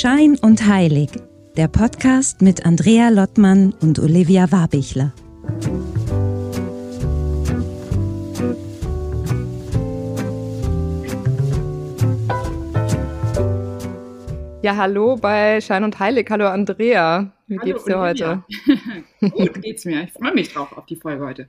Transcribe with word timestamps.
Schein 0.00 0.38
und 0.40 0.66
Heilig, 0.66 1.10
der 1.58 1.68
Podcast 1.68 2.40
mit 2.40 2.64
Andrea 2.64 3.10
Lottmann 3.10 3.74
und 3.82 3.98
Olivia 3.98 4.50
Warbichler. 4.50 5.12
Ja, 14.62 14.76
hallo 14.76 15.16
bei 15.16 15.60
Schein 15.60 15.84
und 15.84 15.98
Heilig. 15.98 16.30
Hallo 16.30 16.48
Andrea. 16.48 17.30
Wie 17.46 17.58
hallo, 17.58 17.66
geht's 17.66 17.84
dir 17.84 17.98
Olivia. 17.98 18.42
heute? 19.20 19.30
Gut 19.32 19.60
geht's 19.60 19.84
mir. 19.84 20.04
Ich 20.04 20.14
freue 20.14 20.32
mich 20.32 20.50
drauf 20.50 20.74
auf 20.78 20.86
die 20.86 20.96
Folge 20.96 21.26
heute. 21.26 21.48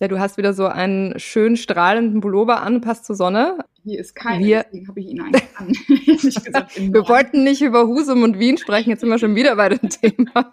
Ja, 0.00 0.08
du 0.08 0.18
hast 0.18 0.38
wieder 0.38 0.54
so 0.54 0.66
einen 0.66 1.18
schön 1.20 1.58
strahlenden 1.58 2.22
Pullover 2.22 2.62
an, 2.62 2.80
passt 2.80 3.04
zur 3.04 3.16
Sonne. 3.16 3.58
Hier 3.84 3.98
ist 3.98 4.14
keiner, 4.14 4.44
wir, 4.44 4.62
deswegen 4.64 4.88
habe 4.88 5.00
ich 5.00 5.06
ihn 5.08 5.20
eigentlich 5.20 5.42
an. 5.56 5.72
gesagt, 6.44 6.72
wir 6.76 7.08
wollten 7.08 7.42
nicht 7.42 7.62
über 7.62 7.86
Husum 7.88 8.22
und 8.22 8.38
Wien 8.38 8.56
sprechen, 8.56 8.90
jetzt 8.90 9.00
sind 9.00 9.08
wir 9.08 9.18
schon 9.18 9.34
wieder 9.34 9.56
bei 9.56 9.70
dem 9.70 9.88
Thema. 9.88 10.52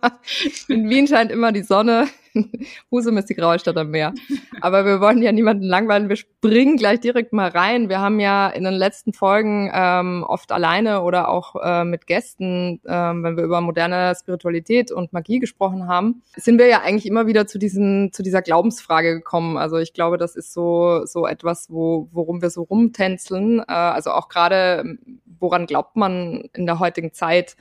In 0.67 0.89
Wien 0.89 1.07
scheint 1.07 1.31
immer 1.31 1.51
die 1.51 1.61
Sonne, 1.61 2.07
Husum 2.91 3.17
ist 3.17 3.29
die 3.29 3.35
graue 3.35 3.57
Stadt 3.59 3.77
am 3.77 3.91
Meer. 3.91 4.13
Aber 4.59 4.85
wir 4.85 4.99
wollen 4.99 5.21
ja 5.21 5.31
niemanden 5.31 5.63
langweilen, 5.63 6.09
wir 6.09 6.17
springen 6.17 6.75
gleich 6.77 6.99
direkt 6.99 7.31
mal 7.31 7.49
rein. 7.49 7.88
Wir 7.88 7.99
haben 7.99 8.20
ja 8.20 8.49
in 8.49 8.65
den 8.65 8.73
letzten 8.73 9.13
Folgen 9.13 9.71
ähm, 9.73 10.25
oft 10.27 10.52
alleine 10.52 11.02
oder 11.02 11.29
auch 11.29 11.55
äh, 11.63 11.85
mit 11.85 12.07
Gästen, 12.07 12.81
ähm, 12.88 13.23
wenn 13.23 13.38
wir 13.38 13.45
über 13.45 13.62
moderne 13.62 14.13
Spiritualität 14.20 14.91
und 14.91 15.13
Magie 15.13 15.39
gesprochen 15.39 15.88
haben, 15.88 16.23
sind 16.35 16.59
wir 16.59 16.67
ja 16.67 16.81
eigentlich 16.81 17.05
immer 17.05 17.25
wieder 17.25 17.48
zu 17.48 17.57
diesen, 17.57 18.12
zu 18.12 18.21
dieser 18.21 18.41
Glaubensfrage 18.41 19.13
gekommen. 19.13 19.57
Also 19.57 19.77
ich 19.77 19.93
glaube, 19.93 20.17
das 20.17 20.35
ist 20.35 20.53
so, 20.53 21.05
so 21.05 21.26
etwas, 21.26 21.70
wo, 21.70 22.10
worum 22.12 22.41
wir 22.41 22.49
so 22.49 22.63
rumtänzen 22.63 23.29
Rätseln. 23.29 23.60
Äh, 23.60 23.73
also 23.73 24.12
auch 24.12 24.29
gerade, 24.29 24.98
woran 25.40 25.65
glaubt 25.65 25.95
man 25.95 26.49
in 26.54 26.65
der 26.65 26.79
heutigen 26.79 27.13
Zeit? 27.13 27.55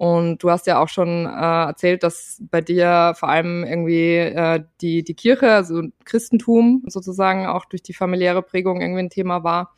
Und 0.00 0.42
du 0.42 0.50
hast 0.50 0.66
ja 0.66 0.80
auch 0.80 0.88
schon 0.88 1.26
äh, 1.26 1.28
erzählt, 1.28 2.02
dass 2.04 2.40
bei 2.50 2.62
dir 2.62 3.12
vor 3.18 3.28
allem 3.28 3.64
irgendwie 3.64 4.16
äh, 4.16 4.64
die, 4.80 5.04
die 5.04 5.12
Kirche, 5.12 5.52
also 5.52 5.82
Christentum 6.06 6.84
sozusagen 6.86 7.46
auch 7.46 7.66
durch 7.66 7.82
die 7.82 7.92
familiäre 7.92 8.40
Prägung 8.40 8.80
irgendwie 8.80 9.00
ein 9.00 9.10
Thema 9.10 9.44
war. 9.44 9.74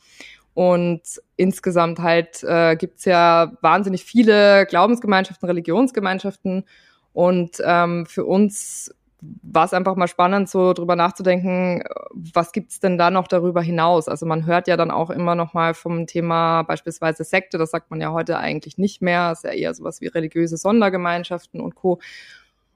Und 0.55 1.03
insgesamt 1.35 1.99
halt 1.99 2.45
äh, 2.45 2.77
gibt 2.77 3.05
ja 3.05 3.55
wahnsinnig 3.63 4.05
viele 4.05 4.65
Glaubensgemeinschaften, 4.67 5.49
Religionsgemeinschaften. 5.49 6.67
Und 7.13 7.61
ähm, 7.65 8.07
für 8.07 8.25
uns 8.25 8.95
war 9.43 9.65
es 9.65 9.73
einfach 9.73 9.95
mal 9.95 10.09
spannend, 10.09 10.49
so 10.49 10.73
drüber 10.73 10.97
nachzudenken, 10.97 11.85
was 12.11 12.51
gibt's 12.51 12.81
denn 12.81 12.99
da 12.99 13.11
noch 13.11 13.29
darüber 13.29 13.63
hinaus? 13.63 14.09
Also 14.09 14.27
man 14.27 14.47
hört 14.47 14.67
ja 14.67 14.77
dann 14.77 14.91
auch 14.91 15.11
immer 15.11 15.37
noch 15.37 15.55
mal 15.55 15.75
vom 15.75 16.07
Thema 16.09 16.63
beispielsweise 16.63 17.23
Sekte, 17.23 17.57
das 17.57 17.71
sagt 17.71 17.91
man 17.91 18.01
ja 18.01 18.11
heute 18.13 18.39
eigentlich 18.39 18.79
nicht 18.79 19.01
mehr, 19.01 19.33
ist 19.33 19.45
ja 19.45 19.51
eher 19.51 19.75
sowas 19.75 20.01
wie 20.01 20.09
religiöse 20.09 20.57
Sondergemeinschaften 20.57 21.61
und 21.61 21.77
Co. 21.77 22.01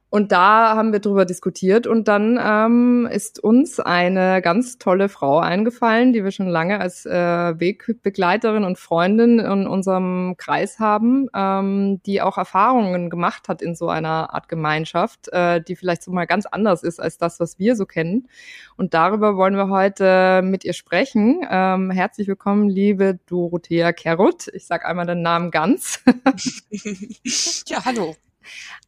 Und 0.08 0.30
da 0.30 0.76
haben 0.76 0.92
wir 0.92 1.00
drüber 1.00 1.24
diskutiert 1.24 1.88
und 1.88 2.06
dann 2.06 2.38
ähm, 2.40 3.08
ist 3.10 3.42
uns 3.42 3.80
eine 3.80 4.40
ganz 4.40 4.78
tolle 4.78 5.08
Frau 5.08 5.40
eingefallen, 5.40 6.12
die 6.12 6.22
wir 6.22 6.30
schon 6.30 6.46
lange 6.46 6.80
als 6.80 7.06
äh, 7.06 7.10
Wegbegleiterin 7.58 8.62
und 8.62 8.78
Freundin 8.78 9.40
in 9.40 9.66
unserem 9.66 10.36
Kreis 10.38 10.78
haben, 10.78 11.28
ähm, 11.34 12.00
die 12.06 12.22
auch 12.22 12.38
Erfahrungen 12.38 13.10
gemacht 13.10 13.48
hat 13.48 13.60
in 13.62 13.74
so 13.74 13.88
einer 13.88 14.32
Art 14.32 14.48
Gemeinschaft, 14.48 15.28
äh, 15.32 15.60
die 15.60 15.74
vielleicht 15.74 16.04
so 16.04 16.12
mal 16.12 16.26
ganz 16.26 16.46
anders 16.46 16.84
ist 16.84 17.00
als 17.00 17.18
das, 17.18 17.40
was 17.40 17.58
wir 17.58 17.74
so 17.74 17.84
kennen. 17.84 18.28
Und 18.76 18.94
darüber 18.94 19.36
wollen 19.36 19.56
wir 19.56 19.70
heute 19.70 20.40
mit 20.44 20.64
ihr 20.64 20.72
sprechen. 20.72 21.44
Ähm, 21.50 21.90
herzlich 21.90 22.28
willkommen, 22.28 22.68
liebe 22.68 23.18
Dorothea 23.26 23.92
Kerut. 23.92 24.46
Ich 24.52 24.66
sage 24.66 24.86
einmal 24.86 25.06
den 25.06 25.22
Namen 25.22 25.50
ganz. 25.50 26.00
ja, 27.66 27.84
hallo. 27.84 28.14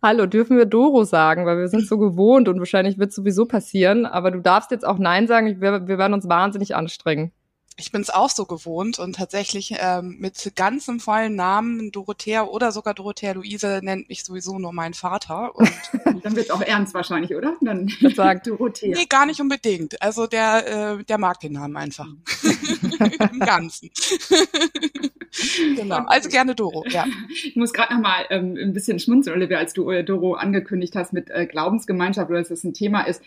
Hallo, 0.03 0.27
dürfen 0.27 0.57
wir 0.57 0.67
Doro 0.67 1.05
sagen, 1.05 1.47
weil 1.47 1.59
wir 1.59 1.69
sind 1.69 1.87
so 1.87 1.99
gewohnt 1.99 2.49
und 2.49 2.59
wahrscheinlich 2.59 2.99
wird 2.99 3.13
sowieso 3.13 3.47
passieren. 3.47 4.07
Aber 4.07 4.31
du 4.31 4.41
darfst 4.41 4.71
jetzt 4.71 4.87
auch 4.87 4.99
Nein 4.99 5.27
sagen. 5.27 5.61
Wir, 5.61 5.87
wir 5.87 5.99
werden 5.99 6.15
uns 6.15 6.29
wahnsinnig 6.29 6.75
anstrengen. 6.75 7.33
Ich 7.81 7.93
bin 7.93 8.01
es 8.01 8.11
auch 8.11 8.29
so 8.29 8.45
gewohnt 8.45 8.99
und 8.99 9.15
tatsächlich 9.15 9.75
ähm, 9.79 10.17
mit 10.19 10.53
ganzem 10.57 10.99
vollen 10.99 11.37
Namen 11.37 11.93
Dorothea 11.93 12.43
oder 12.43 12.73
sogar 12.73 12.93
Dorothea 12.93 13.33
Luise 13.33 13.79
nennt 13.85 14.09
mich 14.09 14.25
sowieso 14.25 14.59
nur 14.59 14.73
mein 14.73 14.95
Vater. 14.95 15.53
Und 16.05 16.25
dann 16.25 16.35
wird 16.35 16.47
es 16.47 16.51
auch 16.51 16.61
ernst 16.61 16.95
wahrscheinlich, 16.95 17.35
oder? 17.37 17.57
Dann 17.61 17.89
sagt 18.15 18.47
Dorothea. 18.49 18.97
Nee, 18.97 19.07
gar 19.07 19.27
nicht 19.27 19.41
unbedingt. 19.41 20.03
Also 20.03 20.27
der, 20.27 20.99
äh, 20.99 21.05
der 21.05 21.19
mag 21.19 21.39
den 21.39 21.53
Namen 21.53 21.77
einfach. 21.77 22.07
Im 23.33 23.39
Ganzen. 23.39 23.91
genau. 25.77 26.05
Also 26.07 26.29
gerne 26.29 26.57
Doro, 26.57 26.85
ja. 26.89 27.07
Ich 27.33 27.55
muss 27.55 27.73
gerade 27.73 27.95
noch 27.95 28.01
mal 28.01 28.25
ähm, 28.31 28.57
ein 28.61 28.73
bisschen 28.73 28.99
schmunzeln, 28.99 29.37
Olivia, 29.37 29.59
als 29.59 29.73
du 29.73 29.89
äh, 29.91 30.03
Doro 30.03 30.35
angekündigt 30.35 30.97
hast 30.97 31.13
mit 31.13 31.31
äh, 31.31 31.47
Glaubensgemeinschaft 31.47 32.29
oder 32.29 32.41
dass 32.41 32.49
das 32.49 32.65
ein 32.65 32.75
Thema 32.75 33.03
ist 33.03 33.23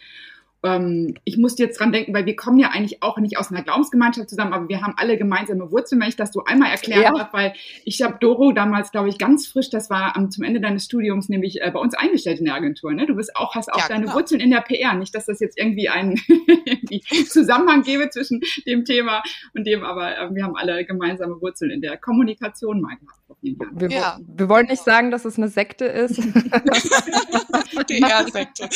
ähm, 0.63 1.15
ich 1.23 1.37
musste 1.37 1.63
jetzt 1.63 1.79
dran 1.79 1.91
denken, 1.91 2.13
weil 2.13 2.25
wir 2.25 2.35
kommen 2.35 2.59
ja 2.59 2.69
eigentlich 2.69 3.01
auch 3.01 3.17
nicht 3.17 3.37
aus 3.37 3.51
einer 3.51 3.63
Glaubensgemeinschaft 3.63 4.29
zusammen, 4.29 4.53
aber 4.53 4.69
wir 4.69 4.81
haben 4.81 4.93
alle 4.97 5.17
gemeinsame 5.17 5.71
Wurzeln, 5.71 6.01
wenn 6.01 6.09
ich 6.09 6.15
das 6.15 6.31
so 6.31 6.43
einmal 6.45 6.69
erklären 6.69 7.01
ja. 7.01 7.11
darf, 7.11 7.33
weil 7.33 7.53
ich 7.83 8.01
habe 8.01 8.17
Doro 8.19 8.51
damals, 8.51 8.91
glaube 8.91 9.09
ich, 9.09 9.17
ganz 9.17 9.47
frisch, 9.47 9.69
das 9.69 9.89
war 9.89 10.15
am, 10.15 10.29
zum 10.29 10.43
Ende 10.43 10.61
deines 10.61 10.85
Studiums, 10.85 11.29
nämlich 11.29 11.61
äh, 11.61 11.71
bei 11.71 11.79
uns 11.79 11.95
eingestellt 11.95 12.39
in 12.39 12.45
der 12.45 12.55
Agentur. 12.55 12.93
Ne? 12.93 13.07
Du 13.07 13.15
bist 13.15 13.35
auch, 13.35 13.55
hast 13.55 13.73
auch 13.73 13.79
ja, 13.79 13.87
deine 13.87 14.05
genau. 14.05 14.15
Wurzeln 14.15 14.39
in 14.39 14.51
der 14.51 14.61
PR. 14.61 14.93
Nicht, 14.93 15.15
dass 15.15 15.25
das 15.25 15.39
jetzt 15.39 15.57
irgendwie 15.57 15.89
einen 15.89 16.19
Zusammenhang 17.27 17.81
gäbe 17.81 18.09
zwischen 18.09 18.41
dem 18.67 18.85
Thema 18.85 19.23
und 19.55 19.65
dem, 19.65 19.83
aber 19.83 20.17
äh, 20.17 20.33
wir 20.33 20.43
haben 20.43 20.55
alle 20.55 20.85
gemeinsame 20.85 21.41
Wurzeln 21.41 21.71
in 21.71 21.81
der 21.81 21.97
Kommunikation 21.97 22.81
mal 22.81 22.95
gehabt. 22.97 23.21
Wir, 23.41 23.89
ja. 23.89 24.19
wir 24.27 24.49
wollen 24.49 24.67
nicht 24.67 24.83
sagen, 24.83 25.09
dass 25.09 25.25
es 25.25 25.37
eine 25.37 25.47
Sekte 25.47 25.85
ist. 25.85 26.21
PR-Sekte. 27.87 28.69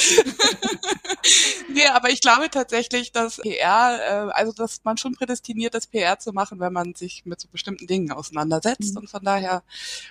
Nee, 1.76 1.88
aber 1.88 2.10
ich 2.10 2.22
glaube 2.22 2.50
tatsächlich, 2.50 3.12
dass 3.12 3.38
PR, 3.38 4.00
äh, 4.02 4.32
also 4.32 4.52
dass 4.52 4.84
man 4.84 4.98
schon 4.98 5.14
prädestiniert 5.14 5.76
ist, 5.76 5.92
PR 5.92 6.18
zu 6.18 6.34
machen, 6.34 6.60
wenn 6.60 6.74
man 6.74 6.96
sich 6.96 7.26
mit 7.26 7.40
so 7.40 7.48
bestimmten 7.50 7.86
Dingen 7.86 8.12
auseinandersetzt. 8.12 8.94
Mhm. 8.96 9.02
Und 9.02 9.10
von 9.10 9.24
daher, 9.24 9.64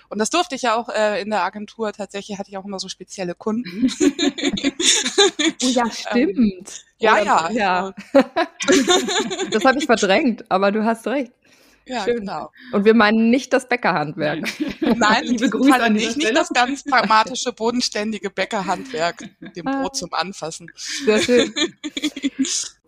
und 0.09 0.19
das 0.19 0.29
durfte 0.29 0.55
ich 0.55 0.61
ja 0.61 0.75
auch 0.75 0.89
äh, 0.89 1.21
in 1.21 1.29
der 1.29 1.43
Agentur, 1.43 1.91
tatsächlich 1.91 2.37
hatte 2.37 2.49
ich 2.49 2.57
auch 2.57 2.65
immer 2.65 2.79
so 2.79 2.87
spezielle 2.87 3.35
Kunden. 3.35 3.91
oh 5.63 5.67
ja, 5.67 5.91
stimmt. 5.91 6.37
Ähm, 6.37 6.63
ja, 6.97 7.19
ja. 7.23 7.49
ja. 7.51 7.93
das 9.51 9.65
habe 9.65 9.79
ich 9.79 9.85
verdrängt, 9.85 10.49
aber 10.49 10.71
du 10.71 10.85
hast 10.85 11.07
recht. 11.07 11.33
Ja, 11.87 12.03
Schön. 12.03 12.17
genau. 12.17 12.51
Und 12.71 12.85
wir 12.85 12.95
meinen 12.95 13.29
nicht 13.29 13.53
das 13.53 13.67
Bäckerhandwerk. 13.67 14.47
Nein, 14.81 15.23
liebe 15.23 15.49
Grüße 15.49 15.69
Fall 15.69 15.81
an 15.81 15.95
ich, 15.95 16.15
nicht 16.15 16.35
das 16.35 16.49
ganz 16.49 16.83
pragmatische, 16.83 17.53
bodenständige 17.53 18.29
Bäckerhandwerk, 18.29 19.29
dem 19.55 19.65
Brot 19.65 19.95
zum 19.95 20.13
Anfassen. 20.13 20.71
Sehr 20.75 21.21
schön. 21.21 21.53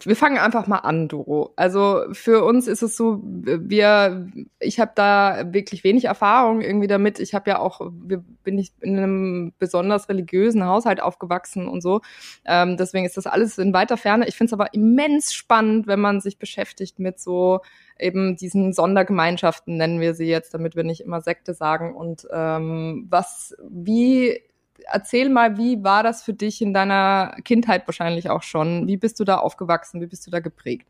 Wir 0.03 0.15
fangen 0.15 0.37
einfach 0.37 0.67
mal 0.67 0.79
an, 0.79 1.07
Doro. 1.07 1.53
Also 1.55 2.03
für 2.11 2.43
uns 2.43 2.67
ist 2.67 2.83
es 2.83 2.95
so, 2.95 3.19
wir, 3.23 4.27
ich 4.59 4.79
habe 4.79 4.91
da 4.95 5.53
wirklich 5.53 5.83
wenig 5.83 6.05
Erfahrung 6.05 6.61
irgendwie 6.61 6.87
damit. 6.87 7.19
Ich 7.19 7.33
habe 7.33 7.49
ja 7.49 7.59
auch, 7.59 7.81
wir 7.91 8.23
bin 8.43 8.55
nicht 8.55 8.75
in 8.81 8.97
einem 8.97 9.53
besonders 9.57 10.07
religiösen 10.09 10.65
Haushalt 10.65 11.01
aufgewachsen 11.01 11.67
und 11.67 11.81
so. 11.81 12.01
Ähm, 12.45 12.77
deswegen 12.77 13.05
ist 13.05 13.17
das 13.17 13.27
alles 13.27 13.57
in 13.57 13.73
weiter 13.73 13.97
Ferne. 13.97 14.27
Ich 14.27 14.35
finde 14.35 14.49
es 14.49 14.53
aber 14.53 14.73
immens 14.73 15.33
spannend, 15.33 15.87
wenn 15.87 15.99
man 15.99 16.21
sich 16.21 16.37
beschäftigt 16.37 16.99
mit 16.99 17.19
so 17.19 17.61
eben 17.99 18.35
diesen 18.35 18.73
Sondergemeinschaften, 18.73 19.77
nennen 19.77 19.99
wir 19.99 20.13
sie 20.13 20.27
jetzt, 20.27 20.53
damit 20.53 20.75
wir 20.75 20.83
nicht 20.83 21.01
immer 21.01 21.21
Sekte 21.21 21.53
sagen. 21.53 21.95
Und 21.95 22.27
ähm, 22.31 23.07
was, 23.09 23.55
wie 23.67 24.41
erzähl 24.85 25.29
mal, 25.29 25.57
wie 25.57 25.83
war 25.83 26.03
das 26.03 26.23
für 26.23 26.33
dich 26.33 26.61
in 26.61 26.73
deiner 26.73 27.35
Kindheit 27.43 27.88
wahrscheinlich 27.88 28.29
auch 28.29 28.43
schon? 28.43 28.88
Wie 28.88 28.97
bist 28.97 29.19
du 29.19 29.23
da 29.23 29.38
aufgewachsen? 29.38 30.01
Wie 30.01 30.07
bist 30.07 30.25
du 30.27 30.31
da 30.31 30.39
geprägt? 30.39 30.88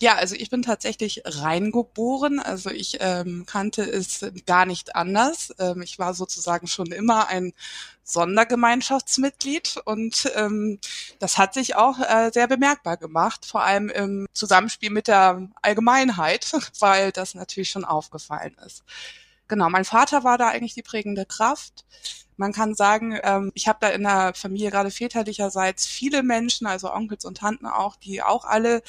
Ja, 0.00 0.14
also 0.14 0.36
ich 0.36 0.48
bin 0.48 0.62
tatsächlich 0.62 1.22
reingeboren. 1.24 2.38
Also 2.38 2.70
ich 2.70 2.98
ähm, 3.00 3.44
kannte 3.46 3.82
es 3.82 4.24
gar 4.46 4.64
nicht 4.64 4.94
anders. 4.94 5.52
Ähm, 5.58 5.82
ich 5.82 5.98
war 5.98 6.14
sozusagen 6.14 6.68
schon 6.68 6.92
immer 6.92 7.26
ein 7.28 7.52
Sondergemeinschaftsmitglied 8.04 9.78
und 9.84 10.30
ähm, 10.36 10.78
das 11.18 11.36
hat 11.36 11.52
sich 11.52 11.74
auch 11.74 11.98
äh, 11.98 12.30
sehr 12.32 12.46
bemerkbar 12.46 12.96
gemacht, 12.96 13.44
vor 13.44 13.64
allem 13.64 13.88
im 13.90 14.26
Zusammenspiel 14.32 14.90
mit 14.90 15.08
der 15.08 15.48
Allgemeinheit, 15.62 16.52
weil 16.78 17.10
das 17.10 17.34
natürlich 17.34 17.70
schon 17.70 17.84
aufgefallen 17.84 18.56
ist. 18.64 18.84
Genau, 19.48 19.68
mein 19.68 19.84
Vater 19.84 20.22
war 20.24 20.38
da 20.38 20.48
eigentlich 20.48 20.74
die 20.74 20.82
prägende 20.82 21.26
Kraft. 21.26 21.84
Man 22.38 22.52
kann 22.52 22.74
sagen, 22.74 23.18
ähm, 23.22 23.50
ich 23.54 23.66
habe 23.66 23.78
da 23.80 23.88
in 23.88 24.04
der 24.04 24.32
Familie 24.34 24.70
gerade 24.70 24.90
väterlicherseits 24.92 25.86
viele 25.86 26.22
Menschen, 26.22 26.66
also 26.68 26.92
Onkels 26.92 27.24
und 27.24 27.38
Tanten 27.38 27.66
auch, 27.66 27.96
die 27.96 28.22
auch 28.22 28.44
alle 28.44 28.82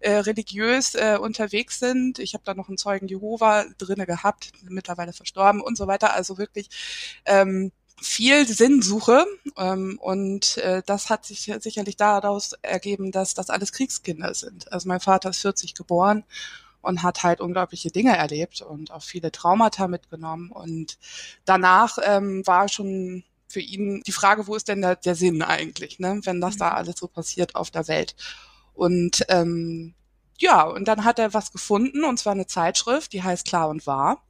äh, 0.00 0.12
religiös 0.16 0.94
äh, 0.96 1.16
unterwegs 1.20 1.78
sind. 1.78 2.18
Ich 2.18 2.34
habe 2.34 2.42
da 2.44 2.54
noch 2.54 2.68
einen 2.68 2.78
Zeugen 2.78 3.06
Jehova 3.06 3.64
drinne 3.78 4.06
gehabt, 4.06 4.50
mittlerweile 4.68 5.12
verstorben 5.12 5.60
und 5.60 5.78
so 5.78 5.86
weiter. 5.86 6.14
Also 6.14 6.36
wirklich 6.36 6.68
ähm, 7.26 7.70
viel 8.02 8.46
Sinnsuche 8.46 9.24
ähm, 9.56 9.98
und 10.02 10.58
äh, 10.58 10.82
das 10.84 11.08
hat 11.08 11.24
sich 11.24 11.50
sicherlich 11.60 11.96
daraus 11.96 12.54
ergeben, 12.60 13.12
dass 13.12 13.34
das 13.34 13.50
alles 13.50 13.72
Kriegskinder 13.72 14.34
sind. 14.34 14.70
Also 14.72 14.88
mein 14.88 15.00
Vater 15.00 15.30
ist 15.30 15.42
40 15.42 15.74
geboren 15.74 16.24
und 16.86 17.02
hat 17.02 17.22
halt 17.22 17.40
unglaubliche 17.40 17.90
Dinge 17.90 18.16
erlebt 18.16 18.62
und 18.62 18.92
auch 18.92 19.02
viele 19.02 19.32
Traumata 19.32 19.88
mitgenommen. 19.88 20.50
Und 20.50 20.98
danach 21.44 21.98
ähm, 22.02 22.46
war 22.46 22.68
schon 22.68 23.24
für 23.48 23.60
ihn 23.60 24.02
die 24.06 24.12
Frage, 24.12 24.46
wo 24.46 24.54
ist 24.54 24.68
denn 24.68 24.82
der, 24.82 24.96
der 24.96 25.14
Sinn 25.14 25.42
eigentlich, 25.42 25.98
ne? 25.98 26.20
wenn 26.24 26.40
das 26.40 26.56
da 26.56 26.70
mhm. 26.70 26.76
alles 26.76 26.96
so 26.98 27.08
passiert 27.08 27.54
auf 27.54 27.70
der 27.70 27.88
Welt. 27.88 28.14
Und 28.74 29.24
ähm, 29.28 29.94
ja, 30.38 30.62
und 30.62 30.86
dann 30.86 31.04
hat 31.04 31.18
er 31.18 31.34
was 31.34 31.52
gefunden, 31.52 32.04
und 32.04 32.18
zwar 32.18 32.32
eine 32.32 32.46
Zeitschrift, 32.46 33.12
die 33.12 33.22
heißt 33.22 33.46
Klar 33.46 33.68
und 33.68 33.86
Wahr. 33.86 34.22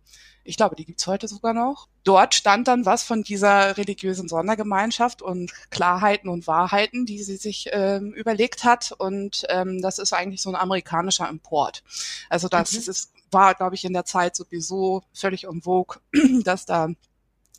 Ich 0.47 0.57
glaube, 0.57 0.77
die 0.77 0.85
gibt's 0.85 1.07
heute 1.07 1.29
sogar 1.29 1.53
noch. 1.53 1.89
Dort 2.05 2.35
stand 2.35 2.69
dann 2.69 2.87
was 2.87 3.03
von 3.03 3.23
dieser 3.23 3.77
religiösen 3.77 4.29
Sondergemeinschaft 4.29 5.23
und 5.23 5.53
Klarheiten 5.71 6.29
und 6.29 6.47
Wahrheiten, 6.47 7.05
die 7.05 7.23
sie 7.23 7.37
sich 7.37 7.69
ähm, 7.73 8.13
überlegt 8.13 8.65
hat. 8.65 8.93
Und 8.97 9.45
ähm, 9.49 9.83
das 9.83 9.99
ist 9.99 10.13
eigentlich 10.13 10.43
so 10.43 10.51
ein 10.51 10.57
amerikanischer 10.57 11.29
Import. 11.29 11.83
Also 12.31 12.49
das 12.49 12.73
mhm. 12.73 12.91
ist, 12.91 13.13
war, 13.31 13.55
glaube 13.55 13.75
ich, 13.75 13.85
in 13.85 13.93
der 13.93 14.05
Zeit 14.05 14.37
sowieso 14.37 15.03
völlig 15.13 15.45
en 15.45 15.63
vogue, 15.63 16.01
dass 16.45 16.65
da 16.65 16.91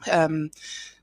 ähm, 0.05 0.51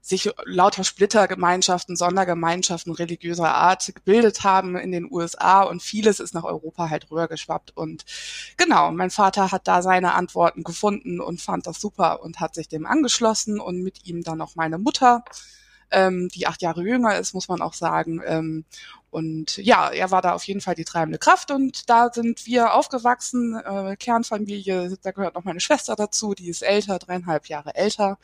sich 0.04 0.30
lauter 0.44 0.84
Splittergemeinschaften, 0.84 1.96
Sondergemeinschaften 1.96 2.92
religiöser 2.92 3.54
Art 3.54 3.90
gebildet 3.94 4.44
haben 4.44 4.76
in 4.76 4.92
den 4.92 5.10
USA 5.10 5.62
und 5.62 5.82
vieles 5.82 6.20
ist 6.20 6.34
nach 6.34 6.44
Europa 6.44 6.90
halt 6.90 7.10
rübergeschwappt. 7.10 7.74
Und 7.74 8.04
genau, 8.58 8.92
mein 8.92 9.10
Vater 9.10 9.50
hat 9.50 9.66
da 9.66 9.80
seine 9.80 10.12
Antworten 10.12 10.62
gefunden 10.62 11.20
und 11.20 11.40
fand 11.40 11.66
das 11.66 11.80
super 11.80 12.22
und 12.22 12.38
hat 12.38 12.54
sich 12.54 12.68
dem 12.68 12.84
angeschlossen 12.84 13.58
und 13.58 13.82
mit 13.82 14.06
ihm 14.06 14.22
dann 14.22 14.42
auch 14.42 14.56
meine 14.56 14.76
Mutter, 14.76 15.24
ähm, 15.90 16.28
die 16.34 16.46
acht 16.46 16.60
Jahre 16.60 16.82
jünger 16.82 17.18
ist, 17.18 17.32
muss 17.32 17.48
man 17.48 17.62
auch 17.62 17.74
sagen. 17.74 18.20
Ähm, 18.26 18.66
und 19.10 19.56
ja, 19.56 19.88
er 19.88 20.10
war 20.10 20.20
da 20.20 20.34
auf 20.34 20.44
jeden 20.44 20.60
Fall 20.60 20.74
die 20.74 20.84
treibende 20.84 21.18
Kraft 21.18 21.50
und 21.50 21.88
da 21.88 22.10
sind 22.12 22.44
wir 22.44 22.74
aufgewachsen, 22.74 23.54
äh, 23.56 23.96
Kernfamilie, 23.96 24.98
da 25.02 25.12
gehört 25.12 25.34
noch 25.34 25.44
meine 25.44 25.60
Schwester 25.60 25.96
dazu, 25.96 26.34
die 26.34 26.50
ist 26.50 26.62
älter, 26.62 26.98
dreieinhalb 26.98 27.46
Jahre 27.46 27.74
älter. 27.74 28.18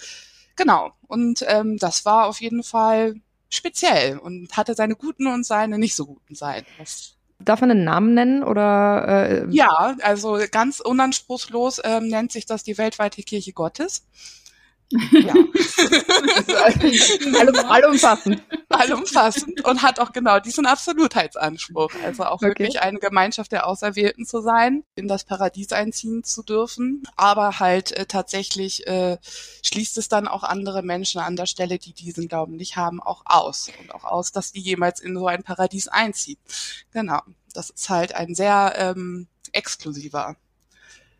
Genau. 0.60 0.92
Und 1.06 1.42
ähm, 1.48 1.78
das 1.78 2.04
war 2.04 2.26
auf 2.26 2.42
jeden 2.42 2.62
Fall 2.62 3.14
speziell 3.48 4.18
und 4.18 4.54
hatte 4.58 4.74
seine 4.74 4.94
guten 4.94 5.26
und 5.26 5.46
seine 5.46 5.78
nicht 5.78 5.94
so 5.94 6.04
guten 6.04 6.34
Seiten. 6.34 6.66
Das 6.76 7.16
Darf 7.38 7.62
man 7.62 7.70
einen 7.70 7.84
Namen 7.84 8.12
nennen 8.12 8.42
oder? 8.42 9.08
Äh, 9.08 9.46
ja, 9.48 9.96
also 10.02 10.38
ganz 10.52 10.80
unanspruchslos 10.80 11.80
ähm, 11.82 12.08
nennt 12.08 12.30
sich 12.32 12.44
das 12.44 12.62
die 12.62 12.76
weltweite 12.76 13.22
Kirche 13.22 13.54
Gottes. 13.54 14.06
Ja. 15.12 15.34
Allumfassend. 17.68 18.42
Allumfassend 18.68 19.64
und 19.64 19.82
hat 19.82 20.00
auch 20.00 20.12
genau 20.12 20.40
diesen 20.40 20.66
Absolutheitsanspruch. 20.66 21.92
Also 22.04 22.24
auch 22.24 22.42
okay. 22.42 22.46
wirklich 22.48 22.80
eine 22.80 22.98
Gemeinschaft 22.98 23.52
der 23.52 23.68
Auserwählten 23.68 24.26
zu 24.26 24.40
sein, 24.40 24.82
in 24.96 25.06
das 25.06 25.24
Paradies 25.24 25.72
einziehen 25.72 26.24
zu 26.24 26.42
dürfen. 26.42 27.04
Aber 27.16 27.60
halt 27.60 27.92
äh, 27.92 28.06
tatsächlich 28.06 28.86
äh, 28.88 29.18
schließt 29.62 29.96
es 29.98 30.08
dann 30.08 30.26
auch 30.26 30.42
andere 30.42 30.82
Menschen 30.82 31.20
an 31.20 31.36
der 31.36 31.46
Stelle, 31.46 31.78
die 31.78 31.92
diesen 31.92 32.26
Glauben 32.26 32.56
nicht 32.56 32.76
haben, 32.76 33.00
auch 33.00 33.22
aus. 33.26 33.70
Und 33.80 33.94
auch 33.94 34.04
aus, 34.04 34.32
dass 34.32 34.52
die 34.52 34.60
jemals 34.60 35.00
in 35.00 35.16
so 35.16 35.26
ein 35.28 35.44
Paradies 35.44 35.86
einziehen. 35.88 36.38
Genau. 36.92 37.20
Das 37.52 37.70
ist 37.70 37.88
halt 37.90 38.14
ein 38.14 38.34
sehr 38.34 38.74
ähm, 38.76 39.28
exklusiver, 39.52 40.36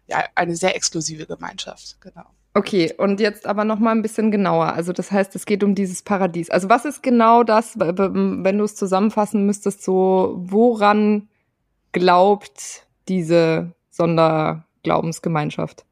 ja, 0.06 0.25
eine 0.34 0.56
sehr 0.56 0.75
exklusive 0.76 1.26
Gemeinschaft. 1.26 2.00
Genau. 2.00 2.26
Okay, 2.52 2.93
und 2.99 3.20
jetzt 3.20 3.47
aber 3.47 3.64
noch 3.64 3.79
mal 3.79 3.93
ein 3.93 4.02
bisschen 4.02 4.32
genauer. 4.32 4.73
Also 4.73 4.93
das 4.93 5.12
heißt, 5.12 5.37
es 5.37 5.47
geht 5.47 5.62
um 5.62 5.76
dieses 5.76 6.02
Paradies. 6.02 6.50
Also 6.50 6.69
was 6.69 6.85
ist 6.85 7.00
genau 7.02 7.44
das, 7.44 7.79
wenn 7.79 8.58
du 8.58 8.64
es 8.64 8.75
zusammenfassen 8.75 9.47
müsstest, 9.47 9.85
so 9.85 10.35
woran 10.37 11.29
glaubt 11.93 12.87
diese 13.08 13.73
Sonderglaubensgemeinschaft? 13.91 15.85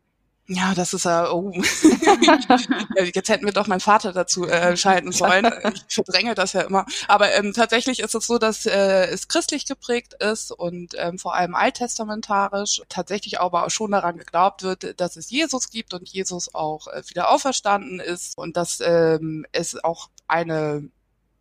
Ja, 0.51 0.75
das 0.75 0.95
ist 0.95 1.05
ja, 1.05 1.31
oh. 1.31 1.53
Jetzt 3.15 3.29
hätten 3.29 3.45
wir 3.45 3.53
doch 3.53 3.67
meinen 3.67 3.81
Vater 3.81 4.13
dazu 4.15 4.47
äh, 4.49 4.79
schalten 4.79 5.13
sollen. 5.13 5.47
Ich 5.87 5.95
verdränge 5.95 6.35
das 6.35 6.55
ja 6.55 6.63
immer. 6.63 6.87
Aber 7.07 7.35
ähm, 7.35 7.53
tatsächlich 7.53 8.01
ist 8.01 8.15
es 8.15 8.27
so, 8.27 8.39
dass 8.39 8.65
äh, 8.65 9.07
es 9.09 9.29
christlich 9.29 9.67
geprägt 9.67 10.15
ist 10.15 10.51
und 10.51 10.95
ähm, 10.97 11.19
vor 11.19 11.35
allem 11.35 11.55
alttestamentarisch. 11.55 12.81
Tatsächlich 12.89 13.41
aber 13.41 13.67
auch 13.67 13.71
schon 13.71 13.91
daran 13.91 14.17
geglaubt 14.17 14.63
wird, 14.63 14.99
dass 14.99 15.17
es 15.17 15.31
Jesus 15.31 15.69
gibt 15.69 15.93
und 15.93 16.09
Jesus 16.09 16.55
auch 16.55 16.87
äh, 16.89 17.03
wieder 17.09 17.31
auferstanden 17.31 18.01
ist 18.01 18.39
und 18.39 18.57
dass 18.57 18.81
ähm, 18.81 19.45
es 19.53 19.83
auch 19.85 20.09
eine 20.29 20.89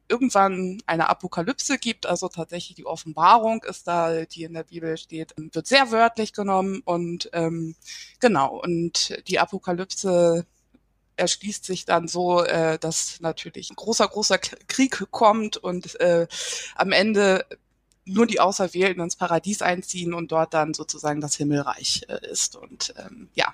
irgendwann 0.10 0.82
eine 0.86 1.10
Apokalypse 1.10 1.78
gibt, 1.78 2.06
also 2.06 2.28
tatsächlich 2.30 2.76
die 2.76 2.86
Offenbarung 2.86 3.64
ist 3.64 3.88
da, 3.88 4.26
die 4.26 4.44
in 4.44 4.54
der 4.54 4.64
Bibel 4.64 4.98
steht, 4.98 5.34
wird 5.38 5.68
sehr 5.68 5.92
wörtlich 5.92 6.34
genommen 6.34 6.82
und 6.86 7.30
ähm, 7.34 7.76
genau, 8.20 8.62
und 8.62 9.22
die 9.28 9.40
Apokalypse 9.40 10.46
erschließt 11.18 11.66
sich 11.66 11.86
dann 11.86 12.08
so, 12.08 12.44
äh, 12.44 12.78
dass 12.80 13.20
natürlich 13.20 13.70
ein 13.70 13.76
großer, 13.76 14.08
großer 14.08 14.38
Krieg 14.38 15.08
kommt 15.12 15.58
und 15.58 16.00
äh, 16.00 16.28
am 16.76 16.92
Ende 16.92 17.46
nur 18.06 18.26
die 18.26 18.40
Auserwählten 18.40 19.04
ins 19.04 19.18
Paradies 19.18 19.62
einziehen 19.62 20.14
und 20.14 20.32
dort 20.32 20.54
dann 20.54 20.74
sozusagen 20.74 21.20
das 21.20 21.36
Himmelreich 21.36 22.04
äh, 22.08 22.26
ist. 22.32 22.56
Und 22.56 22.94
ähm, 22.98 23.30
ja, 23.34 23.54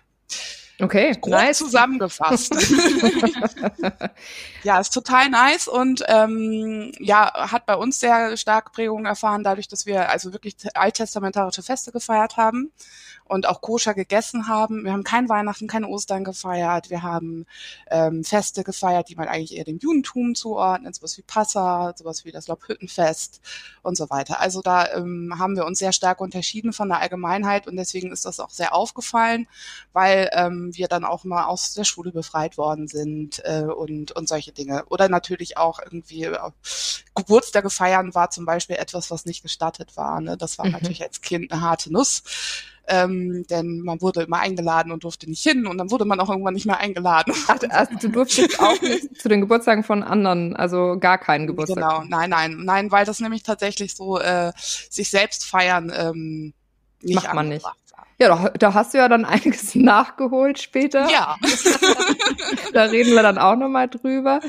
Okay, 0.81 1.15
grob 1.21 1.33
nice. 1.33 1.59
zusammengefasst. 1.59 2.53
ja, 4.63 4.79
ist 4.79 4.93
total 4.93 5.29
nice 5.29 5.67
und 5.67 6.03
ähm, 6.07 6.91
ja, 6.99 7.51
hat 7.51 7.65
bei 7.67 7.75
uns 7.75 7.99
sehr 7.99 8.35
stark 8.37 8.71
Prägung 8.73 9.05
erfahren, 9.05 9.43
dadurch, 9.43 9.67
dass 9.67 9.85
wir 9.85 10.09
also 10.09 10.33
wirklich 10.33 10.55
alttestamentarische 10.73 11.61
Feste 11.61 11.91
gefeiert 11.91 12.37
haben 12.37 12.71
und 13.25 13.47
auch 13.47 13.61
koscher 13.61 13.93
gegessen 13.93 14.47
haben. 14.47 14.83
Wir 14.83 14.93
haben 14.93 15.03
kein 15.03 15.29
Weihnachten, 15.29 15.67
keine 15.67 15.87
Ostern 15.87 16.23
gefeiert. 16.23 16.89
Wir 16.89 17.03
haben 17.03 17.45
ähm, 17.89 18.23
Feste 18.23 18.63
gefeiert, 18.63 19.09
die 19.09 19.15
man 19.15 19.27
eigentlich 19.27 19.55
eher 19.55 19.63
dem 19.63 19.79
Judentum 19.79 20.35
zuordnet, 20.35 20.95
sowas 20.95 21.17
wie 21.17 21.21
Passa, 21.21 21.93
sowas 21.95 22.25
wie 22.25 22.31
das 22.31 22.47
Lobhüttenfest 22.47 23.41
und 23.81 23.97
so 23.97 24.09
weiter. 24.09 24.39
Also 24.39 24.61
da 24.61 24.91
ähm, 24.93 25.33
haben 25.37 25.55
wir 25.55 25.65
uns 25.65 25.79
sehr 25.79 25.93
stark 25.93 26.21
unterschieden 26.21 26.73
von 26.73 26.89
der 26.89 26.99
Allgemeinheit 26.99 27.67
und 27.67 27.75
deswegen 27.75 28.11
ist 28.11 28.25
das 28.25 28.39
auch 28.39 28.49
sehr 28.49 28.73
aufgefallen, 28.73 29.47
weil 29.93 30.29
ähm, 30.33 30.71
wir 30.73 30.87
dann 30.87 31.05
auch 31.05 31.23
mal 31.23 31.45
aus 31.45 31.73
der 31.73 31.83
Schule 31.83 32.11
befreit 32.11 32.57
worden 32.57 32.87
sind 32.87 33.41
äh, 33.45 33.63
und, 33.63 34.11
und 34.11 34.27
solche 34.27 34.51
Dinge. 34.51 34.85
Oder 34.89 35.09
natürlich 35.09 35.57
auch 35.57 35.79
irgendwie 35.79 36.25
äh, 36.25 36.37
Geburtstage 37.15 37.69
feiern 37.69 38.15
war 38.15 38.29
zum 38.29 38.45
Beispiel 38.45 38.75
etwas, 38.75 39.11
was 39.11 39.25
nicht 39.25 39.43
gestattet 39.43 39.95
war. 39.95 40.19
Ne? 40.21 40.37
Das 40.37 40.57
war 40.57 40.65
mhm. 40.65 40.73
natürlich 40.73 41.03
als 41.03 41.21
Kind 41.21 41.51
eine 41.51 41.61
harte 41.61 41.92
Nuss 41.92 42.23
ähm, 42.87 43.45
denn 43.49 43.80
man 43.80 44.02
wurde 44.02 44.23
immer 44.23 44.40
eingeladen 44.40 44.92
und 44.92 45.04
durfte 45.04 45.30
nicht 45.30 45.44
hin 45.44 45.66
und 45.68 45.78
dann 45.78 45.92
wurde 45.92 46.06
man 46.06 46.19
auch 46.19 46.30
irgendwann 46.30 46.54
nicht 46.54 46.66
mehr 46.66 46.80
eingeladen. 46.80 47.33
Ach, 47.47 47.57
also 47.69 47.95
du 47.99 48.09
durftest 48.09 48.59
auch 48.59 48.81
nicht 48.81 49.21
zu 49.21 49.30
den 49.30 49.42
Geburtstagen 49.42 49.83
von 49.83 50.04
anderen, 50.04 50.56
also 50.56 50.97
gar 50.99 51.18
keinen 51.18 51.47
Geburtstag. 51.47 51.78
Genau, 51.78 52.04
nein, 52.07 52.30
nein, 52.30 52.57
nein, 52.63 52.92
weil 52.92 53.06
das 53.06 53.19
nämlich 53.19 53.44
tatsächlich 53.44 53.95
so 53.95 54.19
äh, 54.19 54.52
sich 54.57 55.09
selbst 55.09 55.45
feiern 55.45 55.92
ähm, 55.95 56.54
nicht 57.02 57.16
macht 57.16 57.33
man 57.33 57.49
nicht. 57.49 57.66
Ja, 58.19 58.28
da, 58.28 58.49
da 58.49 58.73
hast 58.73 58.94
du 58.94 58.99
ja 58.99 59.09
dann 59.09 59.25
einiges 59.25 59.75
nachgeholt 59.75 60.59
später. 60.59 61.09
Ja. 61.09 61.37
da 62.73 62.83
reden 62.83 63.13
wir 63.13 63.23
dann 63.23 63.37
auch 63.37 63.56
nochmal 63.56 63.90
drüber. 63.90 64.40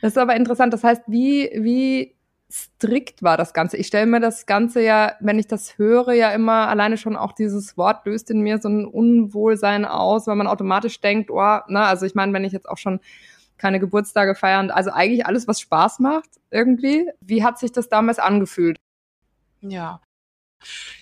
Das 0.00 0.12
ist 0.12 0.18
aber 0.18 0.36
interessant. 0.36 0.72
Das 0.72 0.84
heißt, 0.84 1.02
wie, 1.06 1.50
wie 1.54 2.14
strikt 2.52 3.22
war 3.22 3.36
das 3.36 3.54
Ganze. 3.54 3.76
Ich 3.76 3.86
stelle 3.86 4.06
mir 4.06 4.20
das 4.20 4.46
Ganze 4.46 4.82
ja, 4.82 5.14
wenn 5.20 5.38
ich 5.38 5.46
das 5.46 5.78
höre, 5.78 6.12
ja 6.12 6.30
immer 6.32 6.68
alleine 6.68 6.98
schon 6.98 7.16
auch 7.16 7.32
dieses 7.32 7.76
Wort 7.76 8.04
löst 8.06 8.30
in 8.30 8.40
mir 8.40 8.58
so 8.58 8.68
ein 8.68 8.84
Unwohlsein 8.84 9.84
aus, 9.84 10.26
weil 10.26 10.36
man 10.36 10.46
automatisch 10.46 11.00
denkt, 11.00 11.30
oh, 11.30 11.36
na, 11.36 11.64
ne, 11.68 11.80
also 11.80 12.06
ich 12.06 12.14
meine, 12.14 12.32
wenn 12.32 12.44
ich 12.44 12.52
jetzt 12.52 12.68
auch 12.68 12.78
schon 12.78 13.00
keine 13.58 13.80
Geburtstage 13.80 14.34
feiern, 14.34 14.70
also 14.70 14.90
eigentlich 14.90 15.26
alles, 15.26 15.48
was 15.48 15.60
Spaß 15.60 16.00
macht 16.00 16.28
irgendwie. 16.50 17.08
Wie 17.20 17.44
hat 17.44 17.58
sich 17.58 17.72
das 17.72 17.88
damals 17.88 18.18
angefühlt? 18.18 18.78
Ja, 19.60 20.00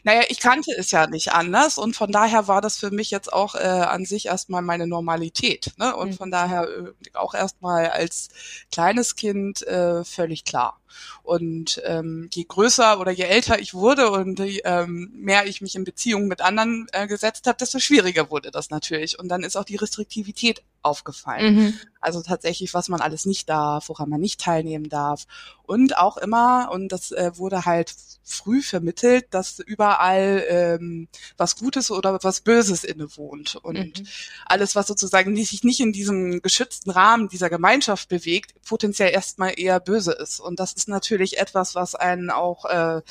naja, 0.04 0.22
ich 0.28 0.40
kannte 0.40 0.72
es 0.76 0.90
ja 0.90 1.06
nicht 1.06 1.32
anders 1.32 1.78
und 1.78 1.96
von 1.96 2.10
daher 2.10 2.48
war 2.48 2.60
das 2.60 2.78
für 2.78 2.90
mich 2.90 3.10
jetzt 3.10 3.32
auch 3.32 3.54
äh, 3.54 3.58
an 3.58 4.04
sich 4.04 4.26
erstmal 4.26 4.62
meine 4.62 4.86
Normalität. 4.86 5.72
Ne? 5.76 5.94
Und 5.94 6.10
mhm. 6.10 6.14
von 6.14 6.30
daher 6.30 6.68
äh, 6.68 6.92
auch 7.14 7.34
erstmal 7.34 7.90
als 7.90 8.28
kleines 8.72 9.16
Kind 9.16 9.66
äh, 9.66 10.04
völlig 10.04 10.44
klar. 10.44 10.79
Und 11.22 11.80
ähm, 11.84 12.28
je 12.32 12.44
größer 12.44 13.00
oder 13.00 13.10
je 13.10 13.24
älter 13.24 13.58
ich 13.58 13.74
wurde 13.74 14.10
und 14.10 14.38
je, 14.38 14.60
ähm, 14.64 15.10
mehr 15.14 15.46
ich 15.46 15.60
mich 15.60 15.74
in 15.74 15.84
Beziehungen 15.84 16.28
mit 16.28 16.40
anderen 16.40 16.86
äh, 16.92 17.06
gesetzt 17.06 17.46
habe, 17.46 17.58
desto 17.58 17.78
schwieriger 17.78 18.30
wurde 18.30 18.50
das 18.50 18.70
natürlich. 18.70 19.18
Und 19.18 19.28
dann 19.28 19.42
ist 19.42 19.56
auch 19.56 19.64
die 19.64 19.76
Restriktivität 19.76 20.62
aufgefallen. 20.82 21.54
Mhm. 21.54 21.74
Also 22.00 22.22
tatsächlich, 22.22 22.72
was 22.72 22.88
man 22.88 23.00
alles 23.00 23.26
nicht 23.26 23.48
darf, 23.48 23.88
woran 23.90 24.08
man 24.08 24.20
nicht 24.20 24.40
teilnehmen 24.40 24.88
darf. 24.88 25.26
Und 25.64 25.98
auch 25.98 26.16
immer, 26.16 26.70
und 26.72 26.88
das 26.88 27.12
äh, 27.12 27.32
wurde 27.34 27.66
halt 27.66 27.94
früh 28.24 28.62
vermittelt, 28.62 29.26
dass 29.30 29.58
überall 29.58 30.44
ähm, 30.48 31.08
was 31.36 31.56
Gutes 31.56 31.90
oder 31.90 32.18
was 32.22 32.40
Böses 32.40 32.84
innewohnt. 32.84 33.56
Und 33.56 34.00
mhm. 34.00 34.06
alles, 34.46 34.74
was 34.74 34.86
sozusagen 34.86 35.36
sich 35.36 35.62
nicht 35.62 35.80
in 35.80 35.92
diesem 35.92 36.40
geschützten 36.40 36.90
Rahmen 36.90 37.28
dieser 37.28 37.50
Gemeinschaft 37.50 38.08
bewegt, 38.08 38.54
potenziell 38.62 39.10
erstmal 39.10 39.52
eher 39.58 39.78
böse 39.78 40.12
ist. 40.12 40.40
Und 40.40 40.58
das 40.58 40.72
ist 40.80 40.88
natürlich 40.88 41.38
etwas, 41.38 41.74
was 41.74 41.94
einen 41.94 42.30
auch 42.30 42.64
äh, 42.64 43.02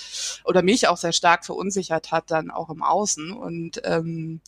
oder 0.43 0.61
mich 0.63 0.87
auch 0.87 0.97
sehr 0.97 1.13
stark 1.13 1.45
verunsichert 1.45 2.11
hat, 2.11 2.31
dann 2.31 2.49
auch 2.49 2.69
im 2.69 2.81
Außen 2.81 3.31
und 3.31 3.81
ähm, 3.83 4.41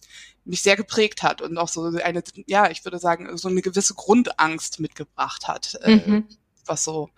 mich 0.43 0.63
sehr 0.63 0.75
geprägt 0.75 1.21
hat 1.21 1.41
und 1.41 1.57
auch 1.57 1.67
so 1.67 1.85
eine, 1.85 2.23
ja, 2.47 2.69
ich 2.71 2.83
würde 2.83 2.97
sagen, 2.97 3.37
so 3.37 3.47
eine 3.47 3.61
gewisse 3.61 3.93
Grundangst 3.93 4.79
mitgebracht 4.79 5.47
hat, 5.47 5.77
äh, 5.83 5.97
mhm. 5.97 6.27
was 6.65 6.83
so 6.83 7.09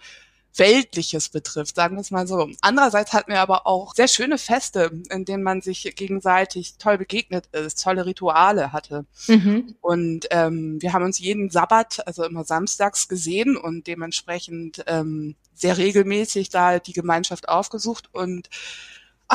Weltliches 0.56 1.30
betrifft, 1.30 1.76
sagen 1.76 1.96
wir 1.96 2.02
es 2.02 2.12
mal 2.12 2.28
so. 2.28 2.50
Andererseits 2.62 3.14
hatten 3.14 3.32
wir 3.32 3.40
aber 3.40 3.66
auch 3.66 3.96
sehr 3.96 4.08
schöne 4.08 4.38
Feste, 4.38 4.92
in 5.10 5.26
denen 5.26 5.44
man 5.44 5.62
sich 5.62 5.96
gegenseitig 5.96 6.76
toll 6.78 6.98
begegnet 6.98 7.48
ist, 7.48 7.82
tolle 7.82 8.06
Rituale 8.06 8.72
hatte. 8.72 9.06
Mhm. 9.28 9.76
Und 9.82 10.28
ähm, 10.32 10.82
wir 10.82 10.94
haben 10.94 11.06
uns 11.06 11.20
jeden 11.20 11.50
Sabbat, 11.50 12.06
also 12.06 12.24
immer 12.24 12.44
samstags 12.44 13.08
gesehen 13.08 13.58
und 13.58 13.88
dementsprechend 13.88 14.84
ähm, 14.88 15.36
sehr 15.54 15.78
regelmäßig 15.78 16.50
da 16.50 16.80
die 16.80 16.94
Gemeinschaft 16.94 17.50
aufgesucht 17.50 18.10
und 18.12 18.50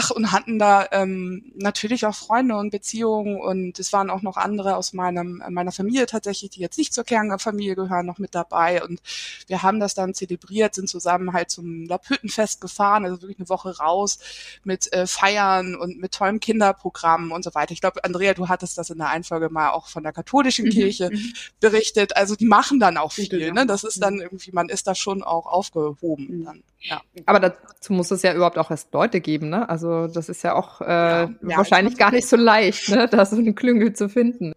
Ach, 0.00 0.12
und 0.12 0.30
hatten 0.30 0.60
da 0.60 0.86
ähm, 0.92 1.50
natürlich 1.56 2.06
auch 2.06 2.14
Freunde 2.14 2.54
und 2.54 2.70
Beziehungen 2.70 3.40
und 3.40 3.80
es 3.80 3.92
waren 3.92 4.10
auch 4.10 4.22
noch 4.22 4.36
andere 4.36 4.76
aus 4.76 4.92
meinem, 4.92 5.42
meiner 5.50 5.72
Familie 5.72 6.06
tatsächlich, 6.06 6.50
die 6.50 6.60
jetzt 6.60 6.78
nicht 6.78 6.94
zur 6.94 7.02
Kernfamilie 7.02 7.74
gehören, 7.74 8.06
noch 8.06 8.18
mit 8.18 8.32
dabei. 8.32 8.84
Und 8.84 9.00
wir 9.48 9.64
haben 9.64 9.80
das 9.80 9.94
dann 9.94 10.14
zelebriert, 10.14 10.76
sind 10.76 10.88
zusammen 10.88 11.32
halt 11.32 11.50
zum 11.50 11.86
Laubhüttenfest 11.86 12.60
gefahren, 12.60 13.06
also 13.06 13.20
wirklich 13.22 13.40
eine 13.40 13.48
Woche 13.48 13.76
raus 13.76 14.20
mit 14.62 14.92
äh, 14.92 15.08
Feiern 15.08 15.74
und 15.74 15.98
mit 15.98 16.12
tollem 16.12 16.38
Kinderprogramm 16.38 17.32
und 17.32 17.42
so 17.42 17.52
weiter. 17.56 17.72
Ich 17.72 17.80
glaube, 17.80 18.04
Andrea, 18.04 18.34
du 18.34 18.46
hattest 18.46 18.78
das 18.78 18.90
in 18.90 18.98
der 18.98 19.08
Einfolge 19.08 19.48
mal 19.48 19.70
auch 19.70 19.88
von 19.88 20.04
der 20.04 20.12
katholischen 20.12 20.66
mhm, 20.66 20.70
Kirche 20.70 21.10
mhm. 21.10 21.32
berichtet. 21.58 22.16
Also 22.16 22.36
die 22.36 22.46
machen 22.46 22.78
dann 22.78 22.98
auch 22.98 23.10
viel. 23.10 23.52
Ne? 23.52 23.66
Das 23.66 23.82
ist 23.82 24.00
dann 24.00 24.14
mhm. 24.14 24.20
irgendwie, 24.20 24.52
man 24.52 24.68
ist 24.68 24.86
da 24.86 24.94
schon 24.94 25.24
auch 25.24 25.46
aufgehoben. 25.46 26.44
Dann, 26.44 26.62
ja. 26.82 27.00
Aber 27.26 27.40
dazu 27.40 27.92
muss 27.92 28.12
es 28.12 28.22
ja 28.22 28.32
überhaupt 28.32 28.58
auch 28.58 28.70
erst 28.70 28.92
Leute 28.94 29.20
geben, 29.20 29.48
ne? 29.48 29.68
Also 29.68 29.87
also 29.88 30.12
das 30.12 30.28
ist 30.28 30.42
ja 30.42 30.54
auch 30.54 30.80
äh, 30.80 30.86
ja, 30.86 31.28
wahrscheinlich 31.40 31.96
gar 31.96 32.12
nicht 32.12 32.28
so 32.28 32.36
leicht, 32.36 32.88
ne, 32.88 33.08
da 33.08 33.24
so 33.24 33.36
eine 33.36 33.54
Klüngel 33.54 33.92
zu 33.92 34.08
finden. 34.08 34.52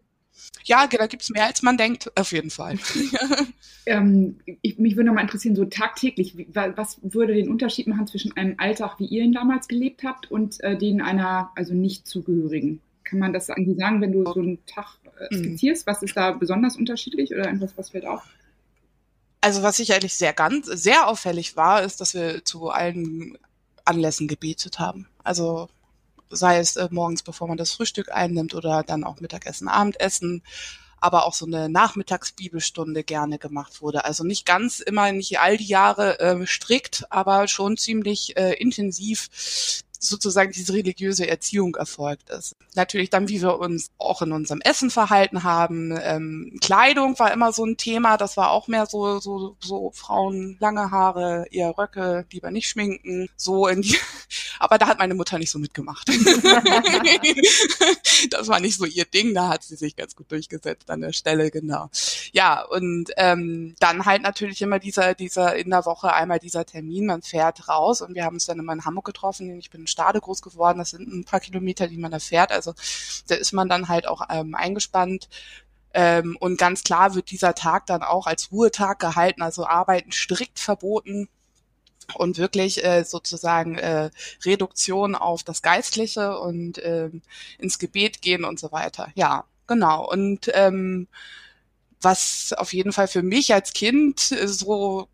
Ja, 0.64 0.88
da 0.88 1.08
gibt's 1.08 1.30
mehr, 1.30 1.48
als 1.48 1.64
man 1.64 1.78
denkt, 1.78 2.12
auf 2.18 2.32
jeden 2.32 2.52
Fall. 2.52 2.78
ähm, 3.86 4.40
ich, 4.62 4.78
mich 4.78 4.96
würde 4.96 5.08
noch 5.08 5.16
mal 5.16 5.22
interessieren, 5.22 5.56
so 5.56 5.66
tagtäglich, 5.66 6.38
wie, 6.38 6.48
was 6.54 7.00
würde 7.02 7.34
den 7.34 7.50
Unterschied 7.50 7.88
machen 7.88 8.08
zwischen 8.08 8.36
einem 8.38 8.56
Alltag, 8.58 9.00
wie 9.00 9.06
ihr 9.06 9.24
ihn 9.24 9.34
damals 9.34 9.68
gelebt 9.68 10.04
habt, 10.04 10.30
und 10.30 10.62
äh, 10.62 10.78
den 10.78 11.02
einer, 11.02 11.52
also 11.56 11.74
nicht 11.74 12.08
zugehörigen? 12.08 12.80
Kann 13.04 13.20
man 13.20 13.34
das 13.34 13.50
irgendwie 13.50 13.76
sagen, 13.76 14.02
wenn 14.02 14.12
du 14.12 14.24
so 14.26 14.40
einen 14.40 14.64
Tag 14.68 14.98
äh, 15.20 15.36
mhm. 15.36 15.40
skizzierst? 15.40 15.88
Was 15.88 16.04
ist 16.04 16.16
da 16.16 16.32
besonders 16.32 16.78
unterschiedlich 16.78 17.34
oder 17.34 17.46
irgendwas, 17.46 17.74
was 17.76 17.90
fällt 17.90 18.06
auf? 18.06 18.24
Also 19.42 19.64
was 19.64 19.78
sicherlich 19.78 20.14
sehr 20.14 20.34
ganz, 20.34 20.68
sehr 20.68 21.08
auffällig 21.08 21.56
war, 21.56 21.82
ist, 21.82 22.00
dass 22.00 22.14
wir 22.14 22.46
zu 22.46 22.70
allen 22.70 23.38
Anlässen 23.86 24.28
gebetet 24.28 24.80
haben. 24.80 25.08
Also 25.24 25.70
sei 26.30 26.60
es 26.60 26.76
äh, 26.76 26.88
morgens, 26.92 27.24
bevor 27.24 27.48
man 27.48 27.58
das 27.58 27.74
Frühstück 27.74 28.12
einnimmt 28.12 28.56
oder 28.56 28.84
dann 28.84 29.04
auch 29.04 29.20
Mittagessen, 29.20 29.68
Abendessen, 29.68 30.44
aber 31.00 31.26
auch 31.26 31.34
so 31.34 31.46
eine 31.46 31.68
Nachmittagsbibelstunde 31.68 33.04
gerne 33.04 33.40
gemacht 33.40 33.82
wurde. 33.82 34.06
Also 34.06 34.24
nicht 34.24 34.46
ganz 34.46 34.80
immer, 34.80 35.12
nicht 35.12 35.40
all 35.40 35.58
die 35.58 35.66
Jahre 35.66 36.20
äh, 36.20 36.46
strikt, 36.46 37.06
aber 37.10 37.48
schon 37.48 37.76
ziemlich 37.76 38.38
äh, 38.38 38.54
intensiv 38.54 39.30
sozusagen 40.04 40.52
diese 40.52 40.74
religiöse 40.74 41.28
Erziehung 41.28 41.76
erfolgt 41.76 42.32
ist. 42.32 42.56
Natürlich 42.76 43.12
dann, 43.12 43.30
wie 43.30 43.42
wir 43.42 43.60
uns 43.60 43.92
auch 44.00 44.24
in 44.24 44.32
unserem 44.32 44.60
Essen 44.62 44.90
verhalten 44.90 45.44
haben. 45.44 45.96
Ähm, 46.02 46.58
Kleidung 46.60 47.20
war 47.20 47.32
immer 47.32 47.54
so 47.54 47.64
ein 47.64 47.78
Thema. 47.78 48.18
Das 48.18 48.36
war 48.36 48.50
auch 48.50 48.68
mehr 48.68 48.88
so, 48.88 49.20
so, 49.20 49.56
so 49.60 49.92
Frauen 49.94 50.58
lange 50.60 50.90
Haare, 50.90 51.46
eher 51.52 51.78
Röcke, 51.78 52.26
lieber 52.32 52.50
nicht 52.50 52.68
schminken. 52.68 53.30
So 53.36 53.68
in 53.68 53.84
die, 53.84 53.96
aber 54.60 54.80
da 54.80 54.88
hat 54.88 54.98
meine 54.98 55.14
Mutter 55.14 55.38
nicht 55.38 55.52
so 55.52 55.60
mitgemacht. 55.60 56.08
das 58.32 58.48
war 58.48 58.60
nicht 58.60 58.78
so 58.78 58.86
ihr 58.86 59.06
Ding. 59.06 59.36
Da 59.36 59.50
hat 59.50 59.64
sie 59.64 59.76
sich 59.76 59.96
ganz 59.96 60.16
gut 60.16 60.32
durchgesetzt 60.32 60.90
an 60.90 61.02
der 61.02 61.14
Stelle, 61.14 61.52
genau. 61.52 61.92
Ja, 62.32 62.64
und 62.64 63.12
ähm, 63.18 63.76
dann 63.80 64.06
halt 64.06 64.24
natürlich 64.24 64.64
immer 64.64 64.80
dieser, 64.80 65.14
dieser 65.14 65.56
in 65.56 65.70
der 65.70 65.86
Woche 65.86 66.12
einmal 66.14 66.40
dieser 66.40 66.66
Termin. 66.66 67.06
Man 67.06 67.22
fährt 67.22 67.70
raus 67.70 68.02
und 68.02 68.16
wir 68.16 68.26
haben 68.26 68.38
uns 68.38 68.48
dann 68.48 68.58
immer 68.58 68.74
in 68.74 68.84
Hamburg 68.84 69.06
getroffen. 69.06 69.60
Ich 69.60 69.70
bin 69.70 69.86
Stade 69.92 70.20
groß 70.20 70.42
geworden. 70.42 70.80
Das 70.80 70.92
sind 70.92 71.08
ein 71.08 71.26
paar 71.26 71.40
Kilometer, 71.40 71.88
die 71.88 71.98
man 71.98 72.12
da 72.12 72.20
fährt. 72.20 72.52
Also 72.52 72.74
da 73.28 73.36
ist 73.36 73.54
man 73.54 73.70
dann 73.70 73.88
halt 73.90 74.08
auch 74.08 74.22
ähm, 74.30 74.56
eingespannt. 74.56 75.30
Ähm, 75.94 76.38
und 76.40 76.58
ganz 76.58 76.84
klar 76.84 77.16
wird 77.16 77.32
dieser 77.32 77.54
Tag 77.54 77.86
dann 77.86 78.02
auch 78.02 78.26
als 78.26 78.52
Ruhetag 78.52 79.00
gehalten, 79.00 79.42
also 79.42 79.66
Arbeiten 79.68 80.12
strikt 80.12 80.60
verboten 80.60 81.28
und 82.16 82.38
wirklich 82.38 82.84
äh, 82.84 83.04
sozusagen 83.04 83.78
äh, 83.78 84.10
Reduktion 84.46 85.16
auf 85.16 85.44
das 85.44 85.62
Geistliche 85.62 86.40
und 86.40 86.78
äh, 86.78 87.10
ins 87.58 87.80
Gebet 87.80 88.22
gehen 88.22 88.46
und 88.46 88.60
so 88.60 88.72
weiter. 88.72 89.10
Ja, 89.16 89.46
genau. 89.68 90.10
Und 90.10 90.50
ähm, 90.54 91.08
was 92.02 92.54
auf 92.58 92.74
jeden 92.74 92.94
Fall 92.94 93.08
für 93.08 93.22
mich 93.22 93.54
als 93.54 93.74
Kind 93.74 94.20
so 94.20 95.08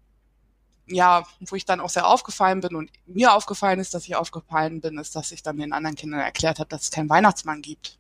ja, 0.88 1.24
wo 1.41 1.56
ich 1.56 1.65
dann 1.65 1.79
auch 1.79 1.89
sehr 1.89 2.08
aufgefallen 2.08 2.62
bin 2.62 2.75
und 2.75 2.89
mir 3.06 3.34
aufgefallen 3.34 3.79
ist, 3.79 3.94
dass 3.94 4.06
ich 4.06 4.15
aufgefallen 4.15 4.82
bin, 4.82 4.98
ist, 4.98 5.15
dass 5.15 5.32
ich 5.32 5.44
dann 5.44 5.58
den 5.58 5.74
anderen 5.74 5.96
Kindern 5.96 6.22
erklärt 6.22 6.60
habe, 6.60 6.70
dass 6.70 6.84
es 6.84 6.91
keinen 6.91 7.10
Weihnachtsmann 7.10 7.62
gibt. 7.62 7.98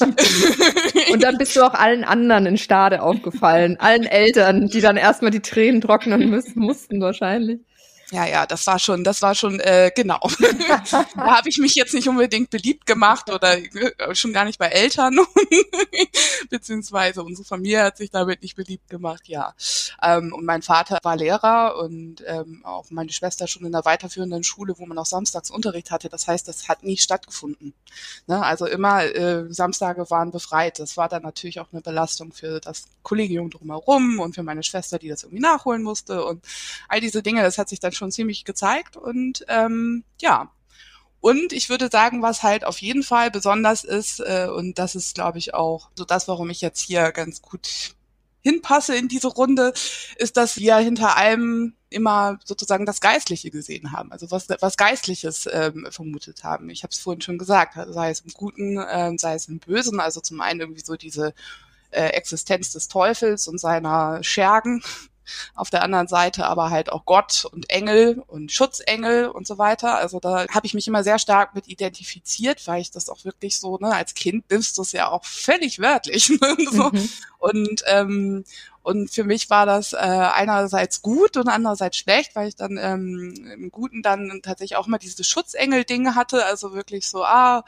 Und, 0.00 1.12
und 1.12 1.22
dann 1.22 1.36
bist 1.38 1.56
du 1.56 1.62
auch 1.62 1.74
allen 1.74 2.04
anderen 2.04 2.46
in 2.46 2.58
Stade 2.58 3.02
aufgefallen, 3.02 3.78
allen 3.80 4.04
Eltern, 4.04 4.68
die 4.68 4.80
dann 4.80 4.96
erstmal 4.96 5.30
die 5.30 5.40
Tränen 5.40 5.80
trocknen 5.80 6.30
müssen, 6.30 6.60
mussten 6.60 7.00
wahrscheinlich. 7.00 7.60
Ja, 8.12 8.26
ja, 8.26 8.44
das 8.44 8.66
war 8.66 8.78
schon, 8.78 9.04
das 9.04 9.22
war 9.22 9.34
schon, 9.34 9.58
äh, 9.60 9.90
genau. 9.96 10.20
da 10.90 11.36
habe 11.36 11.48
ich 11.48 11.56
mich 11.56 11.74
jetzt 11.74 11.94
nicht 11.94 12.08
unbedingt 12.08 12.50
beliebt 12.50 12.84
gemacht 12.84 13.30
oder 13.30 13.56
äh, 13.56 14.14
schon 14.14 14.34
gar 14.34 14.44
nicht 14.44 14.58
bei 14.58 14.66
Eltern, 14.66 15.16
beziehungsweise 16.50 17.22
unsere 17.22 17.46
Familie 17.46 17.84
hat 17.84 17.96
sich 17.96 18.10
damit 18.10 18.42
nicht 18.42 18.54
beliebt 18.54 18.90
gemacht, 18.90 19.28
ja. 19.28 19.54
Ähm, 20.02 20.34
und 20.34 20.44
mein 20.44 20.60
Vater 20.60 20.98
war 21.02 21.16
Lehrer 21.16 21.78
und 21.78 22.22
ähm, 22.26 22.60
auch 22.64 22.90
meine 22.90 23.12
Schwester 23.12 23.46
schon 23.46 23.64
in 23.64 23.72
der 23.72 23.86
weiterführenden 23.86 24.44
Schule, 24.44 24.74
wo 24.76 24.84
man 24.84 24.98
auch 24.98 25.06
samstags 25.06 25.50
Unterricht 25.50 25.90
hatte. 25.90 26.10
Das 26.10 26.28
heißt, 26.28 26.46
das 26.46 26.68
hat 26.68 26.82
nie 26.82 26.98
stattgefunden. 26.98 27.72
Ne? 28.26 28.44
Also 28.44 28.66
immer 28.66 29.04
äh, 29.04 29.50
Samstage 29.52 30.10
waren 30.10 30.32
befreit. 30.32 30.78
Das 30.78 30.96
war 30.96 31.08
dann 31.08 31.22
natürlich 31.22 31.60
auch 31.60 31.68
eine 31.72 31.80
Belastung 31.80 32.32
für 32.32 32.60
das 32.60 32.84
Kollegium 33.02 33.48
drumherum 33.48 34.18
und 34.20 34.34
für 34.34 34.42
meine 34.42 34.62
Schwester, 34.62 34.98
die 34.98 35.08
das 35.08 35.22
irgendwie 35.22 35.42
nachholen 35.42 35.82
musste 35.82 36.24
und 36.24 36.44
all 36.88 37.00
diese 37.00 37.22
Dinge. 37.22 37.42
Das 37.42 37.58
hat 37.58 37.68
sich 37.68 37.80
dann 37.80 37.92
schon 37.92 38.01
schon 38.02 38.10
ziemlich 38.10 38.44
gezeigt 38.44 38.96
und 38.96 39.44
ähm, 39.48 40.02
ja. 40.20 40.50
Und 41.20 41.52
ich 41.52 41.68
würde 41.68 41.88
sagen, 41.88 42.20
was 42.20 42.42
halt 42.42 42.64
auf 42.64 42.78
jeden 42.78 43.04
Fall 43.04 43.30
besonders 43.30 43.84
ist, 43.84 44.18
äh, 44.18 44.48
und 44.52 44.76
das 44.80 44.96
ist, 44.96 45.14
glaube 45.14 45.38
ich, 45.38 45.54
auch 45.54 45.90
so 45.94 46.04
das, 46.04 46.26
warum 46.26 46.50
ich 46.50 46.60
jetzt 46.60 46.80
hier 46.80 47.12
ganz 47.12 47.40
gut 47.40 47.94
hinpasse 48.40 48.96
in 48.96 49.06
diese 49.06 49.28
Runde, 49.28 49.72
ist, 50.16 50.36
dass 50.36 50.56
wir 50.56 50.76
hinter 50.78 51.16
allem 51.16 51.74
immer 51.90 52.40
sozusagen 52.44 52.86
das 52.86 53.00
Geistliche 53.00 53.52
gesehen 53.52 53.92
haben, 53.92 54.10
also 54.10 54.32
was, 54.32 54.48
was 54.58 54.76
Geistliches 54.76 55.48
ähm, 55.52 55.86
vermutet 55.90 56.42
haben. 56.42 56.70
Ich 56.70 56.82
habe 56.82 56.90
es 56.90 56.98
vorhin 56.98 57.20
schon 57.20 57.38
gesagt, 57.38 57.78
sei 57.90 58.10
es 58.10 58.20
im 58.20 58.32
Guten, 58.32 58.78
äh, 58.78 59.12
sei 59.16 59.34
es 59.34 59.46
im 59.46 59.60
Bösen, 59.60 60.00
also 60.00 60.20
zum 60.20 60.40
einen 60.40 60.58
irgendwie 60.58 60.82
so 60.84 60.96
diese 60.96 61.34
äh, 61.92 62.06
Existenz 62.08 62.72
des 62.72 62.88
Teufels 62.88 63.46
und 63.46 63.60
seiner 63.60 64.24
Schergen, 64.24 64.82
auf 65.54 65.70
der 65.70 65.82
anderen 65.82 66.08
Seite 66.08 66.46
aber 66.46 66.70
halt 66.70 66.90
auch 66.90 67.04
Gott 67.04 67.46
und 67.50 67.70
Engel 67.70 68.22
und 68.26 68.52
Schutzengel 68.52 69.28
und 69.28 69.46
so 69.46 69.58
weiter. 69.58 69.96
Also 69.96 70.20
da 70.20 70.46
habe 70.48 70.66
ich 70.66 70.74
mich 70.74 70.88
immer 70.88 71.04
sehr 71.04 71.18
stark 71.18 71.54
mit 71.54 71.68
identifiziert, 71.68 72.66
weil 72.66 72.80
ich 72.80 72.90
das 72.90 73.08
auch 73.08 73.24
wirklich 73.24 73.58
so, 73.58 73.78
ne, 73.78 73.94
als 73.94 74.14
Kind 74.14 74.50
nimmst 74.50 74.78
du 74.78 74.82
es 74.82 74.92
ja 74.92 75.08
auch 75.08 75.24
völlig 75.24 75.78
wörtlich. 75.78 76.30
Ne, 76.42 76.56
so. 76.72 76.90
Mhm. 76.90 77.08
Und 77.42 77.82
ähm, 77.86 78.44
und 78.82 79.10
für 79.10 79.24
mich 79.24 79.48
war 79.48 79.64
das 79.64 79.92
äh, 79.92 79.96
einerseits 79.96 81.02
gut 81.02 81.36
und 81.36 81.48
andererseits 81.48 81.96
schlecht, 81.96 82.34
weil 82.34 82.48
ich 82.48 82.56
dann 82.56 82.78
ähm, 82.80 83.32
im 83.52 83.70
Guten 83.70 84.02
dann 84.02 84.40
tatsächlich 84.42 84.76
auch 84.76 84.88
mal 84.88 84.98
diese 84.98 85.22
Schutzengel-Dinge 85.22 86.16
hatte, 86.16 86.44
also 86.44 86.74
wirklich 86.74 87.08
so, 87.08 87.24
ah, 87.24 87.64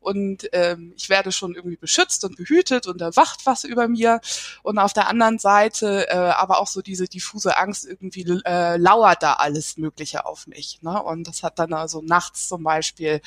und 0.00 0.48
ähm, 0.52 0.92
ich 0.96 1.08
werde 1.08 1.30
schon 1.30 1.54
irgendwie 1.54 1.76
beschützt 1.76 2.24
und 2.24 2.36
behütet 2.36 2.88
und 2.88 3.00
da 3.00 3.14
wacht 3.14 3.46
was 3.46 3.62
über 3.62 3.86
mir. 3.86 4.20
Und 4.64 4.78
auf 4.78 4.92
der 4.92 5.06
anderen 5.08 5.38
Seite 5.38 6.08
äh, 6.08 6.16
aber 6.16 6.58
auch 6.58 6.66
so 6.66 6.82
diese 6.82 7.06
diffuse 7.06 7.56
Angst, 7.56 7.86
irgendwie 7.86 8.26
äh, 8.44 8.76
lauert 8.76 9.22
da 9.22 9.34
alles 9.34 9.76
Mögliche 9.76 10.26
auf 10.26 10.48
mich. 10.48 10.80
Ne? 10.82 11.00
Und 11.00 11.28
das 11.28 11.44
hat 11.44 11.60
dann 11.60 11.72
also 11.74 12.02
nachts 12.02 12.48
zum 12.48 12.64
Beispiel, 12.64 13.20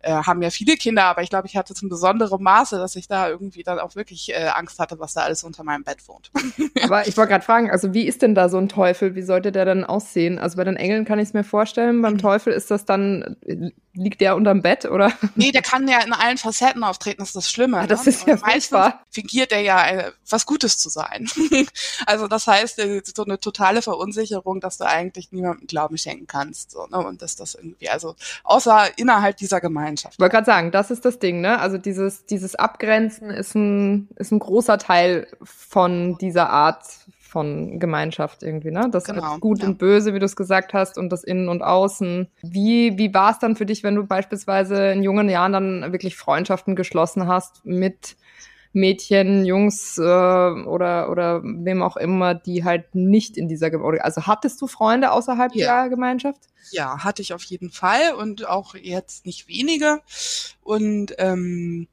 äh, 0.00 0.12
haben 0.12 0.40
ja 0.40 0.50
viele 0.50 0.76
Kinder, 0.76 1.04
aber 1.04 1.22
ich 1.22 1.30
glaube, 1.30 1.48
ich 1.48 1.56
hatte 1.56 1.74
zum 1.74 1.88
besonderen 1.88 2.42
Maße, 2.42 2.78
dass 2.78 2.94
ich 2.94 3.08
da 3.08 3.28
irgendwie 3.28 3.64
dann 3.64 3.80
auch 3.80 3.96
wirklich 3.96 4.30
äh, 4.30 4.50
Angst 4.54 4.78
hatte, 4.78 5.00
was 5.00 5.14
da 5.14 5.22
alles 5.22 5.35
unter 5.44 5.64
meinem 5.64 5.84
Bett 5.84 6.06
wohnt. 6.08 6.30
Aber 6.82 7.06
ich 7.06 7.16
wollte 7.16 7.30
gerade 7.30 7.44
fragen, 7.44 7.70
also 7.70 7.94
wie 7.94 8.06
ist 8.06 8.22
denn 8.22 8.34
da 8.34 8.48
so 8.48 8.58
ein 8.58 8.68
Teufel? 8.68 9.14
Wie 9.14 9.22
sollte 9.22 9.52
der 9.52 9.64
dann 9.64 9.84
aussehen? 9.84 10.38
Also 10.38 10.56
bei 10.56 10.64
den 10.64 10.76
Engeln 10.76 11.04
kann 11.04 11.18
ich 11.18 11.28
es 11.28 11.34
mir 11.34 11.44
vorstellen, 11.44 12.02
beim. 12.02 12.16
Teufel 12.16 12.54
ist 12.54 12.70
das 12.70 12.86
dann 12.86 13.36
liegt 13.96 14.20
der 14.20 14.36
unterm 14.36 14.62
Bett 14.62 14.84
oder? 14.84 15.12
Nee, 15.34 15.52
der 15.52 15.62
kann 15.62 15.88
ja 15.88 16.00
in 16.00 16.12
allen 16.12 16.38
Facetten 16.38 16.84
auftreten, 16.84 17.18
das 17.18 17.28
ist 17.28 17.36
das 17.36 17.50
Schlimme. 17.50 17.78
Ah, 17.78 17.86
das 17.86 18.04
ne? 18.04 18.10
ist 18.10 18.26
ja 18.26 18.36
meistens 18.36 18.92
fingiert 19.10 19.52
er 19.52 19.60
ja 19.60 19.86
äh, 19.88 20.12
was 20.28 20.44
Gutes 20.44 20.78
zu 20.78 20.88
sein. 20.88 21.28
also 22.06 22.28
das 22.28 22.46
heißt, 22.46 22.78
äh, 22.80 23.02
so 23.04 23.24
eine 23.24 23.40
totale 23.40 23.82
Verunsicherung, 23.82 24.60
dass 24.60 24.76
du 24.76 24.84
eigentlich 24.86 25.32
niemandem 25.32 25.66
Glauben 25.66 25.96
schenken 25.96 26.26
kannst. 26.26 26.72
So, 26.72 26.86
ne? 26.86 26.98
Und 26.98 27.22
dass 27.22 27.36
das 27.36 27.54
irgendwie, 27.54 27.88
also 27.88 28.14
außer 28.44 28.98
innerhalb 28.98 29.38
dieser 29.38 29.60
Gemeinschaft. 29.60 30.14
Ich 30.14 30.20
wollte 30.20 30.34
gerade 30.34 30.46
sagen, 30.46 30.70
das 30.70 30.90
ist 30.90 31.04
das 31.04 31.18
Ding, 31.18 31.40
ne? 31.40 31.58
Also 31.58 31.78
dieses, 31.78 32.26
dieses 32.26 32.54
Abgrenzen 32.54 33.30
ist 33.30 33.54
ein, 33.54 34.08
ist 34.16 34.32
ein 34.32 34.38
großer 34.38 34.78
Teil 34.78 35.25
von 35.42 36.16
dieser 36.18 36.50
Art 36.50 36.84
von 37.20 37.78
Gemeinschaft 37.80 38.42
irgendwie, 38.42 38.70
ne? 38.70 38.88
Das 38.90 39.04
Genau, 39.04 39.38
Gut 39.38 39.60
ja. 39.60 39.66
und 39.68 39.78
Böse, 39.78 40.14
wie 40.14 40.18
du 40.18 40.24
es 40.24 40.36
gesagt 40.36 40.72
hast, 40.74 40.96
und 40.96 41.10
das 41.10 41.22
Innen 41.24 41.48
und 41.48 41.62
Außen. 41.62 42.28
Wie, 42.42 42.96
wie 42.98 43.12
war 43.12 43.32
es 43.32 43.38
dann 43.38 43.56
für 43.56 43.66
dich, 43.66 43.82
wenn 43.82 43.94
du 43.94 44.04
beispielsweise 44.06 44.92
in 44.92 45.02
jungen 45.02 45.28
Jahren 45.28 45.52
dann 45.52 45.92
wirklich 45.92 46.16
Freundschaften 46.16 46.76
geschlossen 46.76 47.26
hast 47.26 47.64
mit 47.66 48.16
Mädchen, 48.72 49.44
Jungs 49.46 49.96
äh, 49.98 50.02
oder 50.02 51.10
oder 51.10 51.42
wem 51.42 51.82
auch 51.82 51.96
immer, 51.96 52.34
die 52.34 52.62
halt 52.64 52.94
nicht 52.94 53.36
in 53.38 53.48
dieser 53.48 53.70
Gemeinschaft. 53.70 54.04
Also 54.04 54.26
hattest 54.26 54.60
du 54.60 54.66
Freunde 54.66 55.12
außerhalb 55.12 55.54
Ja. 55.54 55.82
der 55.82 55.90
Gemeinschaft? 55.90 56.40
Ja, 56.72 57.02
hatte 57.02 57.22
ich 57.22 57.32
auf 57.32 57.42
jeden 57.44 57.70
Fall 57.70 58.12
und 58.18 58.46
auch 58.46 58.74
jetzt 58.74 59.24
nicht 59.24 59.48
wenige. 59.48 60.00
Und 60.62 61.14
ähm, 61.18 61.88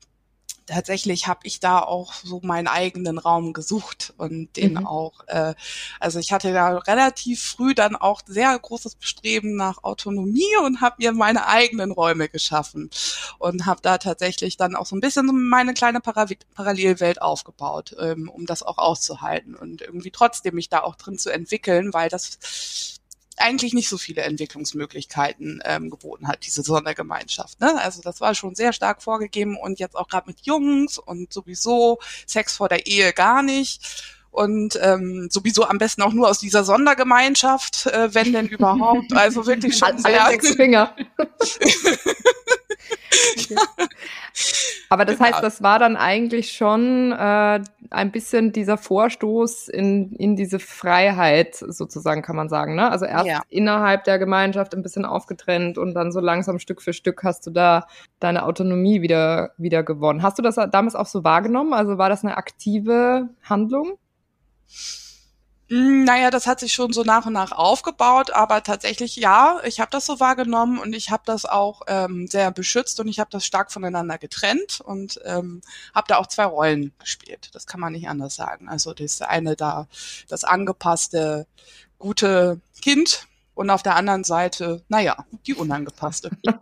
tatsächlich 0.66 1.28
habe 1.28 1.42
ich 1.44 1.60
da 1.60 1.80
auch 1.80 2.14
so 2.14 2.40
meinen 2.44 2.68
eigenen 2.68 3.18
Raum 3.18 3.54
gesucht 3.54 4.14
und 4.18 4.56
den 4.56 4.74
Mhm. 4.74 4.88
auch, 4.88 5.28
äh, 5.28 5.54
also 6.00 6.20
ich 6.20 6.32
hatte 6.32 6.54
da 6.54 6.78
relativ 6.78 7.42
früh 7.44 7.74
dann 7.74 7.96
auch 7.96 8.22
sehr 8.26 8.58
großes 8.58 8.96
Bestreben 8.96 9.56
nach 9.56 9.84
Autonomie 9.84 10.56
und 10.64 10.82
habe 10.82 10.96
mir 11.00 11.12
meine 11.14 11.48
eigenen 11.48 11.92
Räume 11.92 12.30
geschaffen 12.30 12.90
und 13.40 13.66
habe 13.66 13.82
da 13.82 13.98
tatsächlich 13.98 14.58
dann 14.58 14.76
auch 14.76 14.86
so 14.86 14.96
ein 14.96 15.02
bisschen 15.02 15.28
so 15.28 15.34
meine 15.34 15.74
kleine 15.74 16.00
Para 16.00 16.28
Parallelwelt 16.56 17.22
aufgebaut, 17.22 17.96
ähm, 18.00 18.30
um 18.30 18.46
das 18.46 18.64
auch 18.64 18.78
auszuhalten 18.78 19.56
und 19.56 19.82
irgendwie 19.82 20.12
trotzdem 20.12 20.56
mich 20.56 20.70
da 20.70 20.82
auch 20.82 20.96
drin 20.96 21.18
zu 21.18 21.30
entwickeln, 21.32 21.94
weil 21.94 22.10
das 22.10 22.38
eigentlich 23.44 23.74
nicht 23.74 23.90
so 23.90 23.98
viele 23.98 24.22
Entwicklungsmöglichkeiten 24.22 25.62
ähm, 25.66 25.90
geboten 25.90 26.28
hat, 26.28 26.46
diese 26.46 26.64
Sondergemeinschaft. 26.64 27.60
Ne? 27.60 27.80
Also 27.82 28.02
das 28.02 28.22
war 28.22 28.34
schon 28.36 28.56
sehr 28.56 28.74
stark 28.74 29.04
vorgegeben 29.04 29.58
und 29.58 29.80
jetzt 29.80 29.96
auch 29.96 30.08
gerade 30.08 30.28
mit 30.28 30.42
Jungs 30.46 30.98
und 30.98 31.32
sowieso 31.34 32.00
Sex 32.26 32.56
vor 32.56 32.70
der 32.70 32.88
Ehe 32.88 33.14
gar 33.14 33.44
nicht. 33.44 34.04
Und 34.32 34.80
ähm, 34.82 35.28
sowieso 35.30 35.66
am 35.66 35.78
besten 35.78 36.02
auch 36.02 36.12
nur 36.14 36.28
aus 36.28 36.40
dieser 36.40 36.64
Sondergemeinschaft, 36.64 37.86
äh, 37.86 38.16
wenn 38.16 38.34
denn 38.34 38.48
überhaupt. 38.50 39.14
Also 39.14 39.46
wirklich 39.46 39.78
schon 39.78 39.90
Alle 39.90 40.00
sehr. 40.02 40.26
sechs 40.26 40.56
Finger. 40.56 40.96
Okay. 43.38 43.56
Aber 44.90 45.06
das 45.06 45.18
Genau. 45.18 45.30
heißt, 45.30 45.44
das 45.44 45.62
war 45.62 45.78
dann 45.80 45.96
eigentlich 45.96 46.54
schon 46.54 47.12
äh, 47.12 47.62
ein 47.94 48.12
bisschen 48.12 48.52
dieser 48.52 48.78
Vorstoß 48.78 49.70
in, 49.70 50.14
in 50.14 50.36
diese 50.36 50.60
Freiheit, 50.60 51.56
sozusagen, 51.56 52.22
kann 52.22 52.36
man 52.36 52.50
sagen. 52.50 52.76
Ne? 52.76 52.90
Also 52.90 53.06
erst 53.06 53.26
Ja. 53.28 53.42
innerhalb 53.50 54.04
der 54.04 54.20
Gemeinschaft 54.20 54.74
ein 54.76 54.82
bisschen 54.82 55.06
aufgetrennt 55.06 55.78
und 55.78 55.94
dann 55.94 56.12
so 56.12 56.20
langsam 56.20 56.60
Stück 56.60 56.82
für 56.82 56.94
Stück 56.94 57.24
hast 57.24 57.46
du 57.48 57.52
da 57.52 57.88
deine 58.20 58.46
Autonomie 58.46 59.02
wieder, 59.02 59.52
wieder 59.58 59.84
gewonnen. 59.84 60.24
Hast 60.24 60.38
du 60.40 60.42
das 60.42 60.56
damals 60.56 60.96
auch 60.96 61.08
so 61.08 61.24
wahrgenommen? 61.24 61.74
Also 61.74 61.98
war 61.98 62.10
das 62.10 62.24
eine 62.24 62.38
aktive 62.38 63.30
Handlung? 63.44 63.98
Mm, 65.74 66.04
Naja, 66.04 66.30
das 66.30 66.46
hat 66.46 66.60
sich 66.60 66.72
schon 66.74 66.94
so 66.94 67.02
nach 67.04 67.26
und 67.26 67.34
nach 67.34 67.52
aufgebaut, 67.52 68.30
aber 68.32 68.62
tatsächlich 68.64 69.16
ja, 69.16 69.60
ich 69.66 69.80
habe 69.80 69.90
das 69.92 70.06
so 70.06 70.20
wahrgenommen 70.20 70.78
und 70.78 70.94
ich 70.94 71.10
habe 71.10 71.24
das 71.26 71.46
auch 71.46 71.82
ähm, 71.88 72.28
sehr 72.28 72.52
beschützt 72.52 73.00
und 73.00 73.08
ich 73.08 73.20
habe 73.20 73.32
das 73.32 73.44
stark 73.46 73.72
voneinander 73.72 74.18
getrennt 74.20 74.82
und 74.82 75.20
ähm, 75.26 75.62
habe 75.96 76.06
da 76.10 76.18
auch 76.18 76.28
zwei 76.28 76.46
Rollen 76.46 76.94
gespielt. 77.00 77.50
Das 77.54 77.66
kann 77.66 77.80
man 77.80 77.94
nicht 77.94 78.08
anders 78.08 78.36
sagen. 78.36 78.70
Also 78.70 78.94
das 78.94 79.22
eine 79.22 79.56
da 79.56 79.88
das 80.28 80.44
angepasste 80.44 81.48
gute 81.98 82.60
Kind 82.82 83.28
und 83.56 83.70
auf 83.70 83.84
der 83.84 83.96
anderen 83.96 84.24
Seite, 84.24 84.84
naja, 84.90 85.26
die 85.48 85.54
unangepasste. 85.54 86.32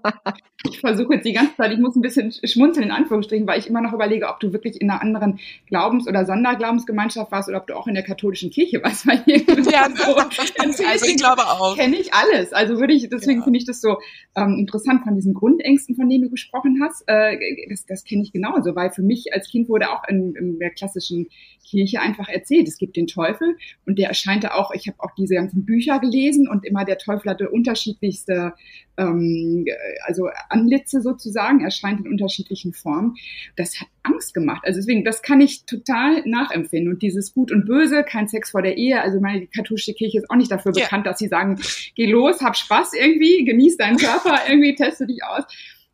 Ich 0.64 0.80
versuche 0.80 1.16
jetzt 1.16 1.26
die 1.26 1.34
ganze 1.34 1.56
Zeit, 1.56 1.72
ich 1.72 1.80
muss 1.80 1.96
ein 1.96 2.02
bisschen 2.04 2.32
schmunzeln 2.32 2.86
in 2.86 2.92
Anführungsstrichen, 2.92 3.48
weil 3.48 3.58
ich 3.58 3.66
immer 3.66 3.82
noch 3.82 3.94
überlege, 3.94 4.28
ob 4.30 4.40
du 4.40 4.54
wirklich 4.54 4.80
in 4.80 4.92
einer 4.92 5.02
anderen 5.02 5.40
Glaubens- 5.66 6.08
oder 6.08 6.24
Sonderglaubensgemeinschaft 6.24 7.32
warst 7.32 7.50
oder 7.50 7.58
ob 7.58 7.66
du 7.66 7.76
auch 7.76 7.88
in 7.88 7.96
der 7.96 8.04
katholischen 8.04 8.52
Kirche 8.52 8.80
warst. 8.84 9.08
Weil 9.08 9.24
hier 9.26 9.38
Ja, 9.72 9.90
so, 9.90 10.16
also 10.86 11.06
ich 11.08 11.18
glaube 11.18 11.42
auch. 11.48 11.76
kenne 11.76 11.96
ich 11.96 12.14
alles. 12.14 12.54
Also 12.54 12.80
würde 12.80 12.94
ich, 12.94 13.10
deswegen 13.10 13.40
Ja. 13.40 13.44
finde 13.44 13.58
ich 13.58 13.66
das 13.66 13.82
so 13.82 13.98
ähm, 14.36 14.58
interessant 14.60 15.04
von 15.04 15.16
diesen 15.16 15.34
Grundängsten, 15.34 15.96
von 15.96 16.08
denen 16.08 16.26
du 16.26 16.30
gesprochen 16.30 16.80
hast. 16.84 17.06
Äh, 17.08 17.40
das 17.68 17.88
das 17.88 18.04
kenne 18.04 18.22
ich 18.22 18.32
genauso, 18.32 18.76
weil 18.76 18.92
für 18.92 19.02
mich 19.02 19.34
als 19.34 19.50
Kind 19.50 19.68
wurde 19.68 19.90
auch 19.90 20.04
in, 20.08 20.36
in 20.36 20.60
der 20.60 20.70
klassischen 20.70 21.28
Kirche 21.68 22.02
einfach 22.02 22.28
erzählt, 22.28 22.68
es 22.68 22.78
gibt 22.78 22.98
den 22.98 23.08
Teufel 23.08 23.58
und 23.86 23.98
der 23.98 24.10
erscheinte 24.10 24.54
auch, 24.54 24.72
ich 24.74 24.88
habe 24.88 25.00
auch 25.00 25.16
diese 25.18 25.36
ganzen 25.36 25.66
Bücher 25.66 26.00
gelesen 26.00 26.48
und 26.48 26.66
immer 26.66 26.81
der 26.86 26.98
Teufel 26.98 27.30
hatte 27.30 27.50
unterschiedlichste 27.50 28.54
ähm, 28.98 29.66
also 30.06 30.30
Anlitze 30.50 31.02
sozusagen, 31.02 31.64
erscheint 31.64 32.06
in 32.06 32.12
unterschiedlichen 32.12 32.74
Formen. 32.74 33.16
Das 33.56 33.80
hat 33.80 33.88
Angst 34.04 34.34
gemacht. 34.34 34.62
Also 34.66 34.80
deswegen, 34.80 35.04
das 35.04 35.22
kann 35.22 35.42
ich 35.42 35.66
total 35.66 36.22
nachempfinden. 36.26 36.94
Und 36.94 37.02
dieses 37.02 37.34
Gut 37.34 37.52
und 37.52 37.66
Böse, 37.66 38.04
kein 38.04 38.28
Sex 38.28 38.52
vor 38.52 38.62
der 38.62 38.78
Ehe, 38.78 39.02
also 39.02 39.20
meine 39.20 39.42
die 39.42 39.48
katholische 39.48 39.94
Kirche 39.94 40.20
ist 40.20 40.30
auch 40.30 40.36
nicht 40.36 40.52
dafür 40.52 40.72
Ja. 40.76 40.84
bekannt, 40.84 41.06
dass 41.06 41.20
sie 41.20 41.28
sagen, 41.28 41.60
geh 41.96 42.06
los, 42.08 42.42
hab 42.42 42.56
Spaß 42.56 42.94
irgendwie, 42.94 43.46
genieß 43.46 43.78
deinen 43.78 43.98
Körper, 43.98 44.40
irgendwie 44.50 44.76
teste 44.76 45.08
dich 45.08 45.24
aus. 45.24 45.44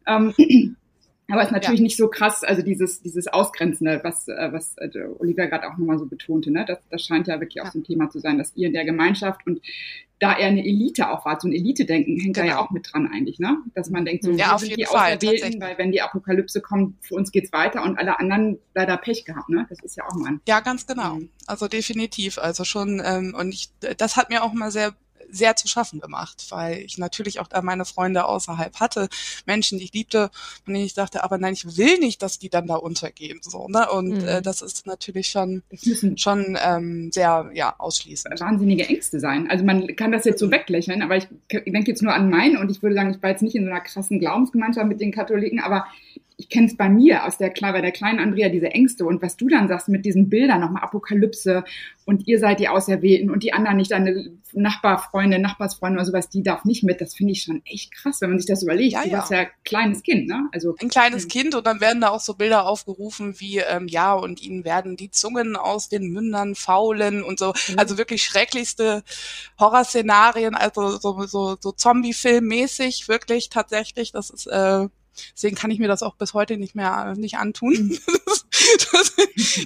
Ähm, 0.08 0.34
aber 1.29 1.41
es 1.41 1.47
ist 1.47 1.53
natürlich 1.53 1.79
Ja. 1.79 1.83
nicht 1.83 1.97
so 1.97 2.07
krass, 2.07 2.43
also 2.43 2.61
dieses, 2.61 3.01
dieses 3.01 3.27
Ausgrenzende, 3.27 3.99
was, 4.03 4.27
äh, 4.27 4.49
was 4.51 4.75
äh, 4.77 4.89
Olivia 5.19 5.45
gerade 5.47 5.67
auch 5.67 5.77
nochmal 5.77 5.99
so 5.99 6.05
betonte, 6.05 6.51
ne? 6.51 6.65
das, 6.67 6.79
das 6.89 7.01
scheint 7.03 7.27
ja 7.27 7.39
wirklich 7.39 7.61
auch 7.61 7.65
Ja. 7.65 7.71
so 7.71 7.79
ein 7.79 7.83
Thema 7.83 8.09
zu 8.09 8.19
sein, 8.19 8.37
dass 8.37 8.55
ihr 8.55 8.67
in 8.67 8.73
der 8.73 8.85
Gemeinschaft 8.85 9.45
und 9.45 9.61
da 10.19 10.33
er 10.35 10.47
eine 10.47 10.65
Elite 10.65 11.11
auch 11.11 11.25
war, 11.25 11.39
so 11.39 11.47
ein 11.47 11.53
Elite-Denken 11.53 12.19
hängt 12.19 12.37
da 12.37 12.41
ja 12.43 12.53
Genau. 12.53 12.61
auch 12.65 12.71
mit 12.71 12.91
dran 12.91 13.07
eigentlich, 13.13 13.37
ne? 13.37 13.57
Dass 13.75 13.91
man 13.91 14.03
denkt, 14.03 14.23
so, 14.23 14.31
Ja, 14.31 14.53
wir 14.53 14.57
sind 14.57 14.75
die 14.75 14.83
Fall, 14.85 15.15
Auserwählten, 15.15 15.61
weil 15.61 15.77
wenn 15.77 15.91
die 15.91 16.01
Apokalypse 16.01 16.59
kommt, 16.59 16.95
für 17.05 17.13
uns 17.13 17.31
geht's 17.31 17.53
weiter 17.53 17.83
und 17.83 17.99
alle 17.99 18.19
anderen 18.19 18.57
leider 18.73 18.97
Pech 18.97 19.25
gehabt, 19.25 19.49
ne? 19.49 19.67
Das 19.69 19.79
ist 19.83 19.95
ja 19.95 20.05
auch 20.07 20.15
mal 20.15 20.29
ein 20.29 20.41
Ja, 20.47 20.59
ganz 20.61 20.87
genau. 20.87 21.17
Mhm. 21.17 21.29
Also 21.45 21.67
definitiv. 21.67 22.39
Also 22.39 22.63
schon, 22.63 22.99
ähm, 23.05 23.35
und 23.37 23.49
ich, 23.53 23.69
das 23.97 24.17
hat 24.17 24.31
mir 24.31 24.41
auch 24.43 24.53
mal 24.53 24.71
sehr 24.71 24.95
sehr 25.29 25.55
zu 25.55 25.67
schaffen 25.67 25.99
gemacht, 25.99 26.45
weil 26.49 26.79
ich 26.79 26.97
natürlich 26.97 27.39
auch 27.39 27.47
da 27.47 27.61
meine 27.61 27.85
Freunde 27.85 28.25
außerhalb 28.25 28.79
hatte, 28.79 29.09
Menschen, 29.45 29.77
die 29.77 29.85
ich 29.85 29.93
liebte, 29.93 30.29
und 30.65 30.73
denen 30.73 30.85
ich 30.85 30.93
dachte, 30.93 31.23
aber 31.23 31.37
nein, 31.37 31.53
ich 31.53 31.77
will 31.77 31.97
nicht, 31.99 32.21
dass 32.21 32.39
die 32.39 32.49
dann 32.49 32.67
da 32.67 32.75
untergehen, 32.75 33.39
so, 33.41 33.67
ne? 33.67 33.89
Und 33.91 34.07
Mhm. 34.21 34.27
äh, 34.27 34.41
das 34.41 34.61
ist 34.61 34.85
natürlich 34.87 35.27
schon 35.29 35.63
schon 36.15 36.57
ähm, 36.63 37.11
sehr 37.11 37.49
ja 37.53 37.75
ausschließend. 37.77 38.39
wahnsinnige 38.39 38.87
Ängste 38.87 39.19
sein. 39.19 39.49
Also 39.49 39.63
man 39.65 39.95
kann 39.95 40.11
das 40.11 40.25
jetzt 40.25 40.39
so 40.39 40.49
weglächeln, 40.51 41.01
aber 41.01 41.17
ich 41.17 41.27
denke 41.51 41.91
jetzt 41.91 42.01
nur 42.01 42.13
an 42.13 42.29
meine 42.29 42.59
und 42.59 42.71
ich 42.71 42.81
würde 42.81 42.95
sagen, 42.95 43.11
ich 43.11 43.21
war 43.21 43.29
jetzt 43.29 43.41
nicht 43.41 43.55
in 43.55 43.65
so 43.65 43.69
einer 43.71 43.81
krassen 43.81 44.19
Glaubensgemeinschaft 44.19 44.87
mit 44.87 45.01
den 45.01 45.11
Katholiken, 45.11 45.59
aber 45.59 45.85
ich 46.39 46.50
kenne 46.50 46.67
es 46.67 46.78
bei 46.78 46.88
mir 46.88 47.26
aus 47.26 47.38
der, 47.39 47.52
bei 47.60 47.82
der 47.82 47.91
kleinen 47.91 48.19
Andrea, 48.19 48.50
diese 48.50 48.67
Ängste 48.67 49.06
und 49.06 49.23
was 49.23 49.38
du 49.38 49.47
dann 49.47 49.67
sagst 49.67 49.89
mit 49.89 50.06
diesen 50.06 50.30
Bildern, 50.30 50.62
nochmal 50.62 50.84
Apokalypse 50.84 51.63
und 52.06 52.28
ihr 52.28 52.39
seid 52.39 52.60
die 52.60 52.69
Auserwählten 52.69 53.32
und 53.32 53.41
die 53.41 53.54
anderen 53.54 53.78
nicht, 53.78 53.91
deine 53.91 54.32
Nachbarfreunde, 54.54 55.39
Nachbarsfreunde 55.39 55.97
oder 55.97 56.06
sowas, 56.06 56.30
die 56.30 56.43
darf 56.43 56.63
nicht 56.63 56.84
mit. 56.84 57.02
Das 57.02 57.15
finde 57.15 57.34
ich 57.34 57.41
schon 57.41 57.62
echt 57.65 57.91
krass, 57.91 58.21
wenn 58.21 58.30
man 58.30 58.39
sich 58.39 58.47
das 58.47 58.62
überlegt. 58.63 58.93
Ja, 58.93 59.04
du 59.04 59.10
ja. 59.10 59.17
warst 59.17 59.32
ja 59.32 59.39
ein 59.39 59.47
kleines 59.65 60.04
Kind, 60.04 60.28
ne? 60.28 60.47
Also 60.54 60.76
ein 60.80 60.89
kleines 60.89 61.26
Mhm. 61.26 61.30
Kind 61.30 61.56
und 61.56 61.65
dann 61.67 61.82
werden 61.82 62.02
da 62.02 62.10
auch 62.10 62.19
so 62.21 62.36
Bilder 62.36 62.67
aufgerufen 62.67 63.39
wie 63.39 63.58
ähm, 63.58 63.88
ja 63.88 64.13
und 64.13 64.41
ihnen 64.41 64.63
werden 64.63 64.95
die 64.95 65.10
Zungen 65.10 65.56
aus 65.56 65.89
den 65.89 66.12
Mündern 66.12 66.54
faulen 66.56 67.23
und 67.23 67.39
so 67.39 67.47
Mhm. 67.67 67.80
also 67.80 67.97
wirklich 67.97 68.23
schrecklichste 68.23 69.04
Horrorszenarien 69.60 70.56
also 70.56 70.97
so 70.97 71.26
so, 71.26 71.58
so 71.60 71.71
Zombie-Film-mäßig 71.71 73.08
wirklich 73.10 73.50
tatsächlich 73.50 74.12
das 74.12 74.30
ist 74.30 74.47
äh, 74.47 74.88
deswegen 75.34 75.56
kann 75.56 75.71
ich 75.71 75.80
mir 75.80 75.88
das 75.88 76.03
auch 76.03 76.15
bis 76.15 76.34
heute 76.34 76.58
nicht 76.58 76.75
mehr 76.75 77.13
äh, 77.15 77.19
nicht 77.19 77.38
antun 77.38 77.88
Mhm. 77.88 77.99
das, 78.91 79.15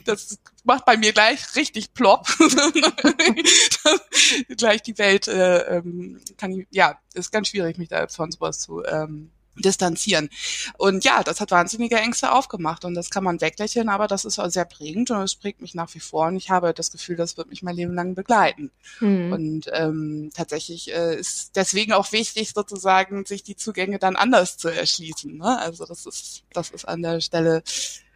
das, 0.06 0.28
das 0.28 0.40
macht 0.64 0.86
bei 0.86 0.98
mir 0.98 1.14
gleich 1.14 1.56
richtig 1.56 1.94
plopp 1.94 2.28
gleich 4.58 4.82
die 4.82 4.98
Welt 4.98 5.28
äh, 5.28 5.78
ähm, 5.78 6.20
kann 6.38 6.52
ich 6.52 6.68
ja 6.72 7.00
ist 7.14 7.32
ganz 7.32 7.50
schwierig 7.50 7.78
mich 7.78 7.90
da 7.90 8.08
von 8.08 8.32
sowas 8.32 8.60
zu 8.60 8.84
ähm, 8.84 9.32
distanzieren. 9.62 10.30
Und 10.78 11.04
ja, 11.04 11.24
das 11.24 11.42
hat 11.42 11.52
wahnsinnige 11.52 11.98
Ängste 11.98 12.32
aufgemacht 12.32 12.86
und 12.86 12.94
das 12.94 13.10
kann 13.10 13.24
man 13.24 13.42
weglächeln, 13.42 13.90
aber 13.90 14.08
das 14.08 14.26
ist 14.26 14.40
auch 14.40 14.50
sehr 14.50 14.66
prägend 14.66 15.12
und 15.12 15.22
es 15.22 15.36
prägt 15.36 15.62
mich 15.62 15.76
nach 15.76 15.94
wie 15.94 16.00
vor 16.00 16.28
und 16.28 16.38
ich 16.38 16.50
habe 16.50 16.74
das 16.74 16.92
Gefühl, 16.92 17.16
das 17.16 17.38
wird 17.38 17.50
mich 17.50 17.64
mein 17.64 17.76
Leben 17.76 17.94
lang 17.94 18.16
begleiten. 18.16 18.72
Mhm. 19.00 19.32
Und 19.32 19.72
ähm, 19.74 20.32
tatsächlich 20.34 20.94
äh, 20.94 21.16
ist 21.16 21.56
deswegen 21.56 21.94
auch 21.94 22.12
wichtig, 22.12 22.52
sozusagen, 22.54 23.26
sich 23.26 23.44
die 23.44 23.56
Zugänge 23.56 24.00
dann 24.00 24.16
anders 24.16 24.58
zu 24.58 24.70
erschließen. 24.70 25.38
Ne? 25.38 25.60
Also 25.60 25.86
das 25.86 26.06
ist, 26.06 26.44
das 26.54 26.70
ist 26.70 26.86
an 26.86 27.02
der 27.02 27.22
Stelle 27.22 27.64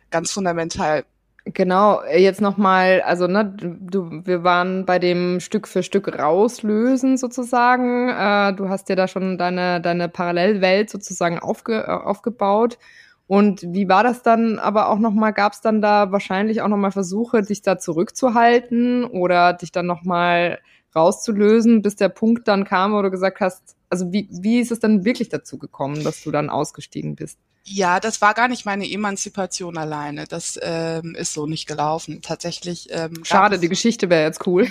ganz 0.10 0.32
fundamental. 0.32 1.06
Genau, 1.54 2.02
jetzt 2.06 2.42
nochmal, 2.42 3.02
also 3.02 3.28
ne, 3.28 3.46
du, 3.56 4.26
wir 4.26 4.44
waren 4.44 4.84
bei 4.86 4.98
dem 4.98 5.40
Stück 5.40 5.68
für 5.68 5.84
Stück 5.84 6.18
rauslösen 6.18 7.18
sozusagen. 7.18 8.10
Äh, 8.10 8.54
du 8.56 8.68
hast 8.68 8.90
ja 8.90 8.96
da 8.96 9.08
schon 9.08 9.38
deine, 9.38 9.80
deine 9.80 10.10
Parallelwelt 10.10 10.90
sozusagen 10.90 11.38
aufge, 11.38 11.84
äh, 11.84 11.92
aufgebaut. 11.92 12.80
Und 13.28 13.62
wie 13.62 13.88
war 13.88 14.04
das 14.04 14.24
dann 14.24 14.58
aber 14.58 14.90
auch 14.90 14.98
nochmal, 14.98 15.34
gab 15.34 15.54
es 15.54 15.62
dann 15.62 15.82
da 15.82 16.12
wahrscheinlich 16.12 16.62
auch 16.62 16.68
nochmal 16.68 16.92
Versuche, 16.92 17.44
dich 17.44 17.62
da 17.62 17.78
zurückzuhalten 17.78 19.04
oder 19.06 19.54
dich 19.54 19.72
dann 19.72 19.86
nochmal 19.86 20.60
rauszulösen, 20.96 21.84
bis 21.84 21.96
der 21.96 22.10
Punkt 22.10 22.48
dann 22.48 22.66
kam, 22.66 22.94
wo 22.94 23.02
du 23.04 23.12
gesagt 23.12 23.40
hast, 23.40 23.76
also 23.90 24.12
wie, 24.12 24.28
wie 24.32 24.60
ist 24.60 24.72
es 24.72 24.80
dann 24.80 25.06
wirklich 25.06 25.30
dazu 25.30 25.60
gekommen, 25.60 26.04
dass 26.04 26.24
du 26.24 26.32
dann 26.32 26.50
ausgestiegen 26.50 27.16
bist? 27.16 27.40
Ja, 27.68 28.00
das 28.00 28.22
war 28.22 28.36
gar 28.36 28.48
nicht 28.48 28.64
meine 28.66 28.88
Emanzipation 28.88 29.76
alleine. 29.80 30.28
Das 30.28 30.60
ähm, 30.62 31.16
ist 31.16 31.34
so 31.34 31.48
nicht 31.48 31.66
gelaufen. 31.66 32.22
Tatsächlich. 32.22 32.90
Ähm, 32.92 33.26
Schade, 33.26 33.58
die 33.58 33.70
Geschichte 33.70 34.08
wäre 34.08 34.24
jetzt 34.24 34.46
cool. 34.46 34.68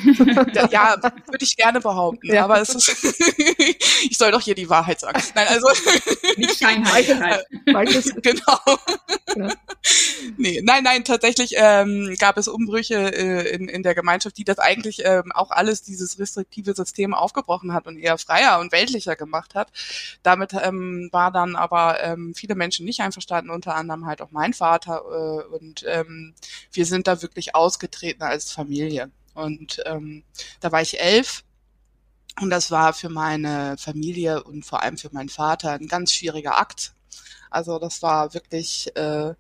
ja, 0.71 0.97
würde 1.03 1.43
ich 1.45 1.57
gerne 1.57 1.81
behaupten. 1.81 2.33
Ja. 2.33 2.45
Aber 2.45 2.61
es 2.61 2.69
ist, 2.69 2.89
ich 4.09 4.17
soll 4.17 4.31
doch 4.31 4.41
hier 4.41 4.55
die 4.55 4.71
Wahrheit 4.71 5.01
sagen. 5.01 5.21
Nein, 5.35 5.49
also 5.49 5.67
nicht 6.37 6.57
Scheinheiligkeit. 6.57 7.45
genau. 8.23 8.61
Ja. 9.35 9.49
Nee, 10.37 10.63
nein, 10.65 10.85
nein, 10.85 11.05
tatsächlich 11.05 11.55
ähm, 11.57 12.15
gab 12.19 12.39
es 12.39 12.47
Umbrüche 12.49 12.95
äh, 12.95 13.55
in, 13.55 13.69
in 13.69 13.83
der 13.83 13.95
Gemeinschaft, 13.95 14.39
die 14.39 14.45
das 14.45 14.59
eigentlich 14.59 15.03
ähm, 15.05 15.33
auch 15.33 15.51
alles 15.51 15.83
dieses 15.83 16.19
restriktive 16.19 16.75
System 16.75 17.13
aufgebrochen 17.13 17.73
hat 17.75 17.87
und 17.87 17.99
eher 17.99 18.19
freier 18.19 18.61
und 18.61 18.73
weltlicher 18.73 19.17
gemacht 19.17 19.55
hat. 19.55 19.69
Damit 20.23 20.53
ähm, 20.55 21.09
war 21.13 21.33
dann 21.33 21.57
aber 21.57 22.03
ähm, 22.03 22.35
viele 22.35 22.55
Menschen 22.55 22.84
Menschen 22.85 22.95
nicht 22.95 23.01
einverstanden, 23.01 23.51
unter 23.51 23.75
anderem 23.75 24.07
halt 24.07 24.23
auch 24.23 24.31
mein 24.31 24.53
Vater. 24.53 25.03
Äh, 25.11 25.55
und 25.57 25.85
ähm, 25.89 26.35
wir 26.73 26.87
sind 26.87 27.07
da 27.07 27.23
wirklich 27.23 27.55
ausgetreten 27.55 28.23
als 28.23 28.53
Familie. 28.53 29.11
Und 29.35 29.83
ähm, 29.87 30.23
da 30.61 30.71
war 30.71 30.83
ich 30.83 31.01
elf 31.01 31.45
und 32.41 32.51
das 32.51 32.71
war 32.71 32.93
für 32.93 33.09
meine 33.09 33.77
Familie 33.79 34.45
und 34.45 34.65
vor 34.65 34.83
allem 34.83 34.97
für 34.97 35.11
meinen 35.13 35.29
Vater 35.29 35.73
ein 35.73 35.89
ganz 35.89 36.13
schwieriger 36.13 36.59
Akt. 36.59 36.95
Also 37.51 37.79
das 37.79 38.03
war 38.03 38.35
wirklich 38.35 38.95
äh, 38.97 39.35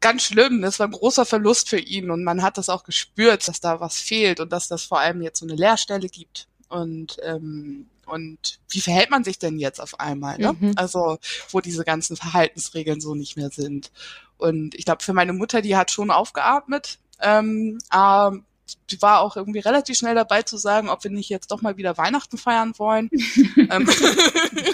ganz 0.00 0.22
schlimm. 0.22 0.62
Das 0.62 0.78
war 0.78 0.88
ein 0.88 0.92
großer 0.92 1.26
Verlust 1.26 1.68
für 1.68 1.78
ihn 1.78 2.10
und 2.10 2.24
man 2.24 2.42
hat 2.42 2.58
das 2.58 2.68
auch 2.68 2.84
gespürt, 2.84 3.46
dass 3.48 3.60
da 3.60 3.80
was 3.80 3.98
fehlt 3.98 4.40
und 4.40 4.50
dass 4.50 4.68
das 4.68 4.84
vor 4.84 5.00
allem 5.00 5.20
jetzt 5.22 5.40
so 5.40 5.46
eine 5.46 5.56
Leerstelle 5.56 6.08
gibt. 6.08 6.48
Und 6.68 7.18
ähm, 7.22 7.90
und 8.10 8.58
wie 8.68 8.80
verhält 8.80 9.10
man 9.10 9.24
sich 9.24 9.38
denn 9.38 9.58
jetzt 9.58 9.80
auf 9.80 10.00
einmal? 10.00 10.38
Ne? 10.38 10.56
Mhm. 10.58 10.72
Also 10.76 11.18
wo 11.50 11.60
diese 11.60 11.84
ganzen 11.84 12.16
Verhaltensregeln 12.16 13.00
so 13.00 13.14
nicht 13.14 13.36
mehr 13.36 13.50
sind. 13.50 13.90
Und 14.36 14.74
ich 14.74 14.84
glaube, 14.84 15.02
für 15.02 15.12
meine 15.12 15.32
Mutter, 15.32 15.62
die 15.62 15.76
hat 15.76 15.90
schon 15.90 16.10
aufgeatmet. 16.10 16.98
Ähm, 17.20 17.78
ähm, 17.94 18.44
die 18.90 19.00
war 19.02 19.20
auch 19.20 19.36
irgendwie 19.36 19.60
relativ 19.60 19.96
schnell 19.96 20.14
dabei 20.14 20.42
zu 20.42 20.56
sagen, 20.56 20.88
ob 20.88 21.04
wir 21.04 21.10
nicht 21.10 21.28
jetzt 21.28 21.50
doch 21.50 21.62
mal 21.62 21.76
wieder 21.76 21.96
Weihnachten 21.96 22.38
feiern 22.38 22.72
wollen. 22.76 23.10
ähm, 23.56 23.88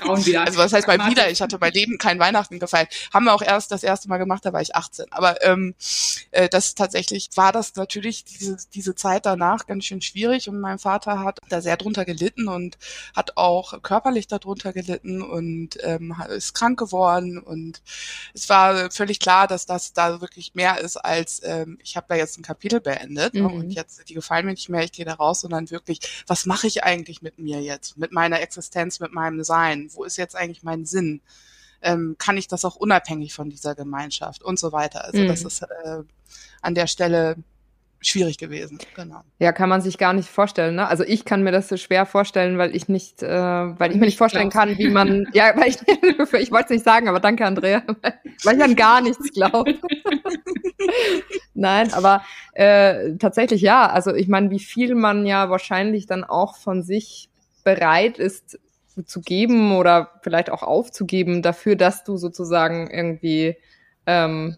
also 0.07 0.59
was 0.59 0.73
heißt 0.73 0.87
mal 0.87 1.11
wieder? 1.11 1.31
Ich 1.31 1.43
hatte 1.43 1.59
bei 1.59 1.71
Leben 1.71 1.99
kein 1.99 2.19
Weihnachten 2.19 2.59
gefeiert. 2.59 2.89
Haben 3.13 3.25
wir 3.25 3.35
auch 3.35 3.43
erst 3.43 3.71
das 3.73 3.83
erste 3.83 4.09
Mal 4.09 4.19
gemacht, 4.19 4.45
da 4.45 4.53
war 4.53 4.63
ich 4.63 4.75
18. 4.75 5.07
Aber 5.11 5.43
ähm, 5.45 5.75
äh, 6.31 6.49
das 6.49 6.75
tatsächlich 6.75 7.31
war 7.35 7.53
das 7.53 7.75
natürlich 7.77 8.25
diese, 8.25 8.57
diese 8.75 8.95
Zeit 8.95 9.27
danach 9.27 9.67
ganz 9.67 9.85
schön 9.85 10.03
schwierig 10.03 10.49
und 10.49 10.61
mein 10.61 10.79
Vater 10.79 11.21
hat 11.21 11.41
da 11.49 11.61
sehr 11.61 11.77
drunter 11.77 12.05
gelitten 12.05 12.49
und 12.49 12.79
hat 13.15 13.37
auch 13.37 13.83
körperlich 13.83 14.27
darunter 14.27 14.73
gelitten 14.73 15.23
und 15.23 15.79
ähm, 15.83 16.15
ist 16.29 16.55
krank 16.55 16.79
geworden 16.79 17.39
und 17.39 17.83
es 18.35 18.49
war 18.49 18.91
völlig 18.91 19.21
klar, 19.21 19.47
dass 19.47 19.67
das 19.67 19.93
da 19.93 20.21
wirklich 20.21 20.55
mehr 20.55 20.81
ist 20.81 20.97
als 20.97 21.41
ähm, 21.45 21.79
ich 21.83 21.97
habe 21.97 22.07
da 22.09 22.15
jetzt 22.15 22.39
ein 22.39 22.43
Kapitel 22.43 22.81
beendet 22.81 23.35
mhm. 23.35 23.47
und 23.47 23.71
jetzt 23.71 23.86
jetzt, 23.87 24.09
die 24.09 24.15
gefallen 24.15 24.47
mir 24.47 24.53
nicht 24.53 24.69
mehr, 24.69 24.83
ich 24.83 24.93
gehe 24.93 25.05
da 25.05 25.15
raus, 25.15 25.41
sondern 25.41 25.71
wirklich, 25.71 26.01
was 26.27 26.47
mache 26.47 26.67
ich 26.67 26.85
eigentlich 26.85 27.23
mit 27.23 27.39
mir 27.39 27.63
jetzt, 27.63 27.97
mit 27.97 28.13
meiner 28.13 28.41
Existenz, 28.41 29.01
mit 29.01 29.13
meinem 29.13 29.45
Sein? 29.45 29.89
Wo 29.93 30.05
ist 30.05 30.17
jetzt 30.17 30.37
eigentlich 30.37 30.63
mein 30.63 30.85
Sinn? 30.85 31.21
Ähm, 31.83 32.17
kann 32.19 32.37
ich 32.37 32.49
das 32.49 32.65
auch 32.65 32.77
unabhängig 32.77 33.35
von 33.35 33.51
dieser 33.51 33.75
Gemeinschaft 33.75 34.43
und 34.43 34.59
so 34.59 34.73
weiter? 34.73 35.05
Also 35.05 35.19
mhm. 35.19 35.29
das 35.29 35.43
ist 35.43 35.63
äh, 35.63 36.03
an 36.63 36.75
der 36.75 36.87
Stelle 36.87 37.37
schwierig 38.09 38.39
gewesen. 38.39 38.79
Genau. 38.95 39.23
Ja, 39.39 39.53
kann 39.53 39.69
man 39.69 39.81
sich 39.81 39.99
gar 39.99 40.13
nicht 40.13 40.29
vorstellen. 40.29 40.77
Ne? 40.77 40.87
Also 40.87 41.05
ich 41.05 41.25
kann 41.25 41.43
mir 41.43 41.53
das 41.53 41.69
so 41.69 41.77
schwer 41.77 42.07
vorstellen, 42.07 42.59
weil 42.59 42.75
ich 42.75 42.89
nicht, 42.89 43.23
äh, 43.23 43.29
weil 43.29 43.91
ich 43.91 43.97
mir 43.97 44.07
nicht 44.07 44.19
vorstellen 44.19 44.51
kann, 44.51 44.79
wie 44.79 44.89
man, 44.89 45.27
ja, 45.33 45.53
weil 45.57 45.69
ich, 45.69 45.79
ich 46.41 46.51
wollte 46.51 46.65
es 46.65 46.71
nicht 46.71 46.85
sagen, 46.85 47.09
aber 47.09 47.21
danke, 47.21 47.45
Andrea, 47.45 47.83
weil 48.45 48.57
ich 48.57 48.63
an 48.63 48.77
gar 48.77 49.01
nichts 49.01 49.33
glaube. 49.33 49.75
Nein, 51.55 51.93
aber 51.93 52.23
äh, 52.53 53.17
tatsächlich 53.17 53.63
ja. 53.63 53.89
Also 53.89 54.15
ich 54.15 54.29
meine, 54.29 54.51
wie 54.51 54.61
viel 54.61 54.95
man 54.95 55.27
ja 55.27 55.51
wahrscheinlich 55.51 56.07
dann 56.07 56.25
auch 56.25 56.57
von 56.57 56.83
sich 56.83 57.31
bereit 57.65 58.19
ist 58.19 58.59
zu 59.05 59.21
geben 59.21 59.77
oder 59.77 60.13
vielleicht 60.23 60.51
auch 60.51 60.63
aufzugeben 60.63 61.43
dafür, 61.43 61.77
dass 61.77 62.05
du 62.05 62.17
sozusagen 62.17 62.91
irgendwie 62.91 63.57
ähm, 64.07 64.57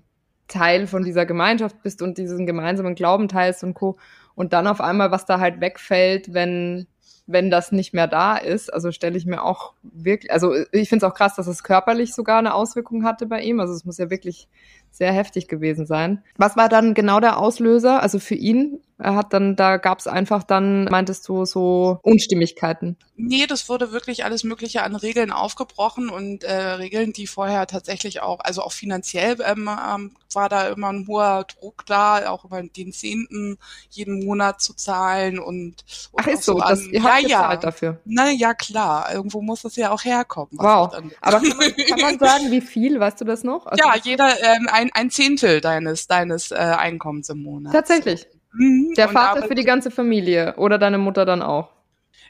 Teil 0.48 0.86
von 0.86 1.04
dieser 1.04 1.26
Gemeinschaft 1.26 1.82
bist 1.82 2.02
und 2.02 2.18
diesen 2.18 2.46
gemeinsamen 2.46 2.94
Glauben 2.94 3.28
teilst 3.28 3.62
und 3.62 3.74
Co. 3.74 3.98
Und 4.34 4.52
dann 4.52 4.66
auf 4.66 4.80
einmal, 4.80 5.10
was 5.10 5.26
da 5.26 5.40
halt 5.40 5.60
wegfällt, 5.60 6.32
wenn, 6.32 6.86
wenn 7.26 7.50
das 7.50 7.72
nicht 7.72 7.92
mehr 7.92 8.06
da 8.06 8.36
ist. 8.36 8.72
Also 8.72 8.90
stelle 8.90 9.16
ich 9.18 9.26
mir 9.26 9.42
auch 9.42 9.74
wirklich, 9.82 10.32
also 10.32 10.54
ich 10.72 10.88
finde 10.88 11.04
es 11.06 11.12
auch 11.12 11.14
krass, 11.14 11.36
dass 11.36 11.46
es 11.46 11.62
körperlich 11.62 12.14
sogar 12.14 12.38
eine 12.38 12.54
Auswirkung 12.54 13.04
hatte 13.04 13.26
bei 13.26 13.42
ihm. 13.42 13.60
Also 13.60 13.74
es 13.74 13.84
muss 13.84 13.98
ja 13.98 14.10
wirklich 14.10 14.48
sehr 14.90 15.12
heftig 15.12 15.48
gewesen 15.48 15.86
sein. 15.86 16.22
Was 16.36 16.56
war 16.56 16.68
dann 16.68 16.94
genau 16.94 17.20
der 17.20 17.38
Auslöser, 17.38 18.02
also 18.02 18.18
für 18.18 18.34
ihn? 18.34 18.80
Er 19.00 19.14
hat 19.14 19.32
dann, 19.32 19.54
da 19.54 19.76
gab 19.76 20.00
es 20.00 20.08
einfach 20.08 20.42
dann, 20.42 20.84
meintest 20.86 21.28
du, 21.28 21.44
so 21.44 22.00
Unstimmigkeiten? 22.02 22.96
Nee, 23.14 23.46
das 23.46 23.68
wurde 23.68 23.92
wirklich 23.92 24.24
alles 24.24 24.42
Mögliche 24.42 24.82
an 24.82 24.96
Regeln 24.96 25.30
aufgebrochen 25.30 26.08
und 26.08 26.42
äh, 26.42 26.52
Regeln, 26.52 27.12
die 27.12 27.28
vorher 27.28 27.66
tatsächlich 27.66 28.22
auch, 28.22 28.40
also 28.40 28.62
auch 28.62 28.72
finanziell 28.72 29.36
ähm, 29.44 29.68
ähm, 29.68 30.12
war 30.32 30.48
da 30.48 30.68
immer 30.68 30.92
ein 30.92 31.06
hoher 31.06 31.44
Druck 31.44 31.86
da, 31.86 32.28
auch 32.28 32.44
über 32.44 32.62
den 32.62 32.92
Zehnten 32.92 33.58
jeden 33.90 34.24
Monat 34.24 34.60
zu 34.60 34.74
zahlen 34.74 35.38
und, 35.38 35.84
und 36.12 36.24
Ach, 36.24 36.26
ist 36.26 36.44
so, 36.44 36.58
an, 36.58 36.70
das, 36.70 36.86
ihr 36.86 37.02
habt 37.02 37.22
ja, 37.22 37.28
ja. 37.28 37.56
dafür? 37.56 38.00
Na 38.04 38.30
ja, 38.30 38.54
klar, 38.54 39.12
irgendwo 39.12 39.42
muss 39.42 39.62
das 39.62 39.76
ja 39.76 39.90
auch 39.90 40.04
herkommen. 40.04 40.50
Wow, 40.52 40.92
aber 41.20 41.40
kann 41.40 41.56
man, 41.56 41.76
kann 41.88 42.00
man 42.00 42.18
sagen, 42.18 42.50
wie 42.50 42.60
viel, 42.60 42.98
weißt 42.98 43.20
du 43.20 43.24
das 43.24 43.44
noch? 43.44 43.66
Also 43.66 43.84
ja, 43.84 43.94
jeder, 43.96 44.42
ähm, 44.42 44.68
ein, 44.78 44.90
ein 44.94 45.10
Zehntel 45.10 45.60
deines, 45.60 46.06
deines 46.06 46.50
äh, 46.52 46.54
Einkommens 46.54 47.28
im 47.28 47.42
Monat. 47.42 47.72
Tatsächlich. 47.72 48.26
Mhm. 48.52 48.94
Der 48.96 49.08
Vater 49.08 49.46
für 49.46 49.54
die 49.54 49.64
ganze 49.64 49.90
Familie 49.90 50.54
oder 50.56 50.78
deine 50.78 50.98
Mutter 50.98 51.24
dann 51.24 51.42
auch? 51.42 51.70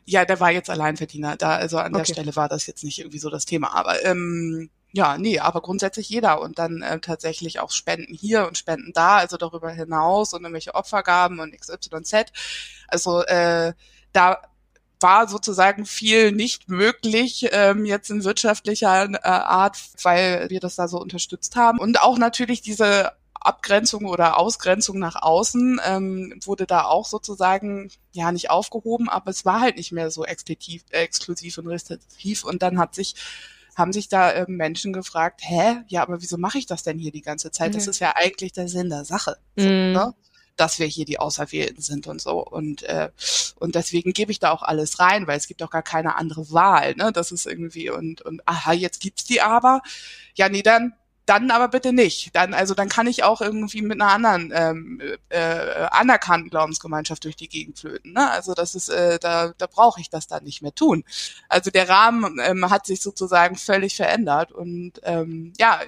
Ja, 0.05 0.25
der 0.25 0.41
war 0.41 0.51
jetzt 0.51 0.71
Alleinverdiener. 0.71 1.37
Da, 1.37 1.57
also 1.57 1.79
an 1.79 1.95
okay. 1.95 2.05
der 2.05 2.13
Stelle 2.13 2.37
war 2.37 2.49
das 2.49 2.67
jetzt 2.67 2.83
nicht 2.83 2.99
irgendwie 2.99 3.19
so 3.19 3.29
das 3.29 3.45
Thema. 3.45 3.75
Aber 3.75 4.03
ähm, 4.05 4.71
ja, 4.93 5.19
nee, 5.19 5.39
aber 5.39 5.61
grundsätzlich 5.61 6.09
jeder 6.09 6.41
und 6.41 6.59
dann 6.59 6.81
äh, 6.81 6.99
tatsächlich 7.01 7.61
auch 7.61 7.71
Spenden 7.71 8.15
hier 8.15 8.47
und 8.47 8.57
Spenden 8.57 8.93
da, 8.95 9.19
also 9.19 9.37
darüber 9.37 9.71
hinaus 9.71 10.33
und 10.33 10.43
irgendwelche 10.43 10.75
Opfergaben 10.75 11.41
und 11.41 11.55
XYZ. 11.55 12.33
Also 12.89 13.23
äh, 13.25 13.75
da 14.13 14.41
war 15.01 15.29
sozusagen 15.29 15.87
viel 15.87 16.33
nicht 16.33 16.69
möglich 16.69 17.49
ähm, 17.53 17.85
jetzt 17.85 18.11
in 18.11 18.25
wirtschaftlicher 18.25 19.09
äh, 19.11 19.19
Art, 19.23 19.79
weil 20.03 20.51
wir 20.51 20.61
das 20.61 20.77
da 20.77 20.89
so 20.89 21.01
unterstützt 21.01 21.57
haben. 21.57 21.79
Und 21.79 22.03
auch 22.03 22.19
natürlich 22.19 22.63
diese 22.63 23.13
Abgrenzung 23.41 24.07
oder 24.07 24.39
Ausgrenzung 24.39 24.99
nach 24.99 25.17
außen 25.17 25.81
ähm, 25.85 26.41
wurde 26.45 26.67
da 26.67 26.85
auch 26.85 27.07
sozusagen 27.07 27.91
ja 28.13 28.33
nicht 28.33 28.51
aufgehoben, 28.51 29.09
aber 29.09 29.31
es 29.31 29.45
war 29.45 29.61
halt 29.61 29.77
nicht 29.77 29.93
mehr 29.93 30.11
so 30.11 30.25
exklusiv, 30.25 30.85
äh, 30.91 31.01
exklusiv 31.01 31.59
und 31.59 31.69
restriktiv 31.69 32.45
und 32.45 32.63
dann 32.63 32.79
hat 32.79 32.95
sich 32.95 33.15
haben 33.77 33.93
sich 33.93 34.09
da 34.09 34.33
äh, 34.33 34.45
Menschen 34.49 34.93
gefragt, 34.93 35.41
hä, 35.45 35.85
ja, 35.87 36.03
aber 36.03 36.21
wieso 36.21 36.37
mache 36.37 36.59
ich 36.59 36.67
das 36.67 36.83
denn 36.83 36.99
hier 36.99 37.13
die 37.13 37.23
ganze 37.23 37.53
Zeit? 37.53 37.71
Mhm. 37.71 37.75
Das 37.75 37.87
ist 37.87 38.01
ja 38.01 38.15
eigentlich 38.17 38.53
der 38.53 38.69
Sinn 38.69 38.91
der 38.91 39.05
Sache. 39.05 39.37
So, 39.57 39.67
mhm. 39.67 39.93
ne? 39.93 40.15
Dass 40.61 40.79
wir 40.79 40.87
hier 40.87 41.05
die 41.05 41.19
Auserwählten 41.19 41.83
sind 41.83 42.07
und 42.07 42.21
so. 42.21 42.45
Und, 42.45 42.83
äh, 42.83 43.11
und 43.59 43.75
deswegen 43.75 44.13
gebe 44.13 44.33
ich 44.33 44.39
da 44.39 44.51
auch 44.51 44.63
alles 44.63 44.99
rein, 44.99 45.27
weil 45.27 45.39
es 45.39 45.47
gibt 45.47 45.63
auch 45.63 45.71
gar 45.71 45.83
keine 45.83 46.17
andere 46.17 46.51
Wahl. 46.51 46.95
Ne? 46.95 47.13
Das 47.13 47.33
ist 47.33 47.47
irgendwie, 47.47 47.91
und, 47.91 48.23
und 48.23 48.47
aha, 48.47 48.73
jetzt 48.73 49.01
gibt's 49.01 49.25
die 49.25 49.41
aber. 49.41 49.83
Ja, 50.35 50.49
nee, 50.49 50.63
dann 50.63 50.95
dann 51.29 51.51
aber 51.51 51.69
bitte 51.69 51.93
nicht. 51.93 52.35
Dann, 52.35 52.55
also 52.55 52.75
dann 52.75 52.89
kann 52.89 53.07
ich 53.07 53.23
auch 53.23 53.41
irgendwie 53.41 53.83
mit 53.83 54.01
einer 54.01 54.13
anderen 54.13 54.51
ähm, 54.55 55.01
äh, 55.29 55.87
anerkannten 55.91 56.49
Glaubensgemeinschaft 56.49 57.25
durch 57.25 57.37
die 57.37 57.49
Gegend 57.49 57.79
flöten. 57.79 58.15
Ne? 58.15 58.31
Also 58.31 58.55
das 58.55 58.75
ist, 58.75 58.89
äh, 58.89 59.19
da, 59.19 59.53
da 59.59 59.67
brauche 59.67 60.01
ich 60.01 60.09
das 60.09 60.27
dann 60.27 60.45
nicht 60.45 60.63
mehr 60.63 60.75
tun. 60.75 61.05
Also 61.49 61.71
der 61.71 61.89
Rahmen 61.89 62.41
ähm, 62.43 62.71
hat 62.71 62.87
sich 62.87 63.03
sozusagen 63.03 63.57
völlig 63.57 63.97
verändert 63.97 64.53
und 64.53 65.01
ähm, 65.03 65.53
ja, 65.59 65.81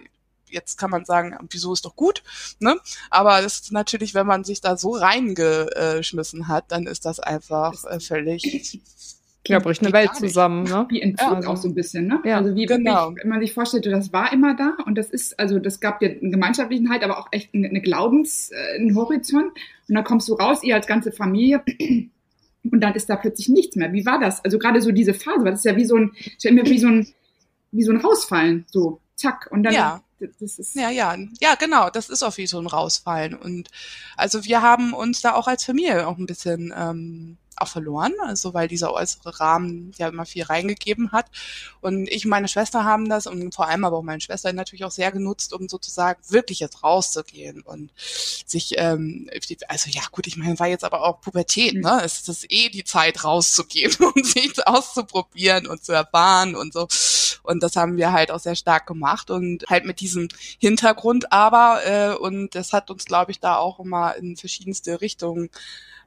jetzt 0.50 0.78
kann 0.78 0.90
man 0.90 1.04
sagen, 1.04 1.36
wieso 1.50 1.72
ist 1.72 1.84
doch 1.84 1.96
gut, 1.96 2.22
ne? 2.58 2.76
Aber 3.10 3.40
das 3.42 3.60
ist 3.60 3.72
natürlich, 3.72 4.14
wenn 4.14 4.26
man 4.26 4.44
sich 4.44 4.60
da 4.60 4.76
so 4.76 4.90
reingeschmissen 4.90 6.48
hat, 6.48 6.64
dann 6.68 6.86
ist 6.86 7.04
das 7.04 7.20
einfach 7.20 7.84
äh, 7.84 8.00
völlig 8.00 8.80
ja, 9.46 9.58
bricht 9.58 9.82
eine 9.82 9.92
Welt 9.92 10.14
zusammen, 10.14 10.64
ne? 10.64 10.86
Wie 10.90 11.00
entführt 11.00 11.44
ja. 11.44 11.50
auch 11.50 11.56
so 11.56 11.68
ein 11.68 11.74
bisschen, 11.74 12.06
ne? 12.06 12.20
Ja, 12.24 12.38
also 12.38 12.54
wie 12.54 12.66
genau. 12.66 13.08
wirklich, 13.08 13.24
wenn 13.24 13.30
man 13.30 13.40
sich 13.40 13.54
vorstellte, 13.54 13.90
das 13.90 14.12
war 14.12 14.32
immer 14.32 14.54
da 14.54 14.76
und 14.86 14.96
das 14.96 15.08
ist, 15.10 15.38
also 15.38 15.58
das 15.58 15.80
gab 15.80 16.00
dir 16.00 16.10
eine 16.10 16.30
gemeinschaftlichen 16.30 16.90
Halt, 16.90 17.02
aber 17.02 17.18
auch 17.18 17.28
echt 17.30 17.54
eine, 17.54 17.68
eine 17.68 17.80
Glaubens, 17.80 18.50
äh, 18.50 18.76
einen 18.78 18.94
Horizont. 18.94 19.52
Und 19.88 19.94
dann 19.94 20.04
kommst 20.04 20.28
du 20.28 20.34
raus, 20.34 20.62
ihr 20.62 20.74
als 20.74 20.86
ganze 20.86 21.10
Familie, 21.10 21.62
und 22.70 22.80
dann 22.80 22.94
ist 22.94 23.08
da 23.08 23.16
plötzlich 23.16 23.48
nichts 23.48 23.76
mehr. 23.76 23.92
Wie 23.92 24.04
war 24.04 24.20
das? 24.20 24.44
Also 24.44 24.58
gerade 24.58 24.80
so 24.80 24.92
diese 24.92 25.14
Phase, 25.14 25.44
weil 25.44 25.52
das 25.52 25.60
ist 25.60 25.64
ja 25.64 25.76
wie 25.76 25.86
so 25.86 25.96
ein, 25.96 26.12
stell 26.38 26.52
mir 26.52 26.66
wie 26.66 26.78
so 26.78 26.88
ein, 26.88 27.06
wie 27.72 27.82
so 27.82 27.92
ein 27.92 27.98
Rausfallen, 27.98 28.66
so 28.68 29.00
zack 29.16 29.48
und 29.50 29.62
dann. 29.62 29.74
Ja. 29.74 30.02
Das 30.38 30.58
ist 30.58 30.74
ja, 30.74 30.90
ja, 30.90 31.16
ja, 31.40 31.54
genau. 31.54 31.90
Das 31.90 32.08
ist 32.08 32.22
auch 32.22 32.36
wie 32.36 32.46
so 32.46 32.58
ein 32.58 32.66
Rausfallen. 32.66 33.34
Und 33.34 33.70
also 34.16 34.44
wir 34.44 34.62
haben 34.62 34.92
uns 34.92 35.20
da 35.20 35.34
auch 35.34 35.48
als 35.48 35.64
Familie 35.64 36.06
auch 36.06 36.18
ein 36.18 36.26
bisschen 36.26 36.72
ähm, 36.76 37.38
auch 37.60 37.68
verloren, 37.68 38.14
also 38.24 38.54
weil 38.54 38.68
dieser 38.68 38.92
äußere 38.92 39.38
Rahmen 39.38 39.92
ja 39.98 40.08
immer 40.08 40.26
viel 40.26 40.44
reingegeben 40.44 41.12
hat. 41.12 41.26
Und 41.80 42.08
ich 42.08 42.24
und 42.24 42.30
meine 42.30 42.48
Schwester 42.48 42.84
haben 42.84 43.08
das 43.08 43.26
und 43.26 43.54
vor 43.54 43.68
allem 43.68 43.84
aber 43.84 43.98
auch 43.98 44.02
meine 44.02 44.20
Schwester 44.20 44.52
natürlich 44.52 44.84
auch 44.84 44.90
sehr 44.90 45.12
genutzt, 45.12 45.52
um 45.52 45.68
sozusagen 45.68 46.20
wirklich 46.28 46.60
jetzt 46.60 46.82
rauszugehen 46.82 47.62
und 47.62 47.92
sich, 48.46 48.74
ähm, 48.76 49.28
also 49.68 49.90
ja 49.90 50.02
gut, 50.10 50.26
ich 50.26 50.36
meine, 50.36 50.58
war 50.58 50.68
jetzt 50.68 50.84
aber 50.84 51.02
auch 51.04 51.20
Pubertät, 51.20 51.74
mhm. 51.74 51.82
ne? 51.82 52.00
Es 52.04 52.28
ist 52.28 52.50
eh 52.50 52.68
die 52.68 52.84
Zeit 52.84 53.24
rauszugehen 53.24 53.94
und 54.14 54.26
sich 54.26 54.66
auszuprobieren 54.66 55.66
und 55.66 55.84
zu 55.84 55.92
erfahren 55.92 56.54
und 56.56 56.72
so. 56.72 56.88
Und 57.42 57.62
das 57.62 57.76
haben 57.76 57.96
wir 57.96 58.12
halt 58.12 58.30
auch 58.30 58.38
sehr 58.38 58.56
stark 58.56 58.86
gemacht 58.86 59.30
und 59.30 59.64
halt 59.68 59.84
mit 59.84 60.00
diesem 60.00 60.09
Hintergrund 60.58 61.32
aber, 61.32 61.80
äh, 61.84 62.14
und 62.14 62.54
das 62.54 62.72
hat 62.72 62.90
uns, 62.90 63.04
glaube 63.04 63.32
ich, 63.32 63.40
da 63.40 63.56
auch 63.56 63.80
immer 63.80 64.16
in 64.16 64.36
verschiedenste 64.36 65.00
Richtungen 65.00 65.50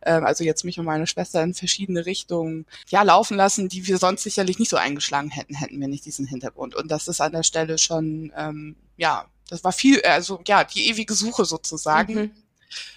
ähm, 0.06 0.26
also 0.26 0.44
jetzt 0.44 0.64
mich 0.64 0.80
und 0.80 0.86
meine 0.86 1.08
Schwester 1.08 1.42
in 1.44 1.54
verschiedene 1.54 2.06
Richtungen 2.06 2.66
ja 2.90 3.04
laufen 3.04 3.38
lassen, 3.38 3.70
die 3.70 3.88
wir 3.88 3.98
sonst 3.98 4.24
sicherlich 4.24 4.60
nicht 4.60 4.70
so 4.70 4.78
eingeschlagen 4.78 5.30
hätten, 5.30 5.56
hätten 5.56 5.80
wir 5.80 5.88
nicht 5.88 6.06
diesen 6.06 6.26
Hintergrund. 6.26 6.76
Und 6.76 6.92
das 6.92 7.08
ist 7.08 7.22
an 7.22 7.32
der 7.32 7.44
Stelle 7.44 7.78
schon, 7.78 8.32
ähm, 8.36 8.76
ja, 8.98 9.26
das 9.50 9.64
war 9.64 9.72
viel, 9.72 10.02
also 10.02 10.42
ja, 10.48 10.64
die 10.64 10.88
ewige 10.88 11.14
Suche 11.14 11.46
sozusagen. 11.46 12.16
Mhm. 12.16 12.32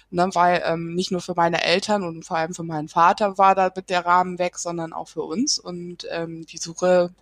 Ne, 0.09 0.29
weil 0.33 0.63
ähm, 0.65 0.95
nicht 0.95 1.11
nur 1.11 1.19
für 1.19 1.35
meine 1.35 1.61
Eltern 1.63 2.03
und 2.03 2.23
vor 2.23 2.37
allem 2.37 2.53
für 2.53 2.63
meinen 2.63 2.87
Vater 2.87 3.37
war 3.37 3.55
da 3.55 3.69
mit 3.75 3.89
der 3.89 4.05
Rahmen 4.05 4.39
weg, 4.39 4.57
sondern 4.57 4.93
auch 4.93 5.09
für 5.09 5.21
uns. 5.23 5.59
Und 5.59 6.07
ähm, 6.09 6.45
die 6.45 6.57
Suche 6.57 7.13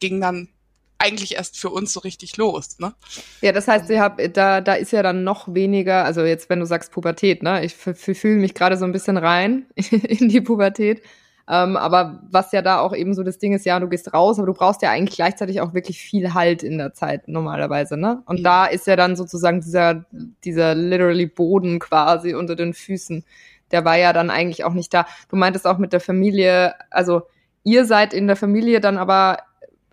ging 0.00 0.20
dann 0.20 0.50
eigentlich 0.98 1.36
erst 1.36 1.58
für 1.58 1.70
uns 1.70 1.92
so 1.92 2.00
richtig 2.00 2.36
los, 2.36 2.78
ne? 2.78 2.94
Ja, 3.42 3.52
das 3.52 3.68
heißt, 3.68 3.90
ihr 3.90 4.00
habt, 4.00 4.36
da, 4.36 4.60
da 4.60 4.74
ist 4.74 4.92
ja 4.92 5.02
dann 5.02 5.24
noch 5.24 5.52
weniger, 5.54 6.04
also 6.04 6.22
jetzt, 6.22 6.48
wenn 6.48 6.60
du 6.60 6.66
sagst 6.66 6.90
Pubertät, 6.92 7.42
ne? 7.42 7.64
Ich 7.64 7.74
fühle 7.74 8.36
mich 8.36 8.54
gerade 8.54 8.76
so 8.76 8.84
ein 8.84 8.92
bisschen 8.92 9.16
rein 9.16 9.66
in 9.74 10.28
die 10.28 10.40
Pubertät. 10.40 11.02
Ähm, 11.48 11.76
aber 11.76 12.22
was 12.28 12.50
ja 12.50 12.60
da 12.60 12.80
auch 12.80 12.94
eben 12.94 13.14
so 13.14 13.22
das 13.22 13.38
Ding 13.38 13.52
ist, 13.52 13.64
ja, 13.64 13.78
du 13.78 13.88
gehst 13.88 14.12
raus, 14.12 14.38
aber 14.38 14.46
du 14.46 14.54
brauchst 14.54 14.82
ja 14.82 14.90
eigentlich 14.90 15.16
gleichzeitig 15.16 15.60
auch 15.60 15.74
wirklich 15.74 16.00
viel 16.00 16.34
Halt 16.34 16.64
in 16.64 16.76
der 16.76 16.92
Zeit 16.92 17.28
normalerweise, 17.28 17.96
ne? 17.96 18.22
Und 18.26 18.40
mhm. 18.40 18.44
da 18.44 18.66
ist 18.66 18.86
ja 18.86 18.96
dann 18.96 19.14
sozusagen 19.14 19.60
dieser, 19.60 20.04
dieser 20.44 20.74
literally 20.74 21.26
Boden 21.26 21.78
quasi 21.78 22.34
unter 22.34 22.56
den 22.56 22.74
Füßen. 22.74 23.24
Der 23.70 23.84
war 23.84 23.96
ja 23.96 24.12
dann 24.12 24.30
eigentlich 24.30 24.64
auch 24.64 24.72
nicht 24.72 24.92
da. 24.92 25.06
Du 25.28 25.36
meintest 25.36 25.66
auch 25.66 25.78
mit 25.78 25.92
der 25.92 26.00
Familie, 26.00 26.74
also 26.90 27.22
ihr 27.62 27.84
seid 27.84 28.12
in 28.12 28.26
der 28.26 28.36
Familie 28.36 28.80
dann 28.80 28.96
aber 28.96 29.38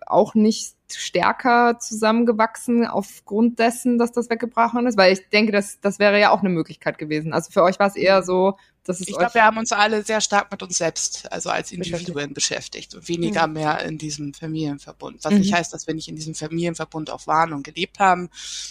auch 0.06 0.34
nicht 0.34 0.74
stärker 0.92 1.78
zusammengewachsen 1.78 2.86
aufgrund 2.86 3.58
dessen, 3.58 3.98
dass 3.98 4.12
das 4.12 4.30
weggebrochen 4.30 4.86
ist? 4.86 4.96
Weil 4.96 5.12
ich 5.12 5.28
denke, 5.30 5.52
das, 5.52 5.80
das 5.80 5.98
wäre 5.98 6.20
ja 6.20 6.30
auch 6.30 6.40
eine 6.40 6.50
Möglichkeit 6.50 6.98
gewesen. 6.98 7.32
Also 7.32 7.50
für 7.50 7.62
euch 7.62 7.78
war 7.78 7.88
es 7.88 7.96
eher 7.96 8.22
so, 8.22 8.56
dass 8.84 9.00
es 9.00 9.08
Ich 9.08 9.16
glaube, 9.16 9.34
wir 9.34 9.44
haben 9.44 9.56
uns 9.56 9.72
alle 9.72 10.02
sehr 10.02 10.20
stark 10.20 10.50
mit 10.52 10.62
uns 10.62 10.76
selbst, 10.76 11.30
also 11.32 11.48
als 11.48 11.72
Individuen 11.72 12.34
beschäftigt, 12.34 12.94
und 12.94 13.08
weniger 13.08 13.46
mhm. 13.46 13.54
mehr 13.54 13.82
in 13.82 13.98
diesem 13.98 14.34
Familienverbund. 14.34 15.24
Was 15.24 15.32
mhm. 15.32 15.38
nicht 15.38 15.54
heißt, 15.54 15.72
dass 15.72 15.86
wir 15.86 15.94
nicht 15.94 16.08
in 16.08 16.16
diesem 16.16 16.34
Familienverbund 16.34 17.10
auch 17.10 17.26
waren 17.26 17.52
und 17.54 17.64
gelebt 17.64 17.98
haben. 17.98 18.28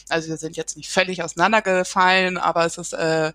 Also 0.09 0.29
wir 0.29 0.37
sind 0.37 0.55
jetzt 0.55 0.77
nicht 0.77 0.91
völlig 0.91 1.23
auseinandergefallen, 1.23 2.37
aber 2.37 2.65
es 2.65 2.77
ist 2.77 2.93
äh, 2.93 3.33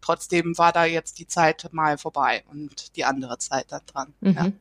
trotzdem 0.00 0.56
war 0.58 0.72
da 0.72 0.84
jetzt 0.84 1.18
die 1.18 1.26
Zeit 1.26 1.68
mal 1.72 1.96
vorbei 1.96 2.44
und 2.50 2.96
die 2.96 3.04
andere 3.04 3.38
Zeit 3.38 3.66
da 3.70 3.80
dran. 3.80 4.14
Mhm. 4.20 4.32
Ja. 4.32 4.52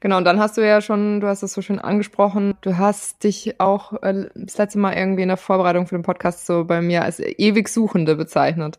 Genau, 0.00 0.18
und 0.18 0.24
dann 0.24 0.38
hast 0.38 0.56
du 0.56 0.66
ja 0.66 0.80
schon, 0.80 1.20
du 1.20 1.26
hast 1.26 1.42
es 1.42 1.52
so 1.52 1.62
schön 1.62 1.78
angesprochen, 1.78 2.54
du 2.60 2.76
hast 2.76 3.24
dich 3.24 3.60
auch 3.60 4.02
äh, 4.02 4.26
das 4.34 4.58
letzte 4.58 4.78
Mal 4.78 4.94
irgendwie 4.94 5.22
in 5.22 5.28
der 5.28 5.36
Vorbereitung 5.36 5.86
für 5.86 5.96
den 5.96 6.02
Podcast 6.02 6.46
so 6.46 6.64
bei 6.64 6.82
mir 6.82 7.02
als 7.02 7.20
ewig 7.20 7.68
Suchende 7.68 8.16
bezeichnet. 8.16 8.78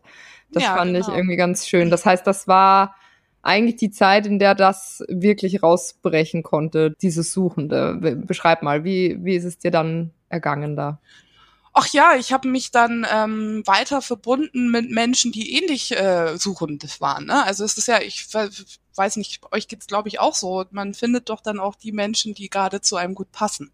Das 0.52 0.62
ja, 0.62 0.76
fand 0.76 0.94
genau. 0.94 1.06
ich 1.06 1.14
irgendwie 1.14 1.36
ganz 1.36 1.66
schön. 1.66 1.90
Das 1.90 2.06
heißt, 2.06 2.26
das 2.26 2.46
war 2.46 2.94
eigentlich 3.42 3.76
die 3.76 3.90
Zeit, 3.90 4.26
in 4.26 4.38
der 4.38 4.54
das 4.54 5.04
wirklich 5.08 5.62
rausbrechen 5.62 6.42
konnte, 6.42 6.94
dieses 7.02 7.32
Suchende. 7.32 8.16
Beschreib 8.26 8.62
mal, 8.62 8.84
wie, 8.84 9.18
wie 9.22 9.34
ist 9.34 9.44
es 9.44 9.58
dir 9.58 9.70
dann 9.70 10.12
ergangen 10.28 10.76
da? 10.76 10.98
Ach 11.76 11.88
ja, 11.88 12.14
ich 12.14 12.32
habe 12.32 12.46
mich 12.46 12.70
dann 12.70 13.04
ähm, 13.10 13.62
weiter 13.66 14.00
verbunden 14.00 14.70
mit 14.70 14.90
Menschen, 14.90 15.32
die 15.32 15.54
ähnlich 15.56 15.90
äh, 15.90 16.36
suchend 16.38 17.00
waren. 17.00 17.26
Ne? 17.26 17.44
Also 17.44 17.64
es 17.64 17.76
ist 17.76 17.88
ja, 17.88 18.00
ich 18.00 18.28
weiß 18.94 19.16
nicht, 19.16 19.40
euch 19.50 19.66
geht's 19.66 19.88
glaube 19.88 20.08
ich 20.08 20.20
auch 20.20 20.36
so. 20.36 20.64
Man 20.70 20.94
findet 20.94 21.28
doch 21.30 21.40
dann 21.40 21.58
auch 21.58 21.74
die 21.74 21.90
Menschen, 21.90 22.32
die 22.34 22.48
gerade 22.48 22.80
zu 22.80 22.94
einem 22.94 23.16
gut 23.16 23.32
passen 23.32 23.72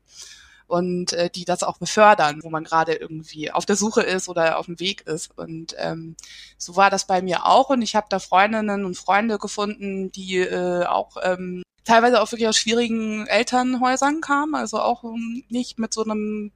und 0.66 1.12
äh, 1.12 1.28
die 1.28 1.44
das 1.44 1.62
auch 1.62 1.76
befördern, 1.76 2.40
wo 2.42 2.48
man 2.48 2.64
gerade 2.64 2.94
irgendwie 2.94 3.50
auf 3.50 3.66
der 3.66 3.76
Suche 3.76 4.02
ist 4.02 4.30
oder 4.30 4.58
auf 4.58 4.66
dem 4.66 4.80
Weg 4.80 5.02
ist. 5.02 5.36
Und 5.36 5.74
ähm, 5.78 6.16
so 6.56 6.76
war 6.76 6.88
das 6.88 7.06
bei 7.06 7.20
mir 7.20 7.44
auch. 7.44 7.68
Und 7.68 7.82
ich 7.82 7.96
habe 7.96 8.06
da 8.08 8.18
Freundinnen 8.18 8.86
und 8.86 8.96
Freunde 8.96 9.38
gefunden, 9.38 10.10
die 10.10 10.38
äh, 10.38 10.86
auch 10.86 11.16
ähm, 11.22 11.62
teilweise 11.84 12.22
auch 12.22 12.32
wirklich 12.32 12.48
aus 12.48 12.56
schwierigen 12.56 13.26
Elternhäusern 13.26 14.22
kamen, 14.22 14.54
also 14.54 14.80
auch 14.80 15.04
ähm, 15.04 15.44
nicht 15.50 15.78
mit 15.78 15.92
so 15.92 16.04
einem 16.04 16.52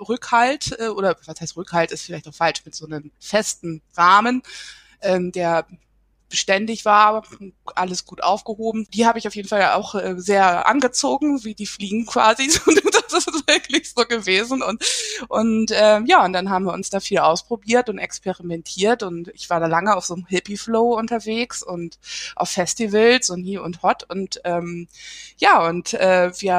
Rückhalt 0.00 0.76
äh, 0.78 0.88
oder 0.88 1.16
was 1.26 1.40
heißt 1.40 1.56
Rückhalt 1.56 1.90
ist 1.92 2.02
vielleicht 2.02 2.28
auch 2.28 2.34
falsch 2.34 2.64
mit 2.64 2.74
so 2.74 2.86
einem 2.86 3.10
festen 3.18 3.82
Rahmen, 3.96 4.42
ähm, 5.00 5.32
der 5.32 5.66
beständig 6.34 6.84
war, 6.84 7.22
alles 7.76 8.06
gut 8.06 8.20
aufgehoben. 8.20 8.88
Die 8.92 9.06
habe 9.06 9.20
ich 9.20 9.28
auf 9.28 9.36
jeden 9.36 9.48
Fall 9.48 9.70
auch 9.70 9.94
äh, 9.94 10.14
sehr 10.16 10.66
angezogen, 10.66 11.44
wie 11.44 11.54
die 11.54 11.64
Fliegen 11.64 12.06
quasi. 12.06 12.48
das 12.92 13.28
ist 13.28 13.46
wirklich 13.46 13.92
so 13.94 14.04
gewesen. 14.04 14.60
Und, 14.60 14.84
und 15.28 15.70
ähm, 15.72 16.06
ja, 16.06 16.24
und 16.24 16.32
dann 16.32 16.50
haben 16.50 16.64
wir 16.64 16.72
uns 16.72 16.90
da 16.90 16.98
viel 16.98 17.18
ausprobiert 17.18 17.88
und 17.88 17.98
experimentiert. 17.98 19.04
Und 19.04 19.28
ich 19.28 19.48
war 19.48 19.60
da 19.60 19.66
lange 19.66 19.96
auf 19.96 20.06
so 20.06 20.14
einem 20.14 20.26
Hippie-Flow 20.26 20.98
unterwegs 20.98 21.62
und 21.62 22.00
auf 22.34 22.50
Festivals 22.50 23.30
und 23.30 23.44
hier 23.44 23.62
und 23.62 23.84
hot. 23.84 24.02
Und 24.10 24.40
ähm, 24.42 24.88
ja, 25.38 25.64
und 25.64 25.94
äh, 25.94 26.32
wir 26.40 26.58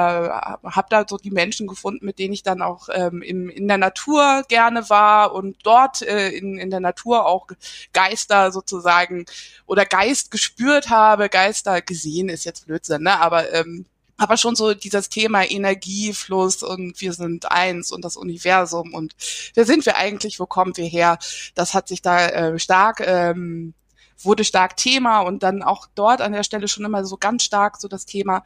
habe 0.63 0.87
da 0.89 1.03
so 1.05 1.17
die 1.17 1.31
Menschen 1.31 1.67
gefunden, 1.67 2.05
mit 2.05 2.17
denen 2.17 2.33
ich 2.33 2.43
dann 2.43 2.61
auch 2.61 2.87
ähm, 2.93 3.21
in, 3.21 3.49
in 3.49 3.67
der 3.67 3.77
Natur 3.77 4.43
gerne 4.47 4.89
war 4.89 5.33
und 5.33 5.57
dort 5.63 6.01
äh, 6.01 6.29
in, 6.29 6.57
in 6.57 6.69
der 6.69 6.79
Natur 6.79 7.25
auch 7.25 7.47
Geister 7.91 8.53
sozusagen 8.53 9.25
oder 9.65 9.85
Geist 9.85 10.31
gespürt 10.31 10.89
habe, 10.89 11.29
Geister 11.29 11.81
gesehen 11.81 12.29
ist 12.29 12.45
jetzt 12.45 12.65
Blödsinn, 12.65 13.03
ne? 13.03 13.19
Aber 13.19 13.51
ähm, 13.53 13.85
aber 14.17 14.37
schon 14.37 14.55
so 14.55 14.73
dieses 14.73 15.09
Thema 15.09 15.43
Energiefluss 15.43 16.63
und 16.63 16.99
wir 17.01 17.11
sind 17.11 17.51
eins 17.51 17.91
und 17.91 18.05
das 18.05 18.15
Universum 18.15 18.93
und 18.93 19.13
wer 19.55 19.65
sind 19.65 19.85
wir 19.85 19.97
eigentlich, 19.97 20.39
wo 20.39 20.45
kommen 20.45 20.77
wir 20.77 20.85
her? 20.85 21.19
Das 21.53 21.73
hat 21.73 21.89
sich 21.89 22.01
da 22.01 22.27
äh, 22.27 22.59
stark 22.59 23.01
ähm, 23.01 23.73
wurde 24.17 24.43
stark 24.43 24.77
Thema 24.77 25.21
und 25.21 25.43
dann 25.43 25.61
auch 25.61 25.87
dort 25.95 26.21
an 26.21 26.31
der 26.31 26.43
Stelle 26.43 26.67
schon 26.67 26.85
immer 26.85 27.05
so 27.05 27.17
ganz 27.17 27.43
stark 27.43 27.79
so 27.79 27.87
das 27.87 28.05
Thema, 28.05 28.43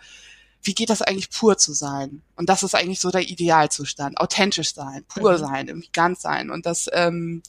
wie 0.61 0.73
geht 0.73 0.89
das 0.89 1.01
eigentlich 1.01 1.29
pur 1.29 1.57
zu 1.57 1.73
sein? 1.73 2.21
Und 2.35 2.49
das 2.49 2.63
ist 2.63 2.75
eigentlich 2.75 2.99
so 2.99 3.11
der 3.11 3.29
Idealzustand, 3.29 4.19
authentisch 4.19 4.73
sein, 4.73 5.05
pur 5.07 5.33
mhm. 5.33 5.37
sein, 5.37 5.67
irgendwie 5.67 5.89
ganz 5.93 6.21
sein 6.21 6.49
und 6.49 6.65
das 6.65 6.89
ähm, 6.91 7.43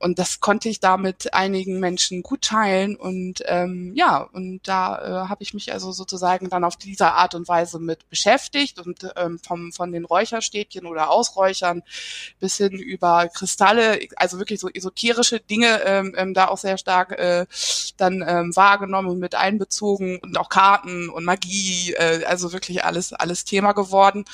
und 0.00 0.18
das 0.18 0.40
konnte 0.40 0.70
ich 0.70 0.80
da 0.80 0.96
mit 0.96 1.34
einigen 1.34 1.78
Menschen 1.78 2.22
gut 2.22 2.40
teilen. 2.40 2.96
Und 2.96 3.42
ähm, 3.44 3.92
ja, 3.94 4.22
und 4.32 4.66
da 4.66 4.98
äh, 4.98 5.28
habe 5.28 5.42
ich 5.42 5.52
mich 5.52 5.74
also 5.74 5.92
sozusagen 5.92 6.48
dann 6.48 6.64
auf 6.64 6.76
diese 6.76 7.12
Art 7.12 7.34
und 7.34 7.46
Weise 7.48 7.78
mit 7.78 8.08
beschäftigt 8.08 8.78
und 8.80 9.06
ähm, 9.16 9.38
vom, 9.38 9.72
von 9.72 9.92
den 9.92 10.06
Räucherstäbchen 10.06 10.86
oder 10.86 11.10
Ausräuchern 11.10 11.82
bis 12.38 12.56
hin 12.56 12.72
über 12.72 13.28
Kristalle, 13.28 14.00
also 14.16 14.38
wirklich 14.38 14.58
so 14.58 14.70
esoterische 14.70 15.38
Dinge 15.38 15.82
ähm, 15.84 16.14
ähm, 16.16 16.32
da 16.32 16.48
auch 16.48 16.56
sehr 16.56 16.78
stark 16.78 17.12
äh, 17.12 17.44
dann 17.98 18.24
ähm, 18.26 18.56
wahrgenommen 18.56 19.10
und 19.10 19.18
mit 19.18 19.34
einbezogen 19.34 20.18
und 20.20 20.38
auch 20.38 20.48
Karten 20.48 21.10
und 21.10 21.24
Magie, 21.26 21.92
äh, 21.92 22.24
also 22.24 22.54
wirklich 22.54 22.86
alles, 22.86 23.12
alles 23.12 23.44
Thema 23.44 23.72
geworden. 23.72 24.24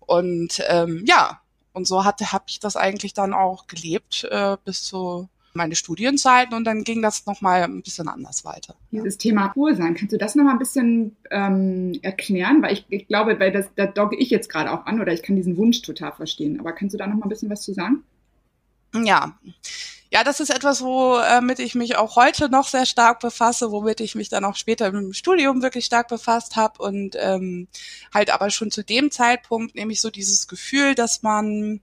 Und 0.00 0.62
ähm, 0.66 1.04
ja, 1.06 1.42
und 1.80 1.86
so 1.86 2.04
hatte 2.04 2.30
habe 2.32 2.44
ich 2.48 2.60
das 2.60 2.76
eigentlich 2.76 3.14
dann 3.14 3.32
auch 3.32 3.66
gelebt 3.66 4.28
äh, 4.30 4.58
bis 4.66 4.84
zu 4.84 5.30
meine 5.54 5.74
Studienzeiten 5.74 6.54
und 6.54 6.64
dann 6.64 6.84
ging 6.84 7.00
das 7.00 7.24
nochmal 7.24 7.62
ein 7.62 7.80
bisschen 7.80 8.06
anders 8.06 8.44
weiter. 8.44 8.74
Dieses 8.92 9.16
Thema 9.16 9.48
Pursein, 9.48 9.94
kannst 9.94 10.12
du 10.12 10.18
das 10.18 10.34
nochmal 10.34 10.52
ein 10.52 10.58
bisschen 10.58 11.16
ähm, 11.30 11.98
erklären? 12.02 12.62
Weil 12.62 12.74
ich, 12.74 12.84
ich 12.90 13.08
glaube, 13.08 13.40
weil 13.40 13.50
das, 13.50 13.66
da 13.76 13.86
dogge 13.86 14.16
ich 14.16 14.28
jetzt 14.28 14.50
gerade 14.50 14.70
auch 14.70 14.84
an 14.84 15.00
oder 15.00 15.12
ich 15.14 15.22
kann 15.22 15.36
diesen 15.36 15.56
Wunsch 15.56 15.80
total 15.80 16.12
verstehen. 16.12 16.60
Aber 16.60 16.72
kannst 16.72 16.92
du 16.92 16.98
da 16.98 17.06
nochmal 17.06 17.26
ein 17.26 17.30
bisschen 17.30 17.50
was 17.50 17.62
zu 17.62 17.72
sagen? 17.72 18.04
Ja, 18.94 19.38
ja, 20.12 20.24
das 20.24 20.40
ist 20.40 20.50
etwas, 20.50 20.82
womit 20.82 21.60
ich 21.60 21.76
mich 21.76 21.96
auch 21.96 22.16
heute 22.16 22.48
noch 22.48 22.66
sehr 22.66 22.84
stark 22.84 23.20
befasse, 23.20 23.70
womit 23.70 24.00
ich 24.00 24.16
mich 24.16 24.28
dann 24.28 24.44
auch 24.44 24.56
später 24.56 24.86
im 24.86 25.12
Studium 25.12 25.62
wirklich 25.62 25.84
stark 25.84 26.08
befasst 26.08 26.56
habe 26.56 26.82
und 26.82 27.16
ähm, 27.18 27.68
halt 28.12 28.30
aber 28.30 28.50
schon 28.50 28.72
zu 28.72 28.82
dem 28.82 29.12
Zeitpunkt 29.12 29.76
nämlich 29.76 30.00
so 30.00 30.10
dieses 30.10 30.48
Gefühl, 30.48 30.96
dass 30.96 31.22
man 31.22 31.80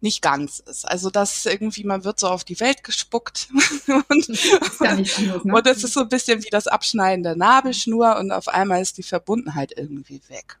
nicht 0.00 0.20
ganz 0.20 0.58
ist. 0.60 0.88
Also 0.88 1.10
dass 1.10 1.46
irgendwie 1.46 1.84
man 1.84 2.02
wird 2.04 2.18
so 2.18 2.26
auf 2.28 2.42
die 2.42 2.58
Welt 2.58 2.82
gespuckt 2.82 3.48
und, 4.08 4.28
das 4.28 4.80
anders, 4.80 5.18
ne? 5.44 5.54
und 5.54 5.66
das 5.66 5.84
ist 5.84 5.92
so 5.92 6.00
ein 6.00 6.08
bisschen 6.08 6.42
wie 6.42 6.50
das 6.50 6.66
Abschneiden 6.66 7.22
der 7.22 7.36
Nabelschnur 7.36 8.16
und 8.16 8.32
auf 8.32 8.48
einmal 8.48 8.82
ist 8.82 8.98
die 8.98 9.04
Verbundenheit 9.04 9.72
irgendwie 9.76 10.20
weg. 10.28 10.58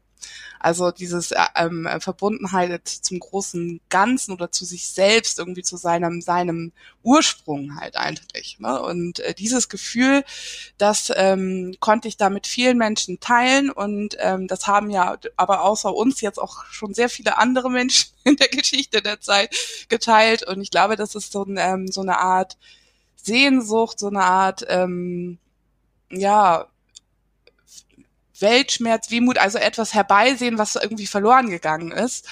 Also 0.58 0.90
dieses 0.90 1.30
äh, 1.30 1.40
ähm, 1.56 1.88
Verbundenheit 2.00 2.86
zum 2.86 3.18
großen 3.18 3.80
Ganzen 3.88 4.32
oder 4.32 4.52
zu 4.52 4.64
sich 4.64 4.88
selbst, 4.88 5.38
irgendwie 5.38 5.62
zu 5.62 5.76
seinem, 5.76 6.20
seinem 6.20 6.72
Ursprung 7.02 7.76
halt 7.80 7.96
eigentlich. 7.96 8.58
Ne? 8.58 8.80
Und 8.80 9.20
äh, 9.20 9.34
dieses 9.34 9.68
Gefühl, 9.68 10.24
das 10.76 11.10
ähm, 11.16 11.74
konnte 11.80 12.08
ich 12.08 12.16
da 12.16 12.28
mit 12.28 12.46
vielen 12.46 12.76
Menschen 12.76 13.20
teilen 13.20 13.70
und 13.70 14.16
ähm, 14.20 14.48
das 14.48 14.66
haben 14.66 14.90
ja 14.90 15.16
aber 15.36 15.62
außer 15.62 15.94
uns 15.94 16.20
jetzt 16.20 16.38
auch 16.38 16.64
schon 16.66 16.94
sehr 16.94 17.08
viele 17.08 17.38
andere 17.38 17.70
Menschen 17.70 18.10
in 18.24 18.36
der 18.36 18.48
Geschichte 18.48 19.02
der 19.02 19.20
Zeit 19.20 19.54
geteilt. 19.88 20.46
Und 20.46 20.60
ich 20.60 20.70
glaube, 20.70 20.96
das 20.96 21.14
ist 21.14 21.32
so, 21.32 21.44
ein, 21.44 21.56
ähm, 21.58 21.88
so 21.88 22.02
eine 22.02 22.18
Art 22.18 22.58
Sehnsucht, 23.16 23.98
so 23.98 24.08
eine 24.08 24.24
Art, 24.24 24.64
ähm, 24.68 25.38
ja, 26.10 26.66
Weltschmerz, 28.40 29.10
Wehmut, 29.10 29.38
also 29.38 29.58
etwas 29.58 29.94
herbeisehen, 29.94 30.58
was 30.58 30.76
irgendwie 30.76 31.06
verloren 31.06 31.50
gegangen 31.50 31.92
ist, 31.92 32.26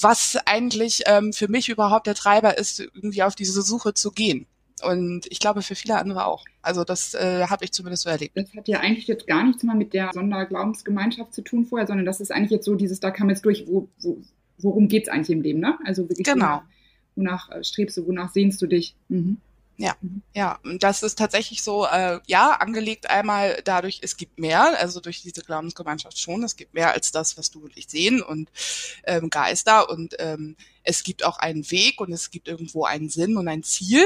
was 0.00 0.38
eigentlich 0.46 1.02
ähm, 1.06 1.32
für 1.32 1.48
mich 1.48 1.68
überhaupt 1.68 2.06
der 2.06 2.14
Treiber 2.14 2.58
ist, 2.58 2.80
irgendwie 2.80 3.22
auf 3.22 3.34
diese 3.34 3.62
Suche 3.62 3.94
zu 3.94 4.10
gehen. 4.10 4.46
Und 4.82 5.26
ich 5.28 5.40
glaube 5.40 5.62
für 5.62 5.74
viele 5.74 5.98
andere 5.98 6.26
auch. 6.26 6.44
Also 6.62 6.84
das 6.84 7.14
äh, 7.14 7.46
habe 7.48 7.64
ich 7.64 7.72
zumindest 7.72 8.04
so 8.04 8.10
erlebt. 8.10 8.36
Das 8.36 8.54
hat 8.56 8.68
ja 8.68 8.80
eigentlich 8.80 9.08
jetzt 9.08 9.26
gar 9.26 9.44
nichts 9.44 9.62
mehr 9.62 9.74
mit 9.74 9.92
der 9.92 10.10
Sonderglaubensgemeinschaft 10.12 11.34
zu 11.34 11.42
tun 11.42 11.66
vorher, 11.66 11.86
sondern 11.86 12.06
das 12.06 12.20
ist 12.20 12.30
eigentlich 12.30 12.52
jetzt 12.52 12.64
so 12.64 12.76
dieses, 12.76 13.00
da 13.00 13.10
kam 13.10 13.28
jetzt 13.28 13.44
durch, 13.44 13.66
wo, 13.66 13.88
wo, 14.00 14.18
worum 14.58 14.88
geht's 14.88 15.08
eigentlich 15.08 15.30
im 15.30 15.42
Leben, 15.42 15.60
ne? 15.60 15.78
Also 15.84 16.08
wirklich, 16.08 16.26
genau. 16.26 16.62
wonach, 17.16 17.48
wonach 17.48 17.50
äh, 17.50 17.64
strebst 17.64 17.96
du, 17.96 18.06
wonach 18.06 18.32
sehnst 18.32 18.62
du 18.62 18.66
dich? 18.66 18.94
Mhm. 19.08 19.38
Ja, 19.80 19.96
mhm. 20.00 20.22
ja, 20.34 20.58
und 20.64 20.82
das 20.82 21.04
ist 21.04 21.16
tatsächlich 21.16 21.62
so, 21.62 21.86
äh, 21.86 22.18
ja, 22.26 22.50
angelegt 22.50 23.08
einmal 23.08 23.60
dadurch, 23.64 24.00
es 24.02 24.16
gibt 24.16 24.36
mehr, 24.36 24.76
also 24.76 24.98
durch 24.98 25.22
diese 25.22 25.42
Glaubensgemeinschaft 25.42 26.18
schon, 26.18 26.42
es 26.42 26.56
gibt 26.56 26.74
mehr 26.74 26.92
als 26.92 27.12
das, 27.12 27.38
was 27.38 27.52
du 27.52 27.60
und 27.60 27.76
ich 27.76 27.88
sehen 27.88 28.20
und 28.20 28.50
ähm, 29.04 29.30
Geister 29.30 29.88
und 29.88 30.16
ähm, 30.18 30.56
es 30.82 31.04
gibt 31.04 31.24
auch 31.24 31.38
einen 31.38 31.70
Weg 31.70 32.00
und 32.00 32.12
es 32.12 32.32
gibt 32.32 32.48
irgendwo 32.48 32.86
einen 32.86 33.08
Sinn 33.08 33.36
und 33.36 33.46
ein 33.46 33.62
Ziel 33.62 34.02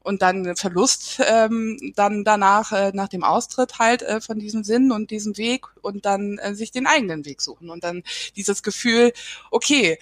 und 0.00 0.22
dann 0.22 0.56
Verlust 0.56 1.22
ähm, 1.24 1.92
dann 1.94 2.24
danach 2.24 2.72
äh, 2.72 2.90
nach 2.92 3.08
dem 3.08 3.22
Austritt 3.22 3.78
halt 3.78 4.02
äh, 4.02 4.20
von 4.20 4.40
diesem 4.40 4.64
Sinn 4.64 4.90
und 4.90 5.12
diesem 5.12 5.36
Weg 5.36 5.66
und 5.82 6.04
dann 6.04 6.38
äh, 6.38 6.56
sich 6.56 6.72
den 6.72 6.88
eigenen 6.88 7.24
Weg 7.24 7.42
suchen 7.42 7.70
und 7.70 7.84
dann 7.84 8.02
dieses 8.34 8.64
Gefühl, 8.64 9.12
okay, 9.52 9.98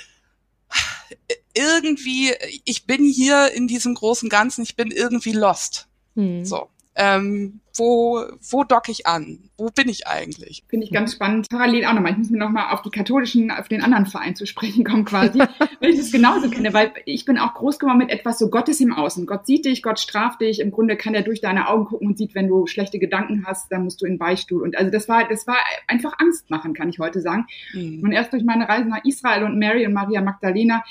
irgendwie, 1.54 2.32
ich 2.64 2.86
bin 2.86 3.04
hier 3.04 3.52
in 3.52 3.66
diesem 3.66 3.94
großen 3.94 4.28
Ganzen, 4.28 4.62
ich 4.62 4.76
bin 4.76 4.90
irgendwie 4.90 5.32
lost. 5.32 5.88
Hm. 6.14 6.44
So. 6.44 6.68
Ähm, 6.96 7.60
wo, 7.76 8.24
wo 8.50 8.64
docke 8.64 8.90
ich 8.90 9.06
an? 9.06 9.50
Wo 9.56 9.68
bin 9.68 9.88
ich 9.88 10.06
eigentlich? 10.08 10.64
Finde 10.68 10.84
ich 10.84 10.92
ganz 10.92 11.12
spannend. 11.12 11.48
Parallel 11.48 11.86
auch 11.86 11.94
nochmal. 11.94 12.12
Ich 12.12 12.18
muss 12.18 12.30
mir 12.30 12.38
nochmal 12.38 12.74
auf 12.74 12.82
die 12.82 12.90
katholischen, 12.90 13.50
auf 13.50 13.68
den 13.68 13.80
anderen 13.80 14.06
Verein 14.06 14.34
zu 14.34 14.44
sprechen 14.44 14.84
kommen 14.84 15.04
quasi, 15.04 15.38
weil 15.80 15.90
ich 15.90 15.96
das 15.96 16.10
genauso 16.10 16.50
kenne, 16.50 16.74
weil 16.74 16.92
ich 17.06 17.24
bin 17.24 17.38
auch 17.38 17.54
groß 17.54 17.78
geworden 17.78 17.98
mit 17.98 18.10
etwas 18.10 18.38
so 18.38 18.50
Gottes 18.50 18.80
im 18.80 18.92
Außen. 18.92 19.24
Gott 19.24 19.46
sieht 19.46 19.64
dich, 19.64 19.82
Gott 19.82 20.00
straft 20.00 20.40
dich. 20.40 20.60
Im 20.60 20.72
Grunde 20.72 20.96
kann 20.96 21.14
er 21.14 21.22
durch 21.22 21.40
deine 21.40 21.68
Augen 21.68 21.84
gucken 21.86 22.08
und 22.08 22.18
sieht, 22.18 22.34
wenn 22.34 22.48
du 22.48 22.66
schlechte 22.66 22.98
Gedanken 22.98 23.46
hast, 23.46 23.70
dann 23.70 23.84
musst 23.84 24.02
du 24.02 24.06
in 24.06 24.14
den 24.14 24.18
Beichtstuhl. 24.18 24.62
Und 24.62 24.76
also 24.76 24.90
das 24.90 25.08
war, 25.08 25.28
das 25.28 25.46
war 25.46 25.56
einfach 25.86 26.14
Angst 26.18 26.50
machen, 26.50 26.74
kann 26.74 26.88
ich 26.88 26.98
heute 26.98 27.20
sagen. 27.20 27.46
Mhm. 27.72 28.02
Und 28.02 28.12
erst 28.12 28.32
durch 28.32 28.42
meine 28.42 28.68
Reise 28.68 28.88
nach 28.88 29.04
Israel 29.04 29.44
und 29.44 29.58
Mary 29.58 29.86
und 29.86 29.92
Maria 29.92 30.20
Magdalena 30.20 30.82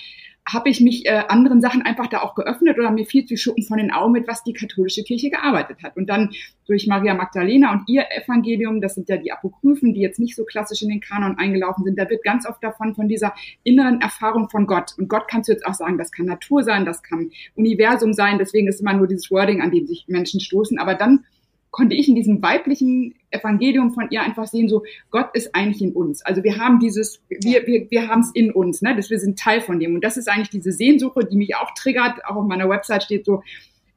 habe 0.54 0.70
ich 0.70 0.82
mich 0.82 1.06
äh, 1.06 1.24
anderen 1.28 1.62
Sachen 1.62 1.82
einfach 1.82 2.08
da 2.08 2.22
auch 2.22 2.36
geöffnet 2.36 2.78
oder 2.78 2.92
mir 2.92 3.06
viel 3.06 3.26
zu 3.26 3.38
Schuppen 3.38 3.64
von 3.64 3.78
den 3.78 3.92
Augen 3.92 4.14
mit, 4.14 4.28
was 4.28 4.44
die 4.44 4.54
katholische 4.54 5.04
Kirche 5.04 5.30
gearbeitet 5.30 5.84
hat. 5.84 5.98
Und 5.98 6.10
dann 6.10 6.32
durch 6.66 6.88
Maria 6.88 7.14
Magdalena 7.14 7.72
und 7.72 7.84
ihr 7.88 8.06
Evangelium, 8.12 8.82
das 8.82 8.96
sind 8.96 9.10
ja 9.10 9.18
die 9.18 9.32
Apokryphen, 9.32 9.94
die 9.94 10.02
jetzt 10.02 10.20
nicht 10.20 10.36
so 10.36 10.46
klassisch 10.46 10.82
in 10.82 10.90
den 10.90 11.02
Kanon 11.02 11.38
eingelaufen 11.38 11.84
sind, 11.84 11.98
da 11.98 12.10
wird 12.10 12.24
ganz 12.24 12.48
oft 12.48 12.64
davon 12.64 12.96
von 12.96 13.08
dieser 13.08 13.34
inneren 13.64 14.02
Erfahrung 14.02 14.50
von 14.50 14.68
Gott. 14.68 14.94
Und 14.98 15.08
Gott 15.08 15.28
kannst 15.28 15.50
du 15.50 15.54
jetzt 15.54 15.66
auch 15.66 15.74
sagen, 15.74 15.98
das 15.98 16.12
kann 16.12 16.26
Natur 16.26 16.64
sein, 16.64 16.86
das 16.86 17.02
kann 17.04 17.32
Universum 17.56 18.14
sein, 18.14 18.38
deswegen 18.38 18.68
ist 18.68 18.82
immer 18.82 18.94
nur 18.94 19.08
dieses 19.08 19.32
Wording, 19.32 19.62
an 19.62 19.72
dem 19.72 19.88
sich 19.88 20.06
Menschen 20.08 20.40
stoßen. 20.40 20.78
Aber 20.80 20.96
dann 20.96 21.26
konnte 21.72 21.96
ich 21.96 22.10
in 22.10 22.16
diesem 22.16 22.42
weiblichen 22.42 23.16
Evangelium 23.32 23.92
von 23.92 24.08
ihr 24.10 24.22
einfach 24.22 24.48
sehen, 24.48 24.70
so 24.70 24.84
Gott 25.12 25.30
ist 25.34 25.54
eigentlich 25.54 25.82
in 25.82 25.94
uns. 25.94 26.24
Also 26.24 26.44
wir 26.44 26.58
haben 26.58 26.80
dieses, 26.80 27.22
wir, 27.30 27.66
wir, 27.68 27.90
wir 27.90 28.08
haben 28.08 28.22
es 28.22 28.32
in 28.34 28.52
uns, 28.52 28.82
ne? 28.82 28.96
dass 28.96 29.10
wir 29.10 29.20
sind 29.20 29.38
Teil 29.38 29.62
von 29.62 29.80
dem. 29.80 29.96
Und 29.96 30.04
das 30.04 30.18
ist 30.18 30.28
eigentlich 30.28 30.50
diese 30.50 30.72
Sehnsuche, 30.72 31.26
die 31.26 31.38
mich 31.38 31.56
auch 31.56 31.72
triggert. 31.76 32.26
Auch 32.26 32.38
auf 32.38 32.48
meiner 32.48 32.70
Website 32.70 33.04
steht 33.04 33.26
so, 33.26 33.44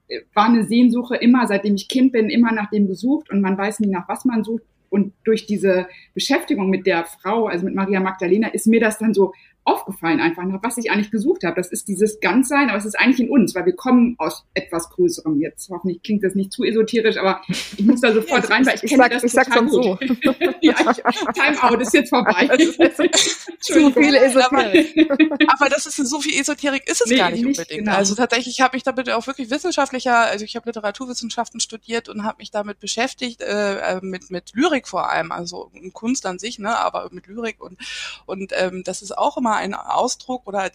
äh, 0.09 0.21
war 0.35 0.47
eine 0.47 0.65
Sehnsuche 0.65 1.17
immer, 1.17 1.47
seitdem 1.47 1.75
ich 1.75 1.89
Kind 1.89 2.13
bin, 2.13 2.29
immer 2.29 2.53
nach 2.53 2.71
dem 2.71 2.89
gesucht 2.89 3.31
und 3.31 3.41
man 3.41 3.57
weiß 3.57 3.81
nie, 3.81 3.89
nach 3.89 4.09
was 4.09 4.25
man 4.25 4.45
sucht. 4.45 4.65
Und 4.91 5.15
durch 5.25 5.47
diese 5.47 5.89
Beschäftigung 6.13 6.69
mit 6.69 6.87
der 6.87 7.07
Frau, 7.07 7.47
also 7.47 7.65
mit 7.65 7.75
Maria 7.75 8.01
Magdalena, 8.01 8.49
ist 8.49 8.67
mir 8.67 8.79
das 8.79 8.99
dann 8.99 9.15
so 9.15 9.33
aufgefallen 9.65 10.21
einfach, 10.21 10.45
nach 10.45 10.63
was 10.63 10.77
ich 10.77 10.91
eigentlich 10.91 11.11
gesucht 11.11 11.45
habe. 11.45 11.55
Das 11.55 11.71
ist 11.71 11.87
dieses 11.87 12.19
Ganzsein, 12.19 12.69
aber 12.69 12.79
es 12.79 12.85
ist 12.85 12.99
eigentlich 12.99 13.21
in 13.21 13.31
uns, 13.31 13.55
weil 13.55 13.65
wir 13.65 13.77
kommen 13.77 14.17
aus 14.19 14.45
etwas 14.55 14.91
Größerem. 14.91 15.41
Jetzt 15.41 15.71
hoffentlich 15.71 16.03
klingt 16.03 16.25
das 16.25 16.35
nicht 16.35 16.53
zu 16.53 16.65
esoterisch, 16.65 17.17
aber 17.17 17.41
ich 17.49 17.85
muss 17.85 18.01
da 18.01 18.13
sofort 18.15 18.51
rein, 18.51 18.67
weil 18.67 18.75
ich, 18.75 18.83
ich 18.83 18.91
kenne 18.91 19.05
sag, 19.05 19.13
das 19.13 19.25
ich 19.25 19.33
total 19.33 19.67
gut. 19.67 19.73
So. 19.73 19.99
ja, 20.61 20.75
Timeout 20.75 21.81
ist 21.81 21.95
jetzt 21.95 22.09
vorbei. 22.09 22.49
zu 23.61 23.93
viel 23.93 24.15
Esoterik. 24.17 25.11
Aber, 25.47 25.69
das 25.69 25.87
ist 25.87 25.97
so 25.97 26.21
viel 26.21 26.41
Esoterik 26.41 26.89
ist 26.89 27.03
es 27.03 27.11
nee, 27.11 27.19
gar 27.19 27.31
nicht, 27.31 27.45
nicht 27.45 27.59
unbedingt. 27.59 27.87
Genau. 27.87 27.97
Also 27.97 28.17
tatsächlich 28.17 28.61
habe 28.61 28.77
ich 28.77 28.83
damit 28.83 29.11
auch 29.11 29.27
wirklich 29.29 29.51
wissenschaftlicher, 29.51 30.17
also 30.17 30.45
ich 30.45 30.57
habe 30.57 30.69
Literaturwissenschaften 30.69 31.61
studiert 31.61 32.09
und 32.09 32.25
habe 32.25 32.39
mich 32.39 32.51
damit 32.51 32.81
beschäftigt, 32.81 33.41
äh, 33.41 34.01
mit 34.03 34.31
mit 34.31 34.53
Lyrik 34.55 34.89
vor 34.89 35.11
allem, 35.11 35.31
also 35.31 35.71
Kunst 35.93 36.27
an 36.27 36.39
sich, 36.39 36.59
ne, 36.59 36.77
aber 36.77 37.09
mit 37.13 37.29
Lyrik 37.29 37.63
und 37.63 37.79
und 38.27 38.53
ähm, 38.57 38.83
das 38.85 39.03
ist 39.03 39.17
auch 39.17 39.37
immer 39.37 39.52
immer 39.53 39.57
ein 39.57 39.75
Ausdruck 39.75 40.47
oder 40.47 40.71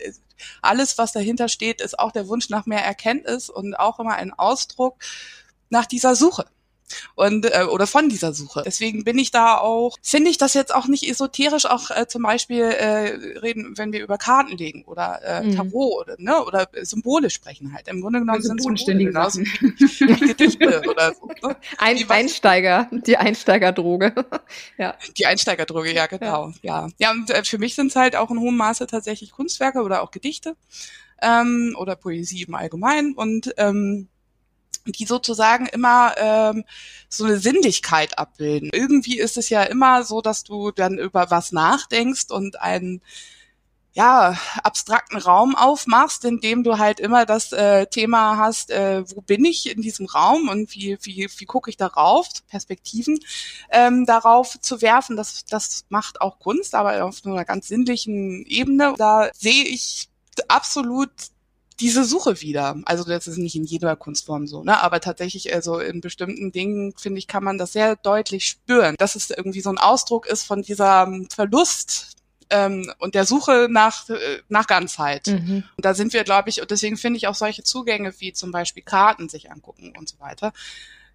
alles, 0.61 0.97
was 0.97 1.11
dahinter 1.11 1.47
steht, 1.47 1.81
ist 1.81 1.97
auch 1.97 2.11
der 2.11 2.27
Wunsch 2.27 2.49
nach 2.49 2.65
mehr 2.65 2.83
Erkenntnis 2.83 3.49
und 3.49 3.75
auch 3.75 3.99
immer 3.99 4.15
ein 4.15 4.33
Ausdruck 4.33 4.97
nach 5.69 5.85
dieser 5.85 6.15
Suche 6.15 6.45
und 7.15 7.45
äh, 7.45 7.63
oder 7.63 7.87
von 7.87 8.09
dieser 8.09 8.33
Suche. 8.33 8.63
Deswegen 8.65 9.03
bin 9.03 9.17
ich 9.17 9.31
da 9.31 9.57
auch, 9.57 9.97
finde 10.01 10.29
ich 10.29 10.37
das 10.37 10.53
jetzt 10.53 10.73
auch 10.73 10.87
nicht 10.87 11.07
esoterisch, 11.09 11.65
auch 11.65 11.91
äh, 11.91 12.07
zum 12.07 12.23
Beispiel 12.23 12.63
äh, 12.63 13.39
reden, 13.39 13.77
wenn 13.77 13.91
wir 13.91 14.03
über 14.03 14.17
Karten 14.17 14.55
legen 14.57 14.83
oder 14.85 15.21
äh, 15.23 15.43
mhm. 15.43 15.55
Tarot 15.55 16.01
oder 16.01 16.15
ne 16.17 16.43
oder 16.43 16.67
Symbole 16.81 17.29
sprechen 17.29 17.73
halt. 17.73 17.87
Im 17.87 18.01
Grunde 18.01 18.19
genommen 18.19 18.41
sind 18.41 18.61
Symbole 18.61 19.05
genauso 19.05 19.41
Gedichte 19.41 20.81
oder 20.87 21.13
so. 21.13 21.27
Ne? 21.47 21.55
Ein, 21.77 21.97
die 21.97 22.09
Einsteiger, 22.09 22.89
die 22.91 23.17
Einsteigerdroge. 23.17 24.13
ja. 24.77 24.95
Die 25.17 25.25
Einsteigerdroge, 25.25 25.93
ja 25.93 26.07
genau. 26.07 26.53
Ja, 26.61 26.87
ja, 26.87 26.89
ja 26.97 27.11
und 27.11 27.29
äh, 27.29 27.43
für 27.43 27.57
mich 27.57 27.75
sind 27.75 27.87
es 27.87 27.95
halt 27.95 28.15
auch 28.15 28.31
in 28.31 28.39
hohem 28.39 28.57
Maße 28.57 28.87
tatsächlich 28.87 29.31
Kunstwerke 29.31 29.81
oder 29.81 30.01
auch 30.01 30.11
Gedichte 30.11 30.55
ähm, 31.21 31.75
oder 31.77 31.95
Poesie 31.95 32.43
im 32.43 32.55
Allgemeinen 32.55 33.13
und 33.13 33.53
ähm, 33.57 34.07
die 34.85 35.05
sozusagen 35.05 35.67
immer 35.67 36.13
ähm, 36.17 36.63
so 37.09 37.25
eine 37.25 37.37
Sinnlichkeit 37.37 38.17
abbilden. 38.17 38.69
Irgendwie 38.71 39.19
ist 39.19 39.37
es 39.37 39.49
ja 39.49 39.63
immer 39.63 40.03
so, 40.03 40.21
dass 40.21 40.43
du 40.43 40.71
dann 40.71 40.97
über 40.97 41.31
was 41.31 41.51
nachdenkst 41.51 42.31
und 42.31 42.61
einen 42.61 43.01
ja, 43.97 44.37
abstrakten 44.63 45.17
Raum 45.17 45.55
aufmachst, 45.55 46.23
in 46.23 46.39
dem 46.39 46.63
du 46.63 46.77
halt 46.77 46.99
immer 46.99 47.25
das 47.25 47.51
äh, 47.51 47.87
Thema 47.87 48.37
hast, 48.37 48.69
äh, 48.69 49.03
wo 49.09 49.21
bin 49.21 49.43
ich 49.43 49.71
in 49.75 49.81
diesem 49.81 50.05
Raum 50.05 50.49
und 50.49 50.71
wie, 50.75 50.99
wie, 51.01 51.27
wie 51.35 51.45
gucke 51.45 51.71
ich 51.71 51.77
darauf, 51.77 52.27
Perspektiven 52.47 53.17
ähm, 53.71 54.05
darauf 54.05 54.59
zu 54.61 54.83
werfen. 54.83 55.17
Das, 55.17 55.45
das 55.45 55.85
macht 55.89 56.21
auch 56.21 56.37
Kunst, 56.37 56.75
aber 56.75 57.03
auf 57.05 57.25
einer 57.25 57.43
ganz 57.43 57.69
sinnlichen 57.69 58.45
Ebene. 58.45 58.93
Da 58.99 59.31
sehe 59.33 59.63
ich 59.63 60.09
absolut 60.47 61.09
diese 61.79 62.03
Suche 62.03 62.41
wieder. 62.41 62.77
Also 62.85 63.03
das 63.03 63.27
ist 63.27 63.37
nicht 63.37 63.55
in 63.55 63.63
jeder 63.63 63.95
Kunstform 63.95 64.47
so, 64.47 64.63
ne? 64.63 64.81
Aber 64.81 64.99
tatsächlich, 64.99 65.53
also 65.53 65.79
in 65.79 66.01
bestimmten 66.01 66.51
Dingen, 66.51 66.93
finde 66.97 67.19
ich, 67.19 67.27
kann 67.27 67.43
man 67.43 67.57
das 67.57 67.73
sehr 67.73 67.95
deutlich 67.95 68.47
spüren, 68.47 68.95
dass 68.97 69.15
es 69.15 69.29
irgendwie 69.29 69.61
so 69.61 69.69
ein 69.69 69.77
Ausdruck 69.77 70.25
ist 70.25 70.43
von 70.43 70.61
dieser 70.61 71.03
ähm, 71.03 71.27
Verlust 71.29 72.17
ähm, 72.49 72.91
und 72.99 73.15
der 73.15 73.25
Suche 73.25 73.67
nach, 73.69 74.09
äh, 74.09 74.41
nach 74.49 74.67
Ganzheit. 74.67 75.27
Mhm. 75.27 75.63
Und 75.75 75.85
da 75.85 75.93
sind 75.93 76.13
wir, 76.13 76.23
glaube 76.23 76.49
ich, 76.49 76.61
und 76.61 76.71
deswegen 76.71 76.97
finde 76.97 77.17
ich 77.17 77.27
auch 77.27 77.35
solche 77.35 77.63
Zugänge 77.63 78.13
wie 78.19 78.33
zum 78.33 78.51
Beispiel 78.51 78.83
Karten 78.83 79.29
sich 79.29 79.51
angucken 79.51 79.93
und 79.97 80.09
so 80.09 80.19
weiter. 80.19 80.53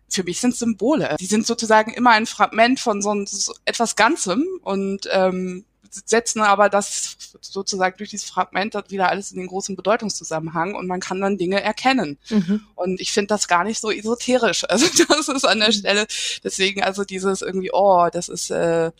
Für 0.08 0.24
mich 0.24 0.40
sind 0.40 0.54
Symbole. 0.54 1.16
Die 1.18 1.26
sind 1.26 1.46
sozusagen 1.46 1.92
immer 1.92 2.10
ein 2.10 2.26
Fragment 2.26 2.80
von 2.80 3.00
so, 3.00 3.24
so 3.24 3.54
etwas 3.64 3.96
Ganzem 3.96 4.44
und 4.62 5.08
ähm, 5.10 5.64
setzen 5.92 6.40
aber 6.40 6.68
das 6.68 7.16
sozusagen 7.40 7.96
durch 7.98 8.10
dieses 8.10 8.28
Fragment 8.28 8.74
wieder 8.88 9.08
alles 9.08 9.30
in 9.30 9.38
den 9.38 9.48
großen 9.48 9.76
Bedeutungszusammenhang 9.76 10.74
und 10.74 10.86
man 10.86 11.00
kann 11.00 11.20
dann 11.20 11.38
Dinge 11.38 11.62
erkennen. 11.62 12.18
Mhm. 12.30 12.62
Und 12.74 13.00
ich 13.00 13.12
finde 13.12 13.28
das 13.28 13.48
gar 13.48 13.64
nicht 13.64 13.80
so 13.80 13.90
esoterisch. 13.90 14.64
Also 14.72 14.86
das 15.06 15.28
ist 15.28 15.44
an 15.44 15.58
der 15.58 15.68
mhm. 15.68 15.72
Stelle, 15.72 16.06
deswegen 16.42 16.82
also 16.82 17.04
dieses 17.04 17.42
irgendwie, 17.42 17.70
oh, 17.72 18.08
das 18.10 18.30
ist 18.30 18.50
äh, 18.50 18.90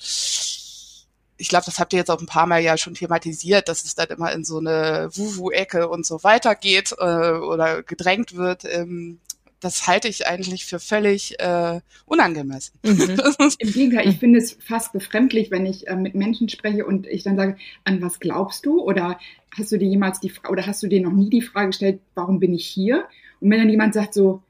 ich 1.38 1.48
glaube, 1.48 1.64
das 1.66 1.78
habt 1.78 1.92
ihr 1.92 1.98
jetzt 1.98 2.10
auch 2.10 2.20
ein 2.20 2.26
paar 2.26 2.46
Mal 2.46 2.62
ja 2.62 2.76
schon 2.76 2.94
thematisiert, 2.94 3.68
dass 3.68 3.84
es 3.84 3.94
dann 3.94 4.08
immer 4.08 4.32
in 4.32 4.44
so 4.44 4.58
eine 4.58 5.08
Wuhu-Ecke 5.12 5.88
und 5.88 6.06
so 6.06 6.22
weiter 6.22 6.54
geht 6.54 6.92
äh, 6.92 7.32
oder 7.32 7.82
gedrängt 7.82 8.36
wird. 8.36 8.64
Ähm, 8.64 9.18
das 9.62 9.86
halte 9.86 10.08
ich 10.08 10.26
eigentlich 10.26 10.66
für 10.66 10.80
völlig 10.80 11.38
äh, 11.40 11.80
unangemessen. 12.04 12.74
Mhm. 12.82 13.16
Im 13.58 13.72
Gegenteil, 13.72 14.08
ich 14.08 14.18
finde 14.18 14.40
es 14.40 14.58
fast 14.60 14.92
befremdlich, 14.92 15.50
wenn 15.50 15.66
ich 15.66 15.86
äh, 15.86 15.96
mit 15.96 16.14
Menschen 16.14 16.48
spreche 16.48 16.84
und 16.84 17.06
ich 17.06 17.22
dann 17.22 17.36
sage, 17.36 17.56
an 17.84 18.02
was 18.02 18.18
glaubst 18.18 18.66
du? 18.66 18.82
Oder 18.82 19.18
hast 19.56 19.70
du 19.70 19.78
dir 19.78 19.88
jemals 19.88 20.20
die 20.20 20.32
oder 20.48 20.66
hast 20.66 20.82
du 20.82 20.88
dir 20.88 21.00
noch 21.00 21.12
nie 21.12 21.30
die 21.30 21.42
Frage 21.42 21.68
gestellt, 21.68 22.00
warum 22.14 22.40
bin 22.40 22.52
ich 22.52 22.66
hier? 22.66 23.06
Und 23.40 23.50
wenn 23.50 23.58
dann 23.60 23.70
jemand 23.70 23.94
sagt 23.94 24.14
so, 24.14 24.42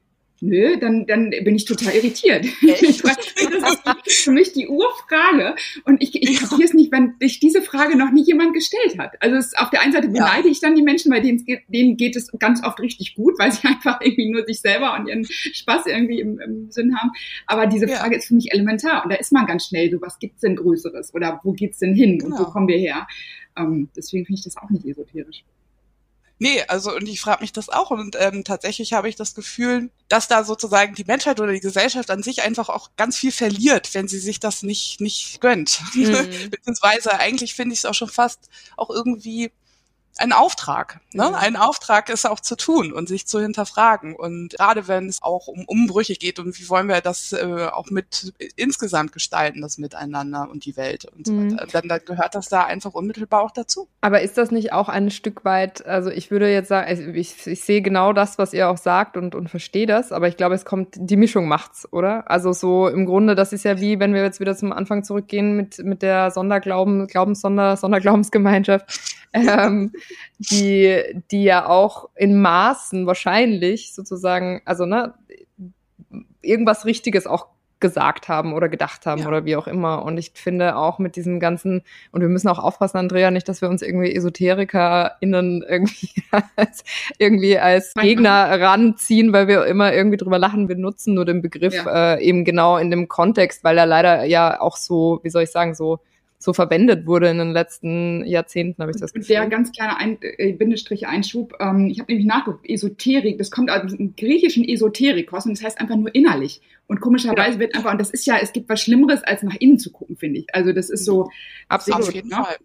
nö, 0.43 0.77
dann, 0.77 1.05
dann 1.07 1.29
bin 1.29 1.55
ich 1.55 1.65
total 1.65 1.93
irritiert. 1.95 2.45
Das 2.63 4.05
ist 4.05 4.23
für 4.23 4.31
mich 4.31 4.53
die 4.53 4.67
Urfrage. 4.67 5.55
Und 5.85 6.01
ich, 6.01 6.15
ich 6.15 6.39
kapiere 6.39 6.63
es 6.63 6.73
nicht, 6.73 6.91
wenn 6.91 7.15
sich 7.19 7.39
diese 7.39 7.61
Frage 7.61 7.97
noch 7.97 8.11
nie 8.11 8.23
jemand 8.23 8.53
gestellt 8.53 8.97
hat. 8.97 9.13
Also 9.21 9.37
es, 9.37 9.53
auf 9.55 9.69
der 9.69 9.81
einen 9.81 9.93
Seite 9.93 10.07
beneide 10.07 10.47
ja. 10.47 10.51
ich 10.51 10.59
dann 10.59 10.75
die 10.75 10.81
Menschen, 10.81 11.11
bei 11.11 11.19
denen, 11.19 11.43
geht, 11.43 11.61
denen 11.67 11.97
geht 11.97 12.15
es 12.15 12.31
ganz 12.39 12.63
oft 12.63 12.79
richtig 12.79 13.15
gut, 13.15 13.37
weil 13.37 13.51
sie 13.51 13.67
einfach 13.67 14.01
irgendwie 14.01 14.29
nur 14.29 14.45
sich 14.45 14.59
selber 14.59 14.95
und 14.95 15.07
ihren 15.07 15.25
Spaß 15.25 15.85
irgendwie 15.87 16.19
im, 16.19 16.39
im 16.39 16.71
Sinn 16.71 16.95
haben. 16.97 17.11
Aber 17.47 17.67
diese 17.67 17.87
Frage 17.87 18.13
ja. 18.13 18.17
ist 18.19 18.27
für 18.27 18.35
mich 18.35 18.51
elementar. 18.51 19.03
Und 19.03 19.11
da 19.11 19.17
ist 19.17 19.31
man 19.31 19.45
ganz 19.45 19.67
schnell 19.67 19.89
so, 19.91 20.01
was 20.01 20.19
gibt's 20.19 20.41
denn 20.41 20.55
Größeres? 20.55 21.13
Oder 21.13 21.39
wo 21.43 21.53
geht's 21.53 21.79
denn 21.79 21.93
hin? 21.93 22.19
Genau. 22.19 22.25
Und 22.25 22.31
wo 22.33 22.37
genau. 22.43 22.51
kommen 22.51 22.67
wir 22.67 22.77
her? 22.77 23.07
Ähm, 23.57 23.89
deswegen 23.95 24.25
finde 24.25 24.39
ich 24.39 24.43
das 24.43 24.57
auch 24.57 24.69
nicht 24.69 24.85
esoterisch. 24.85 25.43
Nee, 26.43 26.61
also 26.67 26.93
und 26.93 27.07
ich 27.07 27.21
frage 27.21 27.41
mich 27.41 27.53
das 27.53 27.69
auch 27.69 27.89
und 27.89 28.17
ähm, 28.19 28.43
tatsächlich 28.43 28.91
habe 28.91 29.07
ich 29.07 29.15
das 29.15 29.33
Gefühl, 29.33 29.89
dass 30.09 30.27
da 30.27 30.43
sozusagen 30.43 30.93
die 30.93 31.05
Menschheit 31.05 31.39
oder 31.39 31.53
die 31.53 31.61
Gesellschaft 31.61 32.11
an 32.11 32.21
sich 32.21 32.41
einfach 32.41 32.67
auch 32.67 32.89
ganz 32.97 33.17
viel 33.17 33.31
verliert, 33.31 33.93
wenn 33.93 34.09
sie 34.09 34.19
sich 34.19 34.41
das 34.41 34.61
nicht 34.61 34.99
nicht 34.99 35.39
gönnt. 35.39 35.79
Mhm. 35.93 36.49
Beziehungsweise 36.51 37.17
eigentlich 37.17 37.53
finde 37.53 37.71
ich 37.71 37.79
es 37.79 37.85
auch 37.85 37.93
schon 37.93 38.09
fast 38.09 38.49
auch 38.75 38.89
irgendwie 38.89 39.53
ein 40.17 40.31
Auftrag. 40.31 40.99
Ne? 41.13 41.35
Ein 41.35 41.55
Auftrag 41.55 42.09
ist 42.09 42.25
auch 42.25 42.39
zu 42.39 42.55
tun 42.55 42.93
und 42.93 43.07
sich 43.07 43.25
zu 43.27 43.39
hinterfragen. 43.39 44.15
Und 44.15 44.49
gerade 44.49 44.87
wenn 44.87 45.07
es 45.07 45.23
auch 45.23 45.47
um 45.47 45.65
Umbrüche 45.65 46.13
geht 46.13 46.39
und 46.39 46.59
wie 46.59 46.69
wollen 46.69 46.87
wir 46.87 47.01
das 47.01 47.33
äh, 47.33 47.67
auch 47.71 47.89
mit 47.89 48.33
insgesamt 48.55 49.11
gestalten, 49.11 49.61
das 49.61 49.77
Miteinander 49.77 50.47
und 50.49 50.65
die 50.65 50.77
Welt 50.77 51.05
und 51.05 51.27
so 51.27 51.33
mhm. 51.33 51.53
weiter, 51.53 51.67
dann, 51.71 51.87
dann 51.87 52.01
gehört 52.05 52.35
das 52.35 52.49
da 52.49 52.63
einfach 52.63 52.93
unmittelbar 52.93 53.41
auch 53.41 53.51
dazu. 53.51 53.87
Aber 54.01 54.21
ist 54.21 54.37
das 54.37 54.51
nicht 54.51 54.71
auch 54.71 54.89
ein 54.89 55.09
Stück 55.09 55.45
weit, 55.45 55.85
also 55.85 56.09
ich 56.09 56.29
würde 56.29 56.51
jetzt 56.51 56.69
sagen, 56.69 56.87
also 56.87 57.03
ich, 57.03 57.47
ich 57.47 57.63
sehe 57.63 57.81
genau 57.81 58.13
das, 58.13 58.37
was 58.37 58.53
ihr 58.53 58.69
auch 58.69 58.77
sagt 58.77 59.17
und, 59.17 59.33
und 59.35 59.49
verstehe 59.49 59.87
das, 59.87 60.11
aber 60.11 60.27
ich 60.27 60.37
glaube, 60.37 60.55
es 60.55 60.65
kommt, 60.65 60.95
die 60.95 61.17
Mischung 61.17 61.47
macht's, 61.47 61.91
oder? 61.91 62.29
Also 62.29 62.53
so 62.53 62.87
im 62.87 63.05
Grunde, 63.05 63.35
das 63.35 63.53
ist 63.53 63.65
ja 63.65 63.79
wie, 63.79 63.99
wenn 63.99 64.13
wir 64.13 64.23
jetzt 64.23 64.39
wieder 64.39 64.55
zum 64.55 64.73
Anfang 64.73 65.03
zurückgehen 65.03 65.55
mit, 65.55 65.79
mit 65.79 66.01
der 66.01 66.31
Sonderglauben, 66.31 67.07
Glaubenssonder, 67.07 67.77
Sonderglaubensgemeinschaft. 67.77 69.22
Ähm, 69.33 69.91
die, 70.37 71.01
die 71.31 71.43
ja 71.43 71.67
auch 71.67 72.09
in 72.15 72.39
Maßen 72.39 73.07
wahrscheinlich 73.07 73.93
sozusagen, 73.93 74.61
also 74.65 74.85
ne, 74.85 75.15
irgendwas 76.41 76.85
Richtiges 76.85 77.25
auch 77.25 77.47
gesagt 77.83 78.29
haben 78.29 78.53
oder 78.53 78.69
gedacht 78.69 79.05
haben 79.05 79.23
ja. 79.23 79.27
oder 79.27 79.43
wie 79.43 79.57
auch 79.57 79.67
immer. 79.67 80.05
Und 80.05 80.17
ich 80.17 80.31
finde 80.35 80.77
auch 80.77 80.99
mit 80.99 81.17
diesem 81.17 81.41
ganzen, 81.41 81.81
und 82.13 82.21
wir 82.21 82.29
müssen 82.29 82.47
auch 82.47 82.57
aufpassen, 82.59 82.95
Andrea, 82.95 83.29
nicht, 83.29 83.49
dass 83.49 83.61
wir 83.61 83.67
uns 83.67 83.81
irgendwie 83.81 84.15
EsoterikerInnen 84.15 85.65
irgendwie 85.67 86.09
als, 86.55 86.85
irgendwie 87.17 87.59
als 87.59 87.93
Gegner 87.93 88.61
ranziehen, 88.61 89.33
weil 89.33 89.49
wir 89.49 89.65
immer 89.65 89.93
irgendwie 89.93 90.15
drüber 90.15 90.39
lachen. 90.39 90.69
Wir 90.69 90.77
nutzen 90.77 91.13
nur 91.13 91.25
den 91.25 91.41
Begriff 91.41 91.73
ja. 91.73 92.13
äh, 92.13 92.23
eben 92.23 92.45
genau 92.45 92.77
in 92.77 92.89
dem 92.89 93.09
Kontext, 93.09 93.65
weil 93.65 93.77
er 93.77 93.85
leider 93.85 94.23
ja 94.23 94.61
auch 94.61 94.77
so, 94.77 95.19
wie 95.23 95.29
soll 95.29 95.43
ich 95.43 95.51
sagen, 95.51 95.75
so 95.75 95.99
so 96.43 96.53
verwendet 96.53 97.07
wurde 97.07 97.29
in 97.29 97.37
den 97.37 97.51
letzten 97.51 98.25
Jahrzehnten, 98.25 98.81
habe 98.81 98.91
ich 98.91 98.99
das 98.99 99.13
Gefühl. 99.13 99.27
Der 99.27 99.47
ganz 99.47 99.71
kleine 99.71 99.97
Ein 99.97 100.17
äh, 100.21 100.51
Bindestrich 100.51 101.07
Einschub. 101.07 101.53
Ähm, 101.59 101.87
ich 101.89 101.99
habe 101.99 102.11
nämlich 102.11 102.27
nachgeguckt, 102.27 102.69
Esoterik, 102.69 103.37
das 103.37 103.49
kommt 103.49 103.71
aus 103.71 103.95
dem 103.95 104.15
griechischen 104.15 104.67
Esoterikos 104.67 105.45
und 105.45 105.57
das 105.57 105.63
heißt 105.63 105.79
einfach 105.79 105.95
nur 105.95 106.13
innerlich. 106.13 106.61
Und 106.87 106.99
komischerweise 106.99 107.53
ja. 107.53 107.59
wird 107.59 107.75
einfach, 107.75 107.93
und 107.93 108.01
das 108.01 108.09
ist 108.09 108.25
ja, 108.25 108.37
es 108.41 108.51
gibt 108.51 108.67
was 108.69 108.81
Schlimmeres, 108.81 109.23
als 109.23 109.41
nach 109.43 109.55
innen 109.59 109.79
zu 109.79 109.91
gucken, 109.91 110.17
finde 110.17 110.41
ich. 110.41 110.47
Also 110.53 110.73
das 110.73 110.89
ist 110.89 111.05
so. 111.05 111.29
Absolut. 111.69 112.01
Auf 112.01 112.13
jeden 112.13 112.29
ne? 112.29 112.35
Fall. 112.35 112.57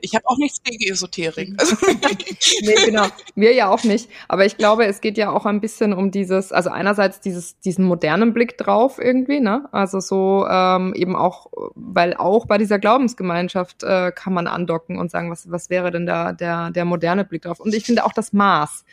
Ich 0.00 0.14
habe 0.14 0.26
auch 0.26 0.38
nichts 0.38 0.62
gegen 0.62 0.92
Esoterik. 0.92 1.54
Also 1.58 1.76
nee, 2.62 2.74
genau. 2.84 3.06
Wir 3.34 3.52
ja 3.54 3.68
auch 3.70 3.84
nicht. 3.84 4.08
Aber 4.28 4.44
ich 4.44 4.56
glaube, 4.56 4.86
es 4.86 5.00
geht 5.00 5.18
ja 5.18 5.30
auch 5.30 5.46
ein 5.46 5.60
bisschen 5.60 5.92
um 5.92 6.10
dieses, 6.10 6.52
also 6.52 6.70
einerseits 6.70 7.20
dieses, 7.20 7.58
diesen 7.60 7.84
modernen 7.84 8.32
Blick 8.32 8.58
drauf 8.58 8.98
irgendwie, 8.98 9.40
ne? 9.40 9.68
Also 9.72 10.00
so 10.00 10.46
ähm, 10.48 10.94
eben 10.94 11.16
auch, 11.16 11.46
weil 11.74 12.14
auch 12.14 12.46
bei 12.46 12.58
dieser 12.58 12.78
Glaubensgemeinschaft 12.78 13.82
äh, 13.82 14.12
kann 14.12 14.32
man 14.32 14.46
andocken 14.46 14.98
und 14.98 15.10
sagen, 15.10 15.30
was, 15.30 15.50
was 15.50 15.70
wäre 15.70 15.90
denn 15.90 16.06
da 16.06 16.32
der, 16.32 16.70
der 16.70 16.84
moderne 16.84 17.24
Blick 17.24 17.42
drauf? 17.42 17.60
Und 17.60 17.74
ich 17.74 17.84
finde 17.84 18.04
auch 18.04 18.12
das 18.12 18.32
Maß. 18.32 18.84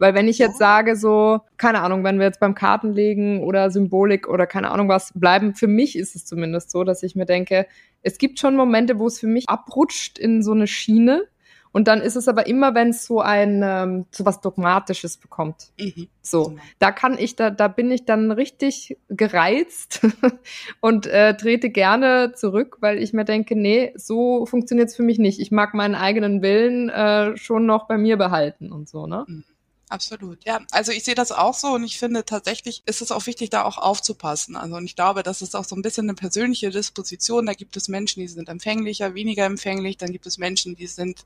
Weil 0.00 0.14
wenn 0.14 0.28
ich 0.28 0.38
jetzt 0.38 0.58
sage, 0.58 0.96
so, 0.96 1.40
keine 1.58 1.82
Ahnung, 1.82 2.04
wenn 2.04 2.18
wir 2.18 2.26
jetzt 2.26 2.40
beim 2.40 2.54
Kartenlegen 2.54 3.42
oder 3.42 3.70
Symbolik 3.70 4.28
oder 4.28 4.46
keine 4.46 4.70
Ahnung 4.70 4.88
was 4.88 5.12
bleiben, 5.14 5.54
für 5.54 5.66
mich 5.66 5.96
ist 5.96 6.16
es 6.16 6.24
zumindest 6.24 6.70
so, 6.70 6.84
dass 6.84 7.02
ich 7.02 7.14
mir 7.14 7.26
denke, 7.26 7.66
es 8.02 8.18
gibt 8.18 8.38
schon 8.38 8.56
Momente, 8.56 8.98
wo 8.98 9.06
es 9.06 9.20
für 9.20 9.26
mich 9.26 9.48
abrutscht 9.48 10.18
in 10.18 10.42
so 10.42 10.52
eine 10.52 10.66
Schiene. 10.66 11.26
Und 11.72 11.86
dann 11.86 12.00
ist 12.00 12.16
es 12.16 12.26
aber 12.26 12.48
immer, 12.48 12.74
wenn 12.74 12.88
es 12.88 13.06
so 13.06 13.20
ein 13.20 13.62
ähm, 13.64 14.06
so 14.10 14.24
was 14.26 14.40
Dogmatisches 14.40 15.18
bekommt. 15.18 15.70
Mhm. 15.78 16.08
So, 16.20 16.56
da 16.80 16.90
kann 16.90 17.16
ich, 17.16 17.36
da, 17.36 17.50
da 17.50 17.68
bin 17.68 17.92
ich 17.92 18.04
dann 18.04 18.32
richtig 18.32 18.98
gereizt 19.08 20.00
und 20.80 21.06
äh, 21.06 21.36
trete 21.36 21.70
gerne 21.70 22.32
zurück, 22.34 22.78
weil 22.80 22.98
ich 22.98 23.12
mir 23.12 23.24
denke, 23.24 23.54
nee, 23.54 23.92
so 23.94 24.46
funktioniert's 24.46 24.96
für 24.96 25.04
mich 25.04 25.20
nicht. 25.20 25.38
Ich 25.38 25.52
mag 25.52 25.74
meinen 25.74 25.94
eigenen 25.94 26.42
Willen 26.42 26.88
äh, 26.88 27.36
schon 27.36 27.66
noch 27.66 27.86
bei 27.86 27.98
mir 27.98 28.16
behalten 28.16 28.72
und 28.72 28.88
so, 28.88 29.06
ne? 29.06 29.24
Mhm. 29.28 29.44
Absolut, 29.90 30.44
ja. 30.44 30.60
Also 30.70 30.92
ich 30.92 31.02
sehe 31.02 31.16
das 31.16 31.32
auch 31.32 31.52
so 31.52 31.74
und 31.74 31.82
ich 31.82 31.98
finde 31.98 32.24
tatsächlich 32.24 32.84
ist 32.86 33.02
es 33.02 33.10
auch 33.10 33.26
wichtig, 33.26 33.50
da 33.50 33.64
auch 33.64 33.76
aufzupassen. 33.76 34.54
Also 34.54 34.76
und 34.76 34.84
ich 34.84 34.94
glaube, 34.94 35.24
das 35.24 35.42
ist 35.42 35.56
auch 35.56 35.64
so 35.64 35.74
ein 35.74 35.82
bisschen 35.82 36.04
eine 36.04 36.14
persönliche 36.14 36.70
Disposition. 36.70 37.46
Da 37.46 37.54
gibt 37.54 37.76
es 37.76 37.88
Menschen, 37.88 38.20
die 38.20 38.28
sind 38.28 38.48
empfänglicher, 38.48 39.14
weniger 39.14 39.44
empfänglich. 39.46 39.96
Dann 39.96 40.12
gibt 40.12 40.26
es 40.26 40.38
Menschen, 40.38 40.76
die 40.76 40.86
sind 40.86 41.24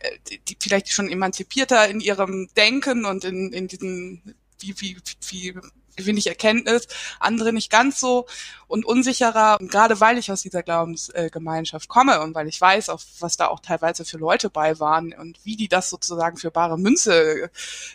äh, 0.00 0.18
die, 0.30 0.38
die 0.38 0.56
vielleicht 0.58 0.92
schon 0.92 1.10
emanzipierter 1.10 1.86
in 1.88 2.00
ihrem 2.00 2.48
Denken 2.56 3.04
und 3.04 3.24
in, 3.24 3.52
in 3.52 3.68
diesen 3.68 4.34
wie, 4.60 4.74
wie, 4.80 4.96
wie 5.28 5.54
ich 5.96 6.26
Erkenntnis, 6.26 6.86
andere 7.20 7.52
nicht 7.52 7.70
ganz 7.70 8.00
so 8.00 8.26
und 8.66 8.84
unsicherer. 8.84 9.58
Und 9.60 9.70
gerade 9.70 10.00
weil 10.00 10.18
ich 10.18 10.30
aus 10.30 10.42
dieser 10.42 10.62
Glaubensgemeinschaft 10.62 11.88
komme 11.88 12.20
und 12.20 12.34
weil 12.34 12.48
ich 12.48 12.60
weiß, 12.60 12.88
auch, 12.88 13.00
was 13.20 13.36
da 13.36 13.48
auch 13.48 13.60
teilweise 13.60 14.04
für 14.04 14.18
Leute 14.18 14.50
bei 14.50 14.78
waren 14.80 15.12
und 15.12 15.38
wie 15.44 15.56
die 15.56 15.68
das 15.68 15.90
sozusagen 15.90 16.36
für 16.36 16.50
bare 16.50 16.78
Münze 16.78 17.50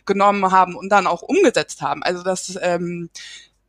genommen 0.05 0.51
haben 0.51 0.75
und 0.75 0.89
dann 0.89 1.07
auch 1.07 1.21
umgesetzt 1.21 1.81
haben. 1.81 2.03
Also 2.03 2.23
das 2.23 2.57
ähm, 2.61 3.09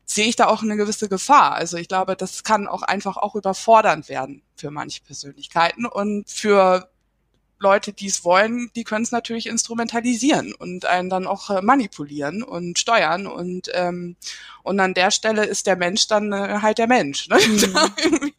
sehe 0.05 0.27
ich 0.27 0.37
da 0.37 0.47
auch 0.47 0.63
eine 0.63 0.77
gewisse 0.77 1.09
Gefahr. 1.09 1.55
Also 1.55 1.77
ich 1.77 1.89
glaube, 1.89 2.17
das 2.17 2.43
kann 2.43 2.67
auch 2.67 2.83
einfach 2.83 3.17
auch 3.17 3.37
überfordernd 3.37 4.09
werden 4.09 4.43
für 4.57 4.71
manche 4.71 5.03
Persönlichkeiten 5.03 5.87
und 5.87 6.29
für 6.29 6.91
Leute, 7.61 7.93
die 7.93 8.07
es 8.07 8.25
wollen, 8.25 8.71
die 8.75 8.85
können 8.85 9.05
es 9.05 9.13
natürlich 9.13 9.47
instrumentalisieren 9.47 10.55
und 10.55 10.87
einen 10.87 11.11
dann 11.11 11.27
auch 11.27 11.51
äh, 11.51 11.61
manipulieren 11.61 12.43
und 12.43 12.79
steuern 12.79 13.27
und 13.27 13.71
ähm, 13.75 14.17
und 14.63 14.79
an 14.81 14.95
der 14.95 15.11
Stelle 15.11 15.45
ist 15.45 15.67
der 15.67 15.77
Mensch 15.77 16.07
dann 16.07 16.33
äh, 16.33 16.59
halt 16.61 16.79
der 16.79 16.87
Mensch. 16.87 17.29
Ne? 17.29 17.39
Mhm. 17.39 18.33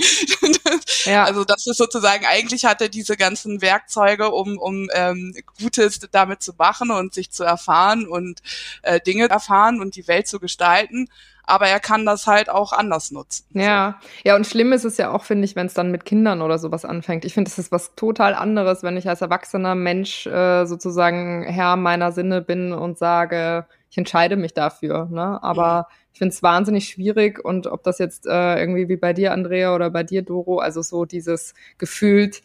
ja. 1.06 1.24
Also 1.24 1.44
das 1.44 1.66
ist 1.68 1.78
sozusagen 1.78 2.26
eigentlich 2.26 2.66
hat 2.66 2.82
er 2.82 2.90
diese 2.90 3.16
ganzen 3.16 3.62
Werkzeuge, 3.62 4.32
um 4.32 4.58
um 4.58 4.90
ähm, 4.94 5.36
Gutes 5.60 6.00
damit 6.12 6.42
zu 6.42 6.54
machen 6.58 6.92
und 6.92 7.14
sich 7.14 7.32
zu 7.32 7.44
erfahren 7.44 8.08
und 8.08 8.42
äh, 8.82 9.00
Dinge 9.00 9.30
erfahren 9.30 9.82
und 9.82 9.96
die 9.96 10.08
Welt 10.08 10.28
zu 10.28 10.40
gestalten 10.40 11.10
aber 11.46 11.68
er 11.68 11.80
kann 11.80 12.06
das 12.06 12.28
halt 12.28 12.50
auch 12.50 12.72
anders 12.72 13.12
nutzen. 13.12 13.46
Ja, 13.54 14.00
ja, 14.24 14.36
und 14.36 14.46
schlimm 14.48 14.74
ist 14.74 14.86
es 14.86 14.98
ja 14.98 15.12
auch, 15.12 15.24
finde 15.24 15.46
ich, 15.46 15.56
wenn 15.56 15.66
es 15.66 15.74
dann 15.74 15.92
mit 15.92 16.06
Kindern 16.06 16.42
oder 16.42 16.58
sowas 16.58 16.86
anfängt. 16.86 17.26
Ich 17.26 17.34
finde, 17.34 17.50
das 17.50 17.60
ist 17.60 17.72
was 17.72 17.96
total 17.96 18.34
anderes, 18.34 18.84
wenn 18.84 18.98
ich 18.98 19.08
als 19.10 19.22
erwachsener 19.22 19.76
Mensch 19.76 20.26
äh, 20.28 20.66
sozusagen 20.66 21.44
Herr 21.44 21.76
meiner 21.76 22.12
Sinne 22.12 22.42
bin 22.42 22.74
und 22.74 22.98
sage, 22.98 23.66
ich 23.90 23.98
entscheide 23.98 24.38
mich 24.38 24.54
dafür. 24.54 25.08
Ne? 25.12 25.42
Aber 25.44 25.88
mhm. 25.90 25.96
ich 26.14 26.20
finde 26.20 26.34
es 26.34 26.42
wahnsinnig 26.42 26.88
schwierig 26.88 27.44
und 27.44 27.68
ob 27.68 27.84
das 27.84 28.00
jetzt 28.00 28.26
äh, 28.26 28.60
irgendwie 28.60 28.88
wie 28.88 28.98
bei 28.98 29.14
dir, 29.14 29.34
Andrea, 29.34 29.76
oder 29.76 29.90
bei 29.90 30.04
dir, 30.04 30.22
Doro, 30.22 30.60
also 30.60 30.82
so 30.82 31.06
dieses 31.06 31.54
gefühlt 31.78 32.42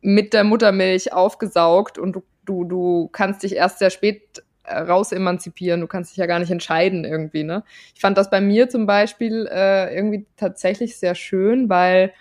mit 0.00 0.32
der 0.32 0.44
Muttermilch 0.44 1.12
aufgesaugt 1.12 1.98
und 1.98 2.12
du, 2.12 2.22
du, 2.44 2.64
du 2.64 3.08
kannst 3.12 3.42
dich 3.42 3.54
erst 3.54 3.78
sehr 3.78 3.90
spät 3.90 4.42
raus 4.70 5.12
emanzipieren. 5.12 5.80
Du 5.80 5.86
kannst 5.86 6.10
dich 6.12 6.18
ja 6.18 6.26
gar 6.26 6.38
nicht 6.38 6.50
entscheiden 6.50 7.04
irgendwie, 7.04 7.44
ne? 7.44 7.64
Ich 7.94 8.00
fand 8.00 8.18
das 8.18 8.30
bei 8.30 8.40
mir 8.40 8.68
zum 8.68 8.86
Beispiel 8.86 9.48
äh, 9.50 9.94
irgendwie 9.94 10.26
tatsächlich 10.36 10.96
sehr 10.98 11.14
schön, 11.14 11.68
weil 11.68 12.12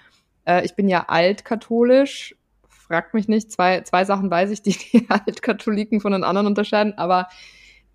Äh, 0.45 0.65
ich 0.65 0.75
bin 0.75 0.87
ja 0.87 1.05
altkatholisch, 1.07 2.35
fragt 2.69 3.13
mich 3.13 3.27
nicht, 3.27 3.51
zwei, 3.51 3.81
zwei 3.81 4.05
Sachen 4.05 4.29
weiß 4.29 4.51
ich, 4.51 4.61
die 4.61 4.77
die 4.93 5.07
Altkatholiken 5.09 6.01
von 6.01 6.11
den 6.11 6.23
anderen 6.23 6.47
unterscheiden, 6.47 6.93
aber 6.97 7.27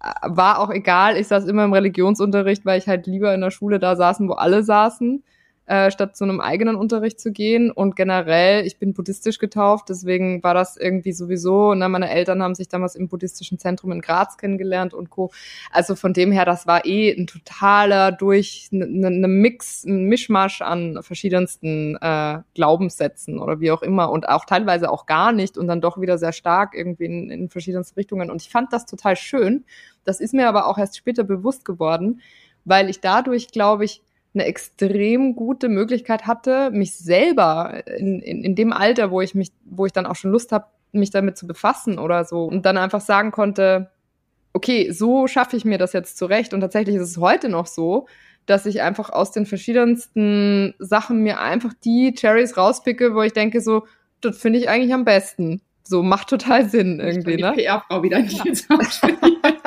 äh, 0.02 0.10
war 0.24 0.58
auch 0.58 0.70
egal. 0.70 1.16
Ich 1.16 1.28
saß 1.28 1.46
immer 1.46 1.64
im 1.64 1.72
Religionsunterricht, 1.72 2.64
weil 2.66 2.78
ich 2.78 2.88
halt 2.88 3.06
lieber 3.06 3.34
in 3.34 3.40
der 3.40 3.50
Schule 3.50 3.78
da 3.78 3.96
saßen, 3.96 4.28
wo 4.28 4.32
alle 4.34 4.62
saßen 4.62 5.22
äh, 5.70 5.92
statt 5.92 6.16
zu 6.16 6.24
einem 6.24 6.40
eigenen 6.40 6.74
Unterricht 6.74 7.20
zu 7.20 7.30
gehen. 7.30 7.70
Und 7.70 7.94
generell, 7.94 8.66
ich 8.66 8.78
bin 8.78 8.92
buddhistisch 8.92 9.38
getauft, 9.38 9.88
deswegen 9.88 10.42
war 10.42 10.52
das 10.52 10.76
irgendwie 10.76 11.12
sowieso, 11.12 11.74
ne, 11.74 11.88
meine 11.88 12.10
Eltern 12.10 12.42
haben 12.42 12.56
sich 12.56 12.66
damals 12.68 12.96
im 12.96 13.06
buddhistischen 13.06 13.56
Zentrum 13.60 13.92
in 13.92 14.00
Graz 14.00 14.36
kennengelernt 14.36 14.94
und 14.94 15.10
Co. 15.10 15.30
Also 15.70 15.94
von 15.94 16.12
dem 16.12 16.32
her, 16.32 16.44
das 16.44 16.66
war 16.66 16.86
eh 16.86 17.12
ein 17.12 17.28
totaler 17.28 18.10
durch 18.10 18.68
eine 18.72 18.88
ne, 18.88 19.10
ne 19.12 19.28
Mix, 19.28 19.84
ein 19.84 20.06
Mischmasch 20.06 20.60
an 20.60 20.98
verschiedensten 21.02 21.96
äh, 22.00 22.38
Glaubenssätzen 22.54 23.38
oder 23.38 23.60
wie 23.60 23.70
auch 23.70 23.82
immer 23.82 24.10
und 24.10 24.28
auch 24.28 24.46
teilweise 24.46 24.90
auch 24.90 25.06
gar 25.06 25.30
nicht 25.30 25.56
und 25.56 25.68
dann 25.68 25.80
doch 25.80 26.00
wieder 26.00 26.18
sehr 26.18 26.32
stark 26.32 26.74
irgendwie 26.74 27.04
in, 27.04 27.30
in 27.30 27.48
verschiedensten 27.48 27.94
Richtungen. 27.94 28.28
Und 28.28 28.42
ich 28.42 28.50
fand 28.50 28.72
das 28.72 28.86
total 28.86 29.14
schön. 29.14 29.64
Das 30.02 30.18
ist 30.18 30.34
mir 30.34 30.48
aber 30.48 30.66
auch 30.66 30.78
erst 30.78 30.96
später 30.96 31.22
bewusst 31.22 31.64
geworden, 31.64 32.22
weil 32.64 32.90
ich 32.90 33.00
dadurch, 33.00 33.52
glaube 33.52 33.84
ich, 33.84 34.02
eine 34.34 34.44
extrem 34.44 35.34
gute 35.34 35.68
Möglichkeit 35.68 36.26
hatte, 36.26 36.70
mich 36.70 36.96
selber 36.96 37.82
in, 37.86 38.20
in, 38.20 38.44
in 38.44 38.54
dem 38.54 38.72
Alter, 38.72 39.10
wo 39.10 39.20
ich 39.20 39.34
mich, 39.34 39.50
wo 39.64 39.86
ich 39.86 39.92
dann 39.92 40.06
auch 40.06 40.16
schon 40.16 40.30
Lust 40.30 40.52
habe, 40.52 40.66
mich 40.92 41.10
damit 41.10 41.36
zu 41.36 41.46
befassen 41.46 41.98
oder 41.98 42.24
so 42.24 42.44
und 42.44 42.64
dann 42.64 42.76
einfach 42.76 43.00
sagen 43.00 43.30
konnte, 43.32 43.90
okay, 44.52 44.90
so 44.90 45.26
schaffe 45.26 45.56
ich 45.56 45.64
mir 45.64 45.78
das 45.78 45.92
jetzt 45.92 46.18
zurecht 46.18 46.54
und 46.54 46.60
tatsächlich 46.60 46.96
ist 46.96 47.02
es 47.02 47.18
heute 47.18 47.48
noch 47.48 47.66
so, 47.66 48.06
dass 48.46 48.66
ich 48.66 48.82
einfach 48.82 49.10
aus 49.10 49.32
den 49.32 49.46
verschiedensten 49.46 50.74
Sachen 50.78 51.20
mir 51.20 51.40
einfach 51.40 51.72
die 51.84 52.14
Cherries 52.14 52.56
rauspicke, 52.56 53.14
wo 53.14 53.22
ich 53.22 53.32
denke 53.32 53.60
so, 53.60 53.86
das 54.20 54.38
finde 54.38 54.58
ich 54.58 54.68
eigentlich 54.68 54.92
am 54.92 55.04
besten. 55.04 55.60
So 55.84 56.02
macht 56.02 56.28
total 56.28 56.68
Sinn 56.68 57.00
irgendwie, 57.00 57.34
ich 57.34 57.40
ne? 57.40 57.52
PR-Frau 57.52 58.02
wieder 58.02 58.18
ja. 58.20 58.44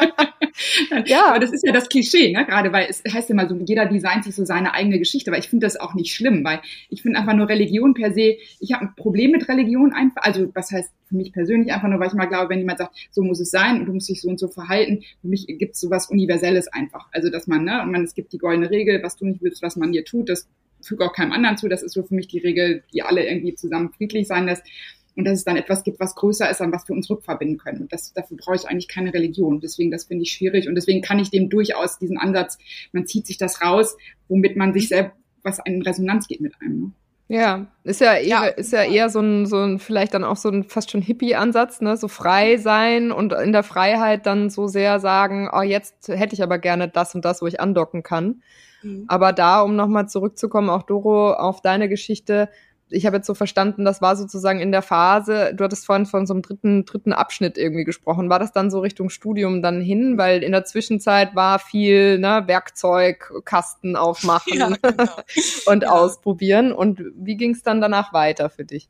ja, 1.05 1.27
aber 1.27 1.39
das 1.39 1.51
ist 1.51 1.65
ja 1.65 1.71
das 1.71 1.89
Klischee, 1.89 2.31
ne? 2.31 2.45
gerade 2.45 2.71
weil 2.71 2.87
es 2.89 3.03
heißt 3.07 3.29
immer 3.29 3.47
so, 3.47 3.55
jeder 3.65 3.85
designt 3.85 4.23
sich 4.23 4.35
so 4.35 4.45
seine 4.45 4.73
eigene 4.73 4.99
Geschichte, 4.99 5.31
aber 5.31 5.37
ich 5.37 5.49
finde 5.49 5.65
das 5.65 5.79
auch 5.79 5.93
nicht 5.93 6.13
schlimm, 6.13 6.43
weil 6.43 6.61
ich 6.89 7.01
finde 7.01 7.19
einfach 7.19 7.33
nur 7.33 7.49
Religion 7.49 7.93
per 7.93 8.13
se, 8.13 8.37
ich 8.59 8.73
habe 8.73 8.85
ein 8.85 8.95
Problem 8.95 9.31
mit 9.31 9.47
Religion 9.47 9.93
einfach, 9.93 10.23
also 10.23 10.49
was 10.53 10.71
heißt 10.71 10.91
für 11.05 11.15
mich 11.15 11.31
persönlich 11.33 11.71
einfach 11.73 11.87
nur, 11.87 11.99
weil 11.99 12.07
ich 12.07 12.13
mal 12.13 12.25
glaube, 12.25 12.49
wenn 12.49 12.59
jemand 12.59 12.79
sagt, 12.79 12.95
so 13.11 13.21
muss 13.21 13.39
es 13.39 13.51
sein 13.51 13.79
und 13.79 13.85
du 13.85 13.93
musst 13.93 14.09
dich 14.09 14.21
so 14.21 14.29
und 14.29 14.39
so 14.39 14.47
verhalten, 14.47 15.03
für 15.21 15.27
mich 15.27 15.45
gibt 15.47 15.75
es 15.75 15.81
sowas 15.81 16.09
Universelles 16.09 16.67
einfach, 16.67 17.07
also 17.11 17.29
dass 17.29 17.47
man, 17.47 17.63
ne, 17.63 17.81
und 17.81 17.91
man, 17.91 18.03
es 18.03 18.13
gibt 18.13 18.33
die 18.33 18.37
goldene 18.37 18.69
Regel, 18.69 19.01
was 19.03 19.15
du 19.15 19.25
nicht 19.25 19.41
willst, 19.41 19.61
was 19.61 19.75
man 19.75 19.91
dir 19.91 20.05
tut, 20.05 20.29
das 20.29 20.47
füge 20.81 21.05
auch 21.05 21.13
keinem 21.13 21.31
anderen 21.31 21.57
zu, 21.57 21.69
das 21.69 21.81
ist 21.81 21.93
so 21.93 22.03
für 22.03 22.13
mich 22.13 22.27
die 22.27 22.39
Regel, 22.39 22.83
die 22.93 23.03
alle 23.03 23.25
irgendwie 23.25 23.55
zusammen 23.55 23.91
friedlich 23.91 24.27
sein 24.27 24.45
lässt 24.45 24.63
und 25.15 25.25
dass 25.25 25.39
es 25.39 25.43
dann 25.43 25.57
etwas 25.57 25.83
gibt, 25.83 25.99
was 25.99 26.15
größer 26.15 26.49
ist, 26.49 26.61
an 26.61 26.71
was 26.71 26.87
wir 26.87 26.95
uns 26.95 27.09
rückverbinden 27.09 27.57
können. 27.57 27.81
Und 27.81 27.93
das, 27.93 28.13
dafür 28.13 28.37
brauche 28.37 28.55
ich 28.55 28.67
eigentlich 28.67 28.87
keine 28.87 29.13
Religion. 29.13 29.59
Deswegen, 29.59 29.91
das 29.91 30.05
finde 30.05 30.23
ich 30.23 30.31
schwierig. 30.31 30.67
Und 30.67 30.75
deswegen 30.75 31.01
kann 31.01 31.19
ich 31.19 31.29
dem 31.29 31.49
durchaus 31.49 31.99
diesen 31.99 32.17
Ansatz, 32.17 32.57
man 32.91 33.05
zieht 33.05 33.27
sich 33.27 33.37
das 33.37 33.61
raus, 33.61 33.95
womit 34.27 34.55
man 34.55 34.73
sich 34.73 34.89
selbst, 34.89 35.15
was 35.43 35.59
in 35.65 35.81
Resonanz 35.81 36.27
geht 36.27 36.41
mit 36.41 36.53
einem. 36.61 36.79
Ne? 36.79 36.91
Ja, 37.29 37.67
ist 37.83 38.01
ja, 38.01 38.13
eher, 38.13 38.27
ja. 38.27 38.45
ist 38.45 38.73
ja 38.73 38.83
eher 38.83 39.09
so 39.09 39.19
ein, 39.19 39.45
so 39.45 39.57
ein, 39.57 39.79
vielleicht 39.79 40.13
dann 40.13 40.23
auch 40.23 40.35
so 40.35 40.49
ein 40.49 40.63
fast 40.65 40.91
schon 40.91 41.01
Hippie-Ansatz, 41.01 41.81
ne, 41.81 41.95
so 41.95 42.07
frei 42.07 42.57
sein 42.57 43.11
und 43.11 43.33
in 43.33 43.53
der 43.53 43.63
Freiheit 43.63 44.25
dann 44.25 44.49
so 44.49 44.67
sehr 44.67 44.99
sagen, 44.99 45.49
oh, 45.51 45.61
jetzt 45.61 46.09
hätte 46.09 46.35
ich 46.35 46.43
aber 46.43 46.59
gerne 46.59 46.89
das 46.89 47.15
und 47.15 47.23
das, 47.23 47.41
wo 47.41 47.47
ich 47.47 47.61
andocken 47.61 48.03
kann. 48.03 48.41
Mhm. 48.83 49.05
Aber 49.07 49.31
da, 49.31 49.61
um 49.61 49.75
nochmal 49.75 50.07
zurückzukommen, 50.09 50.69
auch 50.69 50.83
Doro, 50.83 51.33
auf 51.33 51.61
deine 51.61 51.87
Geschichte, 51.87 52.49
ich 52.93 53.05
habe 53.05 53.17
jetzt 53.17 53.27
so 53.27 53.33
verstanden, 53.33 53.85
das 53.85 54.01
war 54.01 54.15
sozusagen 54.15 54.59
in 54.59 54.71
der 54.71 54.81
Phase, 54.81 55.53
du 55.55 55.63
hattest 55.63 55.85
vorhin 55.85 56.05
von 56.05 56.25
so 56.25 56.33
einem 56.33 56.41
dritten, 56.41 56.85
dritten 56.85 57.13
Abschnitt 57.13 57.57
irgendwie 57.57 57.83
gesprochen. 57.83 58.29
War 58.29 58.39
das 58.39 58.51
dann 58.51 58.71
so 58.71 58.79
Richtung 58.79 59.09
Studium 59.09 59.61
dann 59.61 59.81
hin? 59.81 60.17
Weil 60.17 60.43
in 60.43 60.51
der 60.51 60.65
Zwischenzeit 60.65 61.35
war 61.35 61.59
viel 61.59 62.19
ne, 62.19 62.43
Werkzeug, 62.45 63.31
Kasten 63.45 63.95
aufmachen 63.95 64.57
ja, 64.57 64.69
genau. 64.81 65.11
und 65.65 65.83
ja. 65.83 65.89
ausprobieren. 65.89 66.71
Und 66.71 67.03
wie 67.15 67.35
ging 67.35 67.51
es 67.51 67.63
dann 67.63 67.81
danach 67.81 68.13
weiter 68.13 68.49
für 68.49 68.65
dich? 68.65 68.89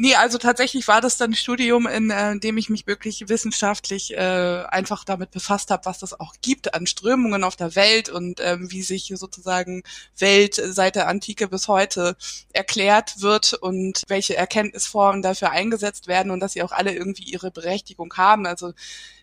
Nee, 0.00 0.14
also 0.14 0.38
tatsächlich 0.38 0.86
war 0.86 1.00
das 1.00 1.16
dann 1.16 1.32
ein 1.32 1.34
Studium, 1.34 1.88
in 1.88 2.10
äh, 2.12 2.38
dem 2.38 2.56
ich 2.56 2.70
mich 2.70 2.86
wirklich 2.86 3.28
wissenschaftlich 3.28 4.14
äh, 4.14 4.62
einfach 4.68 5.02
damit 5.02 5.32
befasst 5.32 5.72
habe, 5.72 5.86
was 5.86 5.98
das 5.98 6.20
auch 6.20 6.34
gibt 6.40 6.72
an 6.72 6.86
Strömungen 6.86 7.42
auf 7.42 7.56
der 7.56 7.74
Welt 7.74 8.08
und 8.08 8.38
ähm, 8.40 8.70
wie 8.70 8.82
sich 8.82 9.12
sozusagen 9.16 9.82
Welt 10.16 10.54
seit 10.54 10.94
der 10.94 11.08
Antike 11.08 11.48
bis 11.48 11.66
heute 11.66 12.16
erklärt 12.52 13.22
wird 13.22 13.54
und 13.54 14.04
welche 14.06 14.36
Erkenntnisformen 14.36 15.20
dafür 15.20 15.50
eingesetzt 15.50 16.06
werden 16.06 16.30
und 16.30 16.38
dass 16.38 16.52
sie 16.52 16.62
auch 16.62 16.70
alle 16.70 16.94
irgendwie 16.94 17.24
ihre 17.24 17.50
Berechtigung 17.50 18.14
haben. 18.16 18.46
Also 18.46 18.74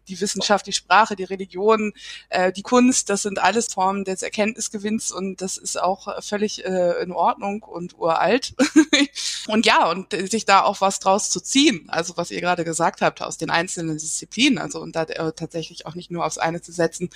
die 0.07 0.19
Wissenschaft, 0.19 0.67
die 0.67 0.73
Sprache, 0.73 1.15
die 1.15 1.23
Religion, 1.23 1.93
äh, 2.29 2.51
die 2.51 2.61
Kunst, 2.61 3.09
das 3.09 3.23
sind 3.23 3.39
alles 3.39 3.73
Formen 3.73 4.03
des 4.03 4.23
Erkenntnisgewinns 4.23 5.11
und 5.11 5.41
das 5.41 5.57
ist 5.57 5.81
auch 5.81 6.21
völlig 6.23 6.65
äh, 6.65 7.01
in 7.01 7.11
Ordnung 7.11 7.63
und 7.63 7.97
uralt. 7.97 8.53
und 9.47 9.65
ja, 9.65 9.89
und 9.89 10.13
sich 10.13 10.45
da 10.45 10.63
auch 10.63 10.81
was 10.81 10.99
draus 10.99 11.29
zu 11.29 11.39
ziehen, 11.39 11.85
also 11.87 12.17
was 12.17 12.31
ihr 12.31 12.41
gerade 12.41 12.63
gesagt 12.63 13.01
habt, 13.01 13.21
aus 13.21 13.37
den 13.37 13.49
einzelnen 13.49 13.97
Disziplinen, 13.97 14.57
also 14.57 14.79
und 14.79 14.95
da 14.95 15.03
äh, 15.03 15.31
tatsächlich 15.33 15.85
auch 15.85 15.95
nicht 15.95 16.11
nur 16.11 16.25
aufs 16.25 16.37
eine 16.37 16.61
zu 16.61 16.71
setzen, 16.71 17.09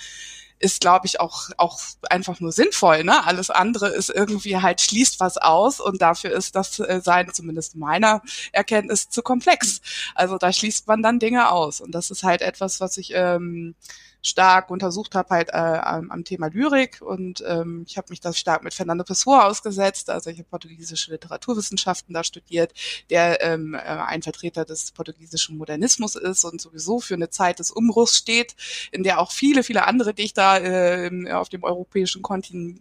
ist, 0.60 0.82
glaube 0.82 1.06
ich, 1.06 1.20
auch, 1.20 1.48
auch 1.56 1.80
einfach 2.10 2.38
nur 2.38 2.52
sinnvoll. 2.52 3.02
Ne? 3.02 3.26
Alles 3.26 3.50
andere 3.50 3.88
ist 3.88 4.10
irgendwie 4.10 4.58
halt 4.58 4.80
schließt 4.80 5.18
was 5.18 5.38
aus 5.38 5.80
und 5.80 6.00
dafür 6.02 6.30
ist 6.32 6.54
das 6.54 6.78
äh, 6.78 7.00
Sein, 7.02 7.32
zumindest 7.32 7.76
meiner 7.76 8.22
Erkenntnis, 8.52 9.08
zu 9.08 9.22
komplex. 9.22 9.80
Also 10.14 10.36
da 10.36 10.52
schließt 10.52 10.86
man 10.86 11.02
dann 11.02 11.18
Dinge 11.18 11.50
aus. 11.50 11.80
Und 11.80 11.92
das 11.94 12.10
ist 12.10 12.22
halt 12.22 12.42
etwas, 12.42 12.78
was 12.80 12.98
ich 12.98 13.12
ähm, 13.14 13.74
stark 14.22 14.70
untersucht 14.70 15.14
habe 15.14 15.30
halt 15.30 15.48
äh, 15.50 15.52
am, 15.52 16.10
am 16.10 16.24
Thema 16.24 16.48
Lyrik 16.48 17.00
und 17.00 17.42
ähm, 17.46 17.84
ich 17.86 17.96
habe 17.96 18.08
mich 18.10 18.20
da 18.20 18.32
stark 18.32 18.62
mit 18.62 18.74
Fernando 18.74 19.04
Pessoa 19.04 19.46
ausgesetzt. 19.46 20.10
Also 20.10 20.30
ich 20.30 20.38
habe 20.38 20.48
portugiesische 20.48 21.12
Literaturwissenschaften 21.12 22.14
da 22.14 22.22
studiert, 22.24 22.72
der 23.08 23.42
ähm, 23.42 23.74
äh, 23.74 23.78
ein 23.78 24.22
Vertreter 24.22 24.64
des 24.64 24.92
portugiesischen 24.92 25.56
Modernismus 25.56 26.16
ist 26.16 26.44
und 26.44 26.60
sowieso 26.60 27.00
für 27.00 27.14
eine 27.14 27.30
Zeit 27.30 27.58
des 27.58 27.70
Umbruchs 27.70 28.16
steht, 28.16 28.54
in 28.92 29.02
der 29.02 29.20
auch 29.20 29.32
viele, 29.32 29.62
viele 29.62 29.86
andere 29.86 30.14
Dichter 30.14 30.62
äh, 30.62 31.32
auf 31.32 31.48
dem 31.48 31.64
europäischen 31.64 32.22
Kontinent 32.22 32.80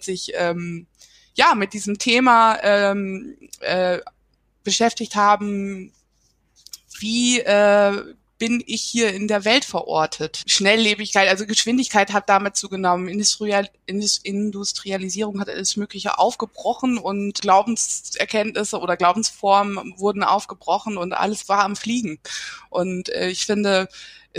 sich 0.00 0.32
ähm, 0.34 0.86
ja 1.34 1.54
mit 1.54 1.72
diesem 1.72 1.98
Thema 1.98 2.58
ähm, 2.62 3.36
äh, 3.60 4.00
beschäftigt 4.64 5.14
haben, 5.14 5.92
wie 7.00 7.40
äh, 7.40 8.14
bin 8.38 8.62
ich 8.66 8.82
hier 8.82 9.12
in 9.12 9.28
der 9.28 9.44
Welt 9.44 9.64
verortet. 9.64 10.42
Schnelllebigkeit, 10.46 11.28
also 11.28 11.46
Geschwindigkeit 11.46 12.12
hat 12.12 12.28
damit 12.28 12.56
zugenommen. 12.56 13.08
Industrial, 13.08 13.68
Industrialisierung 13.86 15.40
hat 15.40 15.48
alles 15.48 15.76
Mögliche 15.76 16.18
aufgebrochen 16.18 16.98
und 16.98 17.40
Glaubenserkenntnisse 17.40 18.78
oder 18.78 18.96
Glaubensformen 18.96 19.94
wurden 19.96 20.22
aufgebrochen 20.22 20.96
und 20.96 21.12
alles 21.12 21.48
war 21.48 21.64
am 21.64 21.76
Fliegen. 21.76 22.20
Und 22.70 23.08
äh, 23.08 23.28
ich 23.28 23.46
finde, 23.46 23.88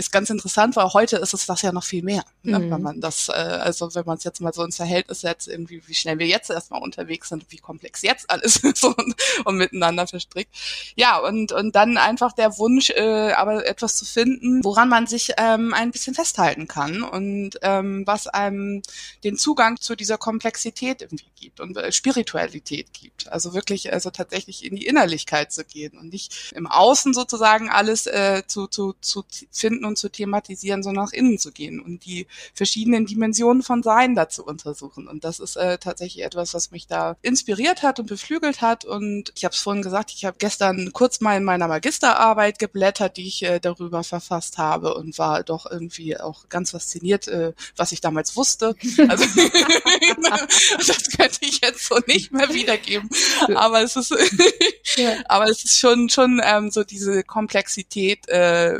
ist 0.00 0.12
ganz 0.12 0.30
interessant, 0.30 0.76
weil 0.76 0.92
heute 0.94 1.16
ist 1.16 1.34
es 1.34 1.46
das 1.46 1.62
ja 1.62 1.72
noch 1.72 1.84
viel 1.84 2.02
mehr. 2.02 2.24
Ne? 2.42 2.58
Mhm. 2.58 2.70
Wenn 2.70 2.82
man 2.82 3.00
das, 3.00 3.28
äh, 3.28 3.32
also 3.32 3.94
wenn 3.94 4.06
man 4.06 4.16
es 4.16 4.24
jetzt 4.24 4.40
mal 4.40 4.52
so 4.52 4.64
ins 4.64 4.76
Verhältnis 4.76 5.20
setzt, 5.20 5.46
irgendwie, 5.46 5.82
wie 5.86 5.94
schnell 5.94 6.18
wir 6.18 6.26
jetzt 6.26 6.50
erstmal 6.50 6.82
unterwegs 6.82 7.28
sind, 7.28 7.44
wie 7.50 7.58
komplex 7.58 8.02
jetzt 8.02 8.30
alles 8.30 8.56
ist 8.64 8.82
und, 8.84 9.14
und 9.44 9.56
miteinander 9.56 10.06
verstrickt. 10.06 10.54
Ja, 10.96 11.18
und, 11.18 11.52
und 11.52 11.76
dann 11.76 11.98
einfach 11.98 12.32
der 12.32 12.56
Wunsch, 12.58 12.90
äh, 12.90 13.32
aber 13.32 13.66
etwas 13.66 13.96
zu 13.96 14.04
finden, 14.04 14.64
woran 14.64 14.88
man 14.88 15.06
sich 15.06 15.32
ähm, 15.36 15.74
ein 15.74 15.90
bisschen 15.90 16.14
festhalten 16.14 16.66
kann 16.66 17.02
und 17.02 17.58
ähm, 17.62 18.06
was 18.06 18.26
einem 18.26 18.82
den 19.22 19.36
Zugang 19.36 19.78
zu 19.80 19.96
dieser 19.96 20.16
Komplexität 20.18 21.02
irgendwie 21.02 21.30
gibt 21.38 21.60
und 21.60 21.76
äh, 21.76 21.92
Spiritualität 21.92 22.92
gibt. 22.94 23.30
Also 23.30 23.52
wirklich, 23.52 23.92
also 23.92 24.10
tatsächlich 24.10 24.64
in 24.64 24.76
die 24.76 24.86
Innerlichkeit 24.86 25.52
zu 25.52 25.64
gehen 25.64 25.98
und 25.98 26.10
nicht 26.10 26.52
im 26.54 26.66
Außen 26.66 27.12
sozusagen 27.12 27.68
alles 27.68 28.06
äh, 28.06 28.42
zu, 28.46 28.66
zu, 28.66 28.94
zu 29.00 29.24
finden 29.50 29.80
finden 29.80 29.84
und 29.90 29.96
zu 29.96 30.08
thematisieren, 30.08 30.82
sondern 30.82 31.04
nach 31.04 31.12
innen 31.12 31.38
zu 31.38 31.52
gehen 31.52 31.80
und 31.80 32.04
die 32.04 32.26
verschiedenen 32.54 33.06
Dimensionen 33.06 33.62
von 33.62 33.82
Sein 33.82 34.14
da 34.14 34.28
zu 34.28 34.44
untersuchen. 34.44 35.08
Und 35.08 35.24
das 35.24 35.38
ist 35.40 35.56
äh, 35.56 35.78
tatsächlich 35.78 36.24
etwas, 36.24 36.54
was 36.54 36.70
mich 36.70 36.86
da 36.86 37.16
inspiriert 37.22 37.82
hat 37.82 38.00
und 38.00 38.06
beflügelt 38.06 38.60
hat. 38.60 38.84
Und 38.84 39.32
ich 39.36 39.44
habe 39.44 39.54
es 39.54 39.60
vorhin 39.60 39.82
gesagt, 39.82 40.12
ich 40.14 40.24
habe 40.24 40.36
gestern 40.38 40.92
kurz 40.92 41.20
mal 41.20 41.36
in 41.36 41.44
meiner 41.44 41.68
Magisterarbeit 41.68 42.58
geblättert, 42.58 43.16
die 43.16 43.26
ich 43.26 43.42
äh, 43.42 43.60
darüber 43.60 44.04
verfasst 44.04 44.58
habe 44.58 44.94
und 44.94 45.18
war 45.18 45.42
doch 45.42 45.66
irgendwie 45.70 46.18
auch 46.18 46.48
ganz 46.48 46.70
fasziniert, 46.70 47.28
äh, 47.28 47.52
was 47.76 47.92
ich 47.92 48.00
damals 48.00 48.36
wusste. 48.36 48.74
Also 49.08 49.24
das 50.86 51.08
könnte 51.16 51.38
ich 51.42 51.60
jetzt 51.62 51.86
so 51.86 51.98
nicht 52.06 52.32
mehr 52.32 52.48
wiedergeben. 52.54 53.10
Aber 53.54 53.82
es 53.82 53.96
ist, 53.96 54.12
aber 55.28 55.44
es 55.46 55.64
ist 55.64 55.78
schon 55.78 56.08
schon 56.08 56.40
ähm, 56.44 56.70
so 56.70 56.84
diese 56.84 57.24
Komplexität 57.24 58.28
äh, 58.28 58.78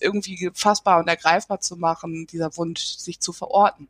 irgendwie 0.00 0.50
fassbar 0.54 0.98
und 0.98 1.08
ergreifbar 1.08 1.60
zu 1.60 1.76
machen, 1.76 2.26
dieser 2.26 2.56
Wunsch, 2.56 2.96
sich 2.96 3.20
zu 3.20 3.32
verorten. 3.32 3.88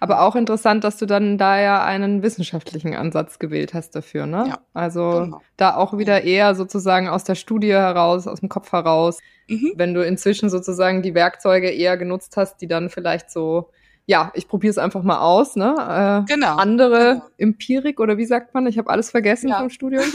Aber 0.00 0.22
auch 0.22 0.36
interessant, 0.36 0.84
dass 0.84 0.96
du 0.98 1.06
dann 1.06 1.38
da 1.38 1.60
ja 1.60 1.84
einen 1.84 2.22
wissenschaftlichen 2.22 2.94
Ansatz 2.94 3.38
gewählt 3.38 3.74
hast 3.74 3.90
dafür, 3.96 4.26
ne? 4.26 4.46
Ja, 4.48 4.58
also 4.72 5.22
genau. 5.24 5.40
da 5.56 5.76
auch 5.76 5.98
wieder 5.98 6.22
eher 6.22 6.54
sozusagen 6.54 7.08
aus 7.08 7.24
der 7.24 7.34
Studie 7.34 7.72
heraus, 7.72 8.26
aus 8.26 8.40
dem 8.40 8.48
Kopf 8.48 8.72
heraus, 8.72 9.18
mhm. 9.48 9.72
wenn 9.76 9.94
du 9.94 10.04
inzwischen 10.04 10.50
sozusagen 10.50 11.02
die 11.02 11.14
Werkzeuge 11.14 11.70
eher 11.70 11.96
genutzt 11.96 12.36
hast, 12.36 12.58
die 12.58 12.68
dann 12.68 12.88
vielleicht 12.88 13.30
so 13.30 13.70
ja, 14.06 14.30
ich 14.34 14.48
probiere 14.48 14.70
es 14.70 14.76
einfach 14.76 15.02
mal 15.02 15.20
aus, 15.20 15.56
ne? 15.56 16.24
Äh, 16.26 16.30
genau. 16.30 16.56
Andere 16.56 17.14
genau. 17.14 17.26
Empirik 17.38 18.00
oder 18.00 18.18
wie 18.18 18.26
sagt 18.26 18.52
man? 18.52 18.66
Ich 18.66 18.76
habe 18.76 18.90
alles 18.90 19.10
vergessen 19.10 19.48
ja. 19.48 19.58
vom 19.58 19.70
Studium. 19.70 20.04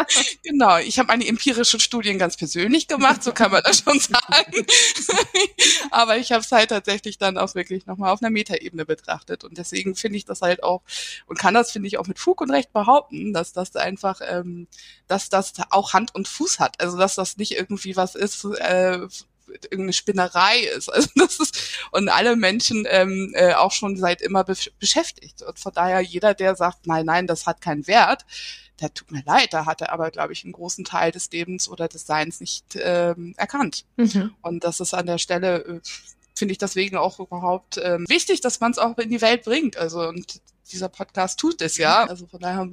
genau, 0.44 0.78
ich 0.78 0.98
habe 1.00 1.08
meine 1.08 1.26
empirischen 1.26 1.80
Studien 1.80 2.18
ganz 2.18 2.36
persönlich 2.36 2.86
gemacht, 2.86 3.24
so 3.24 3.32
kann 3.32 3.50
man 3.50 3.62
das 3.64 3.80
schon 3.80 3.98
sagen. 3.98 4.66
Aber 5.90 6.18
ich 6.18 6.30
habe 6.30 6.42
es 6.42 6.52
halt 6.52 6.68
tatsächlich 6.70 7.18
dann 7.18 7.36
auch 7.36 7.56
wirklich 7.56 7.86
nochmal 7.86 8.12
auf 8.12 8.22
einer 8.22 8.30
Metaebene 8.30 8.86
betrachtet. 8.86 9.42
Und 9.42 9.58
deswegen 9.58 9.96
finde 9.96 10.16
ich 10.16 10.24
das 10.24 10.40
halt 10.40 10.62
auch 10.62 10.82
und 11.26 11.36
kann 11.36 11.54
das, 11.54 11.72
finde 11.72 11.88
ich, 11.88 11.98
auch 11.98 12.06
mit 12.06 12.20
Fug 12.20 12.40
und 12.40 12.50
Recht 12.50 12.72
behaupten, 12.72 13.32
dass 13.32 13.52
das 13.52 13.74
einfach, 13.74 14.20
ähm, 14.24 14.68
dass 15.08 15.28
das 15.28 15.54
auch 15.70 15.94
Hand 15.94 16.14
und 16.14 16.28
Fuß 16.28 16.60
hat. 16.60 16.80
Also 16.80 16.96
dass 16.96 17.16
das 17.16 17.38
nicht 17.38 17.56
irgendwie 17.56 17.96
was 17.96 18.14
ist, 18.14 18.44
äh, 18.44 19.00
irgendeine 19.64 19.92
Spinnerei 19.92 20.58
ist. 20.76 20.90
Also 21.00 21.08
das 21.14 21.38
ist 21.40 21.78
und 21.92 22.08
alle 22.08 22.36
Menschen 22.36 22.86
ähm, 22.88 23.32
äh, 23.34 23.54
auch 23.54 23.72
schon 23.72 23.96
seit 23.96 24.20
immer 24.20 24.44
be 24.44 24.54
beschäftigt. 24.78 25.42
Und 25.42 25.58
von 25.58 25.72
daher 25.72 26.00
jeder, 26.00 26.34
der 26.34 26.56
sagt, 26.56 26.86
nein, 26.86 27.06
nein, 27.06 27.26
das 27.26 27.46
hat 27.46 27.60
keinen 27.60 27.86
Wert, 27.86 28.26
der 28.80 28.92
tut 28.92 29.10
mir 29.10 29.22
leid, 29.24 29.52
da 29.52 29.66
hat 29.66 29.80
er 29.80 29.92
aber, 29.92 30.10
glaube 30.10 30.32
ich, 30.32 30.44
einen 30.44 30.52
großen 30.52 30.84
Teil 30.84 31.12
des 31.12 31.30
Lebens 31.30 31.68
oder 31.68 31.88
des 31.88 32.06
Seins 32.06 32.40
nicht 32.40 32.64
ähm, 32.76 33.34
erkannt. 33.36 33.84
Mhm. 33.96 34.34
Und 34.42 34.64
das 34.64 34.80
ist 34.80 34.94
an 34.94 35.06
der 35.06 35.18
Stelle, 35.18 35.64
äh, 35.64 35.80
finde 36.34 36.52
ich 36.52 36.58
deswegen 36.58 36.96
auch 36.96 37.20
überhaupt 37.20 37.78
ähm, 37.82 38.06
wichtig, 38.08 38.40
dass 38.40 38.60
man 38.60 38.72
es 38.72 38.78
auch 38.78 38.98
in 38.98 39.10
die 39.10 39.20
Welt 39.20 39.44
bringt. 39.44 39.76
Also 39.76 40.00
und 40.08 40.40
dieser 40.72 40.88
Podcast 40.88 41.38
tut 41.38 41.60
es 41.62 41.76
ja. 41.76 42.04
Also 42.04 42.26
von 42.26 42.40
daher 42.40 42.68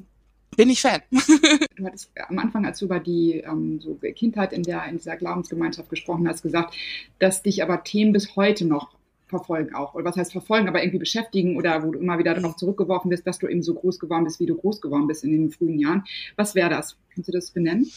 bin 0.58 0.70
ich 0.70 0.82
Fan. 0.82 1.01
du 1.12 1.86
hattest 1.86 2.12
am 2.28 2.39
Anfang, 2.39 2.66
als 2.66 2.80
du 2.80 2.86
über 2.86 2.99
die 2.99 3.39
ähm, 3.39 3.80
so 3.80 3.97
Kindheit 4.16 4.51
in, 4.51 4.64
der, 4.64 4.84
in 4.86 4.97
dieser 4.97 5.16
Glaubensgemeinschaft 5.16 5.89
gesprochen 5.89 6.28
hast, 6.28 6.41
gesagt, 6.41 6.76
dass 7.20 7.43
dich 7.43 7.64
aber 7.64 7.84
Themen 7.84 8.12
bis 8.12 8.36
heute 8.36 8.66
noch 8.66 8.97
verfolgen 9.28 9.76
auch. 9.76 9.93
Oder 9.93 10.05
was 10.05 10.18
heißt 10.18 10.32
verfolgen, 10.32 10.68
aber 10.68 10.82
irgendwie 10.82 10.99
beschäftigen 10.99 11.58
oder 11.58 11.84
wo 11.84 11.91
du 11.91 11.99
immer 11.99 12.18
wieder 12.18 12.34
darauf 12.34 12.55
zurückgeworfen 12.55 13.10
bist, 13.10 13.28
dass 13.28 13.38
du 13.38 13.47
eben 13.47 13.62
so 13.62 13.76
groß 13.76 13.99
geworden 13.99 14.24
bist, 14.24 14.39
wie 14.39 14.45
du 14.45 14.55
groß 14.55 14.82
geworden 14.82 15.08
bist 15.08 15.24
in 15.24 15.32
den 15.32 15.51
frühen 15.51 15.80
Jahren. 15.80 16.05
Was 16.36 16.55
wäre 16.55 16.70
das? 16.70 16.97
Kannst 17.14 17.28
du 17.28 17.34
das 17.34 17.51
benennen? 17.51 17.91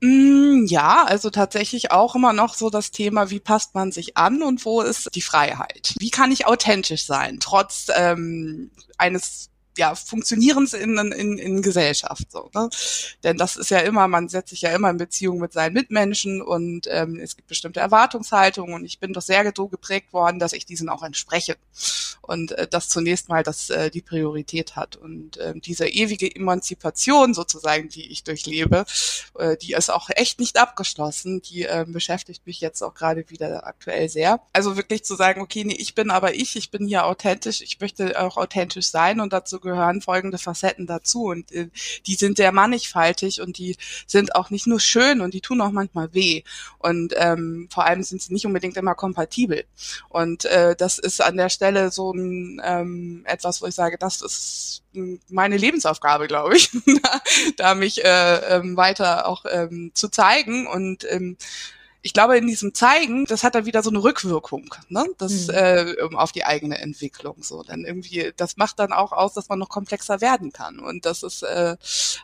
Mm, 0.00 0.66
ja, 0.66 1.04
also 1.06 1.30
tatsächlich 1.30 1.90
auch 1.90 2.14
immer 2.14 2.32
noch 2.32 2.54
so 2.54 2.70
das 2.70 2.92
Thema, 2.92 3.30
wie 3.30 3.40
passt 3.40 3.74
man 3.74 3.90
sich 3.90 4.16
an 4.16 4.42
und 4.42 4.64
wo 4.64 4.80
ist 4.80 5.10
die 5.14 5.22
Freiheit? 5.22 5.94
Wie 5.98 6.10
kann 6.10 6.30
ich 6.30 6.46
authentisch 6.46 7.04
sein, 7.04 7.38
trotz 7.40 7.88
ähm, 7.96 8.70
eines 8.96 9.50
ja, 9.78 9.94
Funktionierens 9.94 10.74
in, 10.74 10.98
in, 10.98 11.38
in 11.38 11.62
Gesellschaft. 11.62 12.30
So, 12.30 12.50
ne? 12.54 12.68
Denn 13.22 13.36
das 13.36 13.56
ist 13.56 13.70
ja 13.70 13.78
immer, 13.78 14.08
man 14.08 14.28
setzt 14.28 14.50
sich 14.50 14.62
ja 14.62 14.70
immer 14.70 14.90
in 14.90 14.96
Beziehung 14.96 15.38
mit 15.38 15.52
seinen 15.52 15.72
Mitmenschen 15.72 16.42
und 16.42 16.86
ähm, 16.90 17.18
es 17.20 17.36
gibt 17.36 17.48
bestimmte 17.48 17.80
Erwartungshaltungen 17.80 18.74
und 18.74 18.84
ich 18.84 18.98
bin 18.98 19.12
doch 19.12 19.22
sehr 19.22 19.50
so 19.56 19.68
geprägt 19.68 20.12
worden, 20.12 20.38
dass 20.38 20.52
ich 20.52 20.66
diesen 20.66 20.88
auch 20.88 21.02
entspreche. 21.02 21.56
Und 22.20 22.52
äh, 22.52 22.66
das 22.68 22.88
zunächst 22.88 23.28
mal 23.28 23.42
das 23.42 23.70
äh, 23.70 23.90
die 23.90 24.02
Priorität 24.02 24.76
hat. 24.76 24.96
Und 24.96 25.38
äh, 25.38 25.54
diese 25.58 25.88
ewige 25.88 26.34
Emanzipation 26.34 27.32
sozusagen, 27.32 27.88
die 27.88 28.10
ich 28.10 28.24
durchlebe, 28.24 28.84
äh, 29.38 29.56
die 29.56 29.72
ist 29.72 29.90
auch 29.90 30.10
echt 30.10 30.38
nicht 30.38 30.58
abgeschlossen. 30.58 31.40
Die 31.40 31.64
äh, 31.64 31.86
beschäftigt 31.88 32.46
mich 32.46 32.60
jetzt 32.60 32.82
auch 32.82 32.94
gerade 32.94 33.30
wieder 33.30 33.66
aktuell 33.66 34.08
sehr. 34.08 34.40
Also 34.52 34.76
wirklich 34.76 35.04
zu 35.04 35.14
sagen, 35.14 35.40
okay, 35.40 35.64
nee, 35.64 35.76
ich 35.78 35.94
bin 35.94 36.10
aber 36.10 36.34
ich, 36.34 36.56
ich 36.56 36.70
bin 36.70 36.86
hier 36.86 37.06
authentisch, 37.06 37.62
ich 37.62 37.80
möchte 37.80 38.20
auch 38.20 38.36
authentisch 38.36 38.88
sein 38.88 39.20
und 39.20 39.32
dazu 39.32 39.60
gehören 39.68 40.00
folgende 40.00 40.38
Facetten 40.38 40.86
dazu 40.86 41.24
und 41.26 41.52
äh, 41.52 41.68
die 42.06 42.14
sind 42.14 42.36
sehr 42.36 42.52
mannigfaltig 42.52 43.40
und 43.40 43.58
die 43.58 43.76
sind 44.06 44.34
auch 44.34 44.50
nicht 44.50 44.66
nur 44.66 44.80
schön 44.80 45.20
und 45.20 45.34
die 45.34 45.40
tun 45.40 45.60
auch 45.60 45.70
manchmal 45.70 46.12
weh 46.14 46.42
und 46.78 47.14
ähm, 47.16 47.68
vor 47.72 47.84
allem 47.84 48.02
sind 48.02 48.22
sie 48.22 48.32
nicht 48.32 48.46
unbedingt 48.46 48.76
immer 48.76 48.94
kompatibel 48.94 49.64
und 50.08 50.44
äh, 50.46 50.74
das 50.76 50.98
ist 50.98 51.22
an 51.22 51.36
der 51.36 51.48
Stelle 51.48 51.90
so 51.90 52.12
ein 52.12 52.60
ähm, 52.64 53.24
etwas, 53.26 53.62
wo 53.62 53.66
ich 53.66 53.74
sage, 53.74 53.98
das 53.98 54.22
ist 54.22 54.82
meine 55.28 55.56
Lebensaufgabe, 55.56 56.26
glaube 56.26 56.56
ich, 56.56 56.70
da, 57.56 57.74
mich 57.74 58.04
äh, 58.04 58.56
ähm, 58.56 58.76
weiter 58.76 59.26
auch 59.26 59.44
ähm, 59.50 59.90
zu 59.94 60.08
zeigen 60.08 60.66
und 60.66 61.06
ähm, 61.10 61.36
ich 62.00 62.12
glaube, 62.12 62.38
in 62.38 62.46
diesem 62.46 62.74
Zeigen, 62.74 63.24
das 63.24 63.42
hat 63.42 63.56
dann 63.56 63.66
wieder 63.66 63.82
so 63.82 63.90
eine 63.90 64.02
Rückwirkung, 64.02 64.72
ne? 64.88 65.04
Das 65.18 65.48
mhm. 65.48 65.54
äh, 65.54 65.94
auf 66.14 66.30
die 66.30 66.44
eigene 66.44 66.78
Entwicklung 66.78 67.42
so. 67.42 67.64
Dann 67.64 67.84
irgendwie, 67.84 68.32
das 68.36 68.56
macht 68.56 68.78
dann 68.78 68.92
auch 68.92 69.10
aus, 69.10 69.34
dass 69.34 69.48
man 69.48 69.58
noch 69.58 69.68
komplexer 69.68 70.20
werden 70.20 70.52
kann. 70.52 70.78
Und 70.78 71.06
das 71.06 71.24
ist 71.24 71.42
äh, 71.42 71.76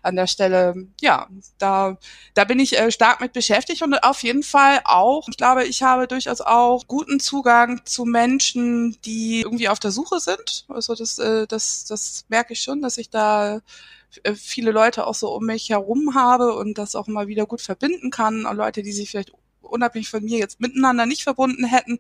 an 0.02 0.14
der 0.14 0.28
Stelle, 0.28 0.86
ja, 1.00 1.28
da, 1.58 1.98
da 2.34 2.44
bin 2.44 2.60
ich 2.60 2.78
äh, 2.78 2.92
stark 2.92 3.20
mit 3.20 3.32
beschäftigt 3.32 3.82
und 3.82 3.94
auf 4.04 4.22
jeden 4.22 4.44
Fall 4.44 4.80
auch, 4.84 5.28
ich 5.28 5.36
glaube, 5.36 5.64
ich 5.64 5.82
habe 5.82 6.06
durchaus 6.06 6.40
auch 6.40 6.86
guten 6.86 7.18
Zugang 7.18 7.84
zu 7.84 8.04
Menschen, 8.04 8.96
die 9.04 9.40
irgendwie 9.40 9.68
auf 9.68 9.80
der 9.80 9.90
Suche 9.90 10.20
sind. 10.20 10.66
Also 10.68 10.94
das, 10.94 11.18
äh, 11.18 11.48
das, 11.48 11.84
das 11.84 12.26
merke 12.28 12.52
ich 12.52 12.62
schon, 12.62 12.80
dass 12.80 12.96
ich 12.96 13.10
da 13.10 13.60
äh, 14.22 14.34
viele 14.34 14.70
Leute 14.70 15.06
auch 15.06 15.14
so 15.14 15.34
um 15.34 15.46
mich 15.46 15.70
herum 15.70 16.14
habe 16.14 16.54
und 16.54 16.78
das 16.78 16.94
auch 16.94 17.08
mal 17.08 17.26
wieder 17.26 17.46
gut 17.46 17.60
verbinden 17.60 18.10
kann. 18.10 18.42
Leute, 18.42 18.82
die 18.82 18.92
sich 18.92 19.10
vielleicht 19.10 19.32
unabhängig 19.64 20.08
von 20.08 20.24
mir 20.24 20.38
jetzt 20.38 20.60
miteinander 20.60 21.06
nicht 21.06 21.22
verbunden 21.22 21.64
hätten. 21.64 21.98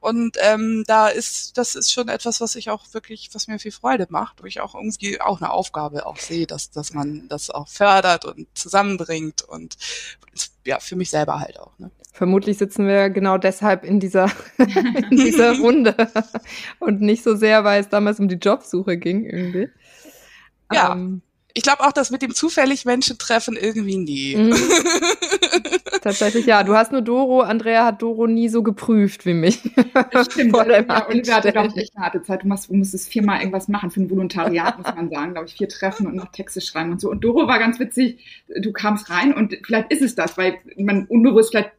Und 0.00 0.36
ähm, 0.42 0.84
da 0.86 1.08
ist, 1.08 1.56
das 1.58 1.74
ist 1.74 1.92
schon 1.92 2.08
etwas, 2.08 2.40
was 2.40 2.54
ich 2.56 2.70
auch 2.70 2.92
wirklich, 2.92 3.30
was 3.32 3.48
mir 3.48 3.58
viel 3.58 3.72
Freude 3.72 4.06
macht, 4.10 4.42
wo 4.42 4.46
ich 4.46 4.60
auch 4.60 4.74
irgendwie 4.74 5.20
auch 5.20 5.40
eine 5.40 5.50
Aufgabe 5.50 6.06
auch 6.06 6.18
sehe, 6.18 6.46
dass, 6.46 6.70
dass 6.70 6.92
man 6.92 7.28
das 7.28 7.50
auch 7.50 7.68
fördert 7.68 8.24
und 8.24 8.46
zusammenbringt 8.54 9.42
und 9.42 9.76
ja, 10.64 10.80
für 10.80 10.96
mich 10.96 11.10
selber 11.10 11.40
halt 11.40 11.58
auch. 11.58 11.78
Ne? 11.78 11.90
Vermutlich 12.12 12.58
sitzen 12.58 12.86
wir 12.86 13.10
genau 13.10 13.38
deshalb 13.38 13.84
in 13.84 14.00
dieser, 14.00 14.30
in 14.58 15.16
dieser 15.16 15.58
Runde 15.58 15.94
und 16.78 17.00
nicht 17.00 17.22
so 17.22 17.36
sehr, 17.36 17.64
weil 17.64 17.80
es 17.80 17.88
damals 17.88 18.20
um 18.20 18.28
die 18.28 18.36
Jobsuche 18.36 18.96
ging 18.96 19.24
irgendwie. 19.24 19.68
Ja. 20.72 20.92
Ähm, 20.92 21.22
ich 21.56 21.62
glaube 21.62 21.80
auch, 21.80 21.92
dass 21.92 22.10
mit 22.10 22.20
dem 22.20 22.34
zufällig 22.34 22.84
Menschen 22.84 23.16
treffen 23.16 23.56
irgendwie 23.56 23.96
nie. 23.96 24.36
Mhm. 24.36 24.54
Tatsächlich, 26.02 26.44
ja. 26.44 26.62
Du 26.62 26.76
hast 26.76 26.92
nur 26.92 27.00
Doro, 27.00 27.40
Andrea 27.40 27.86
hat 27.86 28.02
Doro 28.02 28.26
nie 28.26 28.50
so 28.50 28.62
geprüft 28.62 29.24
wie 29.24 29.32
mich. 29.32 29.62
Das 30.12 30.26
stimmt. 30.26 30.50
Vor 30.54 30.70
ja, 30.70 30.80
und 30.80 31.26
wir 31.26 31.34
hatten, 31.34 31.52
glaube 31.52 31.68
ich, 31.68 31.76
echt 31.78 31.96
eine 31.96 32.04
harte 32.04 32.22
Zeit. 32.22 32.42
Du, 32.42 32.48
musst, 32.48 32.68
du 32.68 32.74
musstest 32.74 33.08
viermal 33.08 33.38
irgendwas 33.38 33.68
machen 33.68 33.90
für 33.90 34.02
ein 34.02 34.10
Volontariat, 34.10 34.76
muss 34.76 34.94
man 34.94 35.08
sagen. 35.08 35.32
Glaube 35.32 35.46
ich, 35.46 35.54
vier 35.54 35.70
Treffen 35.70 36.06
und 36.06 36.14
noch 36.14 36.30
Texte 36.30 36.60
schreiben 36.60 36.92
und 36.92 37.00
so. 37.00 37.10
Und 37.10 37.24
Doro 37.24 37.48
war 37.48 37.58
ganz 37.58 37.80
witzig. 37.80 38.44
Du 38.60 38.70
kamst 38.72 39.08
rein 39.08 39.32
und 39.32 39.56
vielleicht 39.64 39.90
ist 39.90 40.02
es 40.02 40.14
das, 40.14 40.36
weil 40.36 40.58
man 40.76 41.06
unbewusst 41.06 41.52
vielleicht 41.52 41.72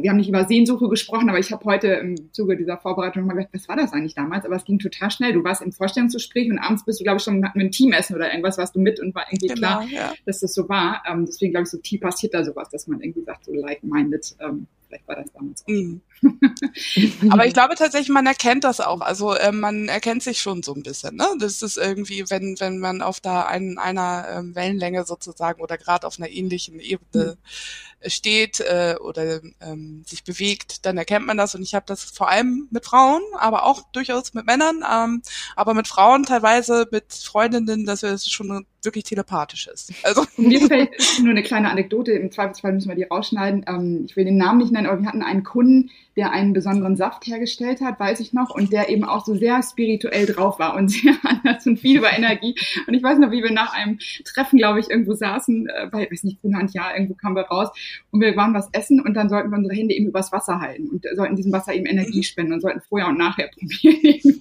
wir 0.00 0.10
haben 0.10 0.16
nicht 0.16 0.28
über 0.28 0.44
Sehnsuche 0.46 0.88
gesprochen, 0.88 1.28
aber 1.28 1.38
ich 1.38 1.52
habe 1.52 1.64
heute 1.64 1.88
im 1.88 2.32
Zuge 2.32 2.56
dieser 2.56 2.78
Vorbereitung 2.78 3.26
mal 3.26 3.34
gedacht, 3.34 3.50
was 3.52 3.68
war 3.68 3.76
das 3.76 3.92
eigentlich 3.92 4.14
damals? 4.14 4.44
Aber 4.44 4.56
es 4.56 4.64
ging 4.64 4.78
total 4.78 5.10
schnell. 5.10 5.32
Du 5.32 5.44
warst 5.44 5.62
im 5.62 5.72
Vorstellungsgespräch 5.72 6.50
und 6.50 6.58
abends 6.58 6.84
bist 6.84 7.00
du, 7.00 7.04
glaube 7.04 7.18
ich, 7.18 7.24
schon 7.24 7.44
hatten 7.44 7.58
wir 7.58 7.66
ein 7.66 7.70
Teamessen 7.72 8.16
oder 8.16 8.30
irgendwas, 8.30 8.58
warst 8.58 8.76
du 8.76 8.80
mit 8.80 9.00
und 9.00 9.14
war 9.14 9.26
irgendwie 9.30 9.48
genau, 9.48 9.58
klar, 9.58 9.86
ja. 9.90 10.12
dass 10.26 10.40
das 10.40 10.54
so 10.54 10.68
war. 10.68 11.02
Ähm, 11.10 11.26
deswegen 11.26 11.52
glaube 11.52 11.64
ich, 11.64 11.70
so 11.70 11.78
tief 11.78 12.00
passiert 12.00 12.34
da 12.34 12.44
sowas, 12.44 12.70
dass 12.70 12.86
man 12.86 13.00
irgendwie 13.00 13.22
sagt, 13.22 13.44
so 13.44 13.52
like-minded. 13.52 14.36
Ähm, 14.40 14.66
vielleicht 14.86 15.08
war 15.08 15.16
das 15.16 15.32
damals 15.32 15.62
auch. 15.62 15.68
Mhm. 15.68 16.00
Aber 17.30 17.46
ich 17.46 17.54
glaube 17.54 17.74
tatsächlich, 17.74 18.08
man 18.08 18.26
erkennt 18.26 18.64
das 18.64 18.80
auch. 18.80 19.00
Also 19.00 19.34
äh, 19.34 19.52
man 19.52 19.88
erkennt 19.88 20.22
sich 20.22 20.40
schon 20.40 20.62
so 20.62 20.74
ein 20.74 20.82
bisschen. 20.82 21.16
Ne? 21.16 21.26
Das 21.38 21.62
ist 21.62 21.76
irgendwie, 21.76 22.28
wenn 22.30 22.56
wenn 22.60 22.78
man 22.78 23.02
auf 23.02 23.20
da 23.20 23.44
ein, 23.46 23.78
einer 23.78 24.26
ähm, 24.30 24.54
Wellenlänge 24.54 25.04
sozusagen 25.04 25.60
oder 25.60 25.78
gerade 25.78 26.06
auf 26.06 26.18
einer 26.18 26.28
ähnlichen 26.28 26.78
Ebene 26.78 27.36
mhm. 27.36 28.08
steht 28.08 28.60
äh, 28.60 28.96
oder 29.00 29.40
ähm, 29.60 30.04
sich 30.06 30.24
bewegt, 30.24 30.86
dann 30.86 30.96
erkennt 30.98 31.26
man 31.26 31.36
das. 31.36 31.54
Und 31.54 31.62
ich 31.62 31.74
habe 31.74 31.86
das 31.86 32.04
vor 32.04 32.28
allem 32.28 32.68
mit 32.70 32.84
Frauen, 32.84 33.22
aber 33.38 33.64
auch 33.64 33.82
durchaus 33.92 34.34
mit 34.34 34.46
Männern, 34.46 34.84
ähm, 34.90 35.22
aber 35.56 35.74
mit 35.74 35.88
Frauen 35.88 36.24
teilweise 36.24 36.86
mit 36.90 37.12
Freundinnen, 37.12 37.84
dass 37.84 38.02
es 38.02 38.30
schon 38.30 38.66
wirklich 38.84 39.04
telepathisch 39.04 39.68
ist. 39.68 39.92
Also 40.02 40.24
mir 40.36 40.60
fällt 40.66 40.90
nur 41.20 41.30
eine 41.30 41.42
kleine 41.42 41.70
Anekdote. 41.70 42.12
Im 42.12 42.30
Zweifelsfall 42.30 42.72
müssen 42.72 42.88
wir 42.88 42.96
die 42.96 43.04
rausschneiden. 43.04 43.64
Ähm, 43.68 44.04
ich 44.06 44.16
will 44.16 44.24
den 44.24 44.36
Namen 44.36 44.58
nicht 44.58 44.72
nennen, 44.72 44.86
aber 44.86 45.00
wir 45.00 45.06
hatten 45.06 45.22
einen 45.22 45.44
Kunden, 45.44 45.90
der 46.16 46.32
einen 46.32 46.52
besonderen 46.52 46.96
Saft 46.96 47.26
hergestellt 47.26 47.80
hat, 47.80 47.98
weiß 47.98 48.20
ich 48.20 48.32
noch, 48.32 48.50
und 48.50 48.72
der 48.72 48.88
eben 48.88 49.04
auch 49.04 49.24
so 49.24 49.34
sehr 49.34 49.62
spirituell 49.62 50.26
drauf 50.26 50.58
war 50.58 50.74
und 50.74 50.88
sehr 50.90 51.14
anders 51.22 51.66
und 51.66 51.78
viel 51.78 51.98
über 51.98 52.12
Energie. 52.12 52.54
Und 52.86 52.94
ich 52.94 53.02
weiß 53.02 53.18
noch, 53.18 53.30
wie 53.30 53.42
wir 53.42 53.52
nach 53.52 53.72
einem 53.72 53.98
Treffen, 54.24 54.58
glaube 54.58 54.80
ich, 54.80 54.90
irgendwo 54.90 55.14
saßen, 55.14 55.68
äh, 55.68 55.86
bei, 55.90 56.10
weiß 56.10 56.24
nicht, 56.24 56.40
Grünhand, 56.40 56.74
ja, 56.74 56.92
irgendwo 56.94 57.14
kamen 57.14 57.36
wir 57.36 57.42
raus 57.42 57.68
und 58.10 58.20
wir 58.20 58.36
waren 58.36 58.54
was 58.54 58.68
essen 58.72 59.00
und 59.00 59.14
dann 59.14 59.28
sollten 59.28 59.50
wir 59.50 59.58
unsere 59.58 59.74
Hände 59.74 59.94
eben 59.94 60.08
übers 60.08 60.32
Wasser 60.32 60.60
halten 60.60 60.88
und 60.88 61.06
sollten 61.14 61.36
diesem 61.36 61.52
Wasser 61.52 61.74
eben 61.74 61.86
Energie 61.86 62.18
mhm. 62.18 62.24
spenden 62.24 62.52
und 62.54 62.60
sollten 62.60 62.80
vorher 62.88 63.08
und 63.08 63.18
nachher 63.18 63.48
probieren. 63.58 64.40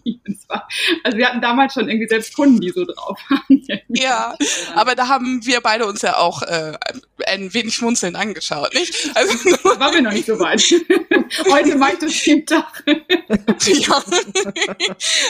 also 1.04 1.18
wir 1.18 1.28
hatten 1.28 1.42
damals 1.42 1.74
schon 1.74 1.88
irgendwie 1.88 2.08
selbst 2.08 2.36
Kunden, 2.36 2.60
die 2.60 2.70
so 2.70 2.86
drauf 2.86 3.20
waren. 3.30 3.64
Ja, 3.89 4.31
aber 4.76 4.96
da 4.96 5.08
haben 5.08 5.46
wir 5.46 5.62
beide 5.62 5.86
uns 5.86 6.02
ja 6.02 6.18
auch 6.18 6.42
äh, 6.44 6.74
ein 7.28 7.54
wenig 7.54 7.76
schmunzeln 7.76 8.16
angeschaut, 8.16 8.74
nicht? 8.74 9.12
Also, 9.16 9.34
waren 9.80 9.94
wir 9.94 10.02
noch 10.02 10.12
nicht 10.12 10.28
so 10.28 10.40
weit. 10.40 10.62
Heute 11.52 11.76
mache 11.76 11.94
ich 11.94 12.00
das 12.00 12.26
jeden 12.26 12.46
Tag. 12.46 12.84
ja. 12.86 14.04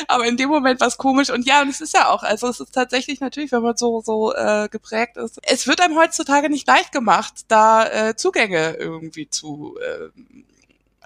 Aber 0.07 0.25
in 0.25 0.37
dem 0.37 0.49
Moment 0.49 0.79
war 0.79 0.87
es 0.87 0.97
komisch. 0.97 1.29
Und 1.29 1.45
ja, 1.45 1.61
und 1.61 1.69
es 1.69 1.81
ist 1.81 1.93
ja 1.93 2.09
auch, 2.09 2.23
also 2.23 2.47
es 2.47 2.59
ist 2.59 2.73
tatsächlich 2.73 3.19
natürlich, 3.19 3.51
wenn 3.51 3.61
man 3.61 3.77
so, 3.77 4.01
so 4.01 4.33
äh, 4.33 4.67
geprägt 4.69 5.17
ist, 5.17 5.39
es 5.43 5.67
wird 5.67 5.81
einem 5.81 5.97
heutzutage 5.97 6.49
nicht 6.49 6.67
leicht 6.67 6.91
gemacht, 6.91 7.33
da 7.47 8.09
äh, 8.09 8.15
Zugänge 8.15 8.75
irgendwie 8.79 9.29
zu 9.29 9.77
äh, 9.79 10.09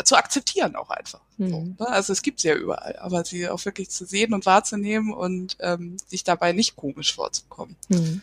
zu 0.04 0.16
akzeptieren 0.16 0.76
auch 0.76 0.90
einfach. 0.90 1.22
Mhm. 1.38 1.50
So, 1.50 1.60
ne? 1.80 1.90
Also 1.90 2.14
es 2.14 2.22
gibt 2.22 2.40
sie 2.40 2.50
ja 2.50 2.56
überall, 2.56 2.98
aber 2.98 3.24
sie 3.24 3.48
auch 3.50 3.64
wirklich 3.66 3.90
zu 3.90 4.06
sehen 4.06 4.34
und 4.34 4.46
wahrzunehmen 4.46 5.14
und 5.14 5.58
ähm, 5.60 5.98
sich 6.06 6.24
dabei 6.24 6.52
nicht 6.52 6.76
komisch 6.76 7.16
vorzukommen. 7.16 7.76
Mhm. 7.90 8.22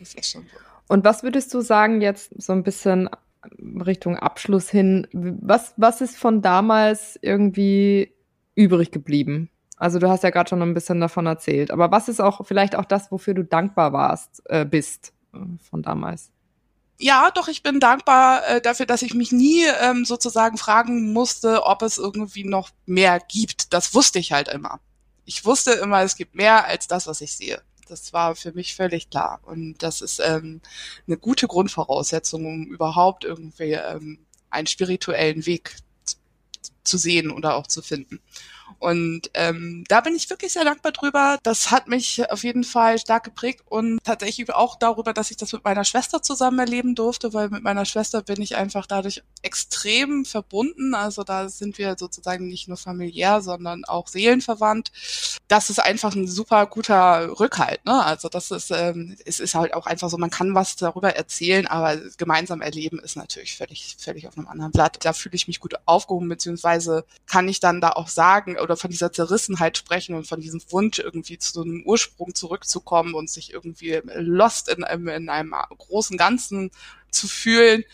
Das 0.00 0.14
ist 0.14 0.30
schon 0.30 0.42
so. 0.42 0.58
Und 0.88 1.04
was 1.04 1.22
würdest 1.22 1.54
du 1.54 1.60
sagen 1.60 2.00
jetzt 2.00 2.30
so 2.36 2.52
ein 2.52 2.62
bisschen 2.62 3.08
Richtung 3.58 4.18
Abschluss 4.18 4.68
hin? 4.68 5.06
Was, 5.12 5.72
was 5.76 6.00
ist 6.00 6.16
von 6.16 6.42
damals 6.42 7.18
irgendwie 7.22 8.12
übrig 8.54 8.90
geblieben? 8.90 9.50
Also 9.76 9.98
du 9.98 10.08
hast 10.08 10.22
ja 10.22 10.30
gerade 10.30 10.48
schon 10.48 10.62
ein 10.62 10.74
bisschen 10.74 11.00
davon 11.00 11.26
erzählt, 11.26 11.70
aber 11.70 11.90
was 11.90 12.08
ist 12.08 12.20
auch 12.20 12.46
vielleicht 12.46 12.76
auch 12.76 12.84
das, 12.84 13.10
wofür 13.10 13.34
du 13.34 13.44
dankbar 13.44 13.92
warst, 13.92 14.42
äh, 14.46 14.64
bist 14.64 15.12
äh, 15.32 15.38
von 15.68 15.82
damals? 15.82 16.30
Ja, 16.98 17.30
doch, 17.30 17.48
ich 17.48 17.62
bin 17.62 17.80
dankbar 17.80 18.46
äh, 18.46 18.60
dafür, 18.60 18.86
dass 18.86 19.02
ich 19.02 19.14
mich 19.14 19.32
nie 19.32 19.64
ähm, 19.80 20.04
sozusagen 20.04 20.56
fragen 20.56 21.12
musste, 21.12 21.64
ob 21.64 21.82
es 21.82 21.98
irgendwie 21.98 22.44
noch 22.44 22.70
mehr 22.86 23.20
gibt. 23.20 23.72
Das 23.72 23.94
wusste 23.94 24.18
ich 24.18 24.32
halt 24.32 24.48
immer. 24.48 24.80
Ich 25.24 25.44
wusste 25.44 25.72
immer, 25.72 26.02
es 26.02 26.16
gibt 26.16 26.34
mehr 26.34 26.66
als 26.66 26.86
das, 26.86 27.06
was 27.06 27.20
ich 27.20 27.36
sehe. 27.36 27.62
Das 27.88 28.12
war 28.12 28.36
für 28.36 28.52
mich 28.52 28.74
völlig 28.74 29.10
klar. 29.10 29.40
Und 29.42 29.82
das 29.82 30.00
ist 30.00 30.20
ähm, 30.20 30.60
eine 31.06 31.16
gute 31.16 31.48
Grundvoraussetzung, 31.48 32.46
um 32.46 32.66
überhaupt 32.66 33.24
irgendwie 33.24 33.72
ähm, 33.72 34.18
einen 34.50 34.66
spirituellen 34.66 35.46
Weg 35.46 35.76
zu 36.84 36.98
sehen 36.98 37.30
oder 37.30 37.56
auch 37.56 37.66
zu 37.66 37.82
finden. 37.82 38.20
Und 38.84 39.30
ähm, 39.32 39.82
da 39.88 40.02
bin 40.02 40.14
ich 40.14 40.28
wirklich 40.28 40.52
sehr 40.52 40.64
dankbar 40.64 40.92
drüber. 40.92 41.38
Das 41.42 41.70
hat 41.70 41.88
mich 41.88 42.30
auf 42.30 42.44
jeden 42.44 42.64
Fall 42.64 42.98
stark 42.98 43.24
geprägt 43.24 43.62
und 43.66 43.98
tatsächlich 44.04 44.52
auch 44.52 44.76
darüber, 44.76 45.14
dass 45.14 45.30
ich 45.30 45.38
das 45.38 45.54
mit 45.54 45.64
meiner 45.64 45.84
Schwester 45.84 46.20
zusammen 46.20 46.58
erleben 46.58 46.94
durfte, 46.94 47.32
weil 47.32 47.48
mit 47.48 47.62
meiner 47.62 47.86
Schwester 47.86 48.20
bin 48.20 48.42
ich 48.42 48.56
einfach 48.56 48.84
dadurch 48.86 49.22
extrem 49.44 50.24
verbunden. 50.24 50.94
Also 50.94 51.22
da 51.22 51.48
sind 51.48 51.78
wir 51.78 51.96
sozusagen 51.98 52.48
nicht 52.48 52.66
nur 52.66 52.76
familiär, 52.76 53.42
sondern 53.42 53.84
auch 53.84 54.08
seelenverwandt. 54.08 54.90
Das 55.48 55.70
ist 55.70 55.78
einfach 55.78 56.14
ein 56.14 56.26
super 56.26 56.66
guter 56.66 57.38
Rückhalt. 57.38 57.84
Ne? 57.84 58.04
Also 58.04 58.28
das 58.28 58.50
ist, 58.50 58.70
ähm, 58.70 59.16
es 59.24 59.40
ist 59.40 59.54
halt 59.54 59.74
auch 59.74 59.86
einfach 59.86 60.08
so, 60.08 60.16
man 60.16 60.30
kann 60.30 60.54
was 60.54 60.76
darüber 60.76 61.14
erzählen, 61.14 61.66
aber 61.66 61.96
gemeinsam 62.16 62.62
erleben 62.62 62.98
ist 62.98 63.16
natürlich 63.16 63.56
völlig, 63.56 63.96
völlig 63.98 64.26
auf 64.26 64.36
einem 64.38 64.48
anderen 64.48 64.72
Blatt. 64.72 65.04
Da 65.04 65.12
fühle 65.12 65.34
ich 65.34 65.46
mich 65.46 65.60
gut 65.60 65.74
aufgehoben, 65.84 66.28
beziehungsweise 66.28 67.04
kann 67.26 67.48
ich 67.48 67.60
dann 67.60 67.80
da 67.80 67.90
auch 67.90 68.08
sagen, 68.08 68.58
oder 68.58 68.76
von 68.76 68.90
dieser 68.90 69.12
Zerrissenheit 69.12 69.76
sprechen 69.76 70.14
und 70.14 70.26
von 70.26 70.40
diesem 70.40 70.62
Wunsch 70.70 70.98
irgendwie 70.98 71.38
zu 71.38 71.62
einem 71.62 71.82
Ursprung 71.84 72.34
zurückzukommen 72.34 73.14
und 73.14 73.28
sich 73.28 73.52
irgendwie 73.52 74.00
lost 74.14 74.68
in, 74.68 74.82
in 74.82 75.28
einem 75.28 75.54
großen 75.78 76.16
Ganzen 76.16 76.70
zu 77.10 77.28
fühlen 77.28 77.84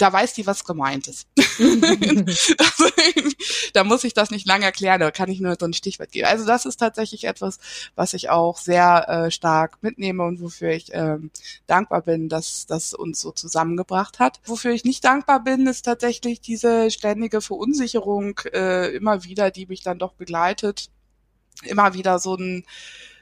da 0.00 0.12
weiß 0.12 0.32
die, 0.34 0.46
was 0.46 0.64
gemeint 0.64 1.08
ist. 1.08 1.28
also, 1.58 2.90
da 3.74 3.84
muss 3.84 4.04
ich 4.04 4.14
das 4.14 4.30
nicht 4.30 4.46
lange 4.46 4.64
erklären, 4.64 5.00
da 5.00 5.10
kann 5.10 5.30
ich 5.30 5.40
nur 5.40 5.56
so 5.58 5.66
ein 5.66 5.74
Stichwort 5.74 6.12
geben. 6.12 6.26
Also 6.26 6.46
das 6.46 6.64
ist 6.64 6.78
tatsächlich 6.78 7.24
etwas, 7.24 7.58
was 7.94 8.14
ich 8.14 8.30
auch 8.30 8.58
sehr 8.58 9.08
äh, 9.08 9.30
stark 9.30 9.78
mitnehme 9.82 10.24
und 10.24 10.40
wofür 10.40 10.70
ich 10.70 10.90
ähm, 10.92 11.30
dankbar 11.66 12.02
bin, 12.02 12.28
dass 12.28 12.66
das 12.66 12.94
uns 12.94 13.20
so 13.20 13.30
zusammengebracht 13.32 14.18
hat. 14.18 14.40
Wofür 14.44 14.72
ich 14.72 14.84
nicht 14.84 15.04
dankbar 15.04 15.44
bin, 15.44 15.66
ist 15.66 15.82
tatsächlich 15.82 16.40
diese 16.40 16.90
ständige 16.90 17.40
Verunsicherung 17.40 18.38
äh, 18.52 18.94
immer 18.94 19.24
wieder, 19.24 19.50
die 19.50 19.66
mich 19.66 19.82
dann 19.82 19.98
doch 19.98 20.14
begleitet. 20.14 20.88
Immer 21.64 21.92
wieder 21.92 22.18
so 22.18 22.36
ein 22.36 22.64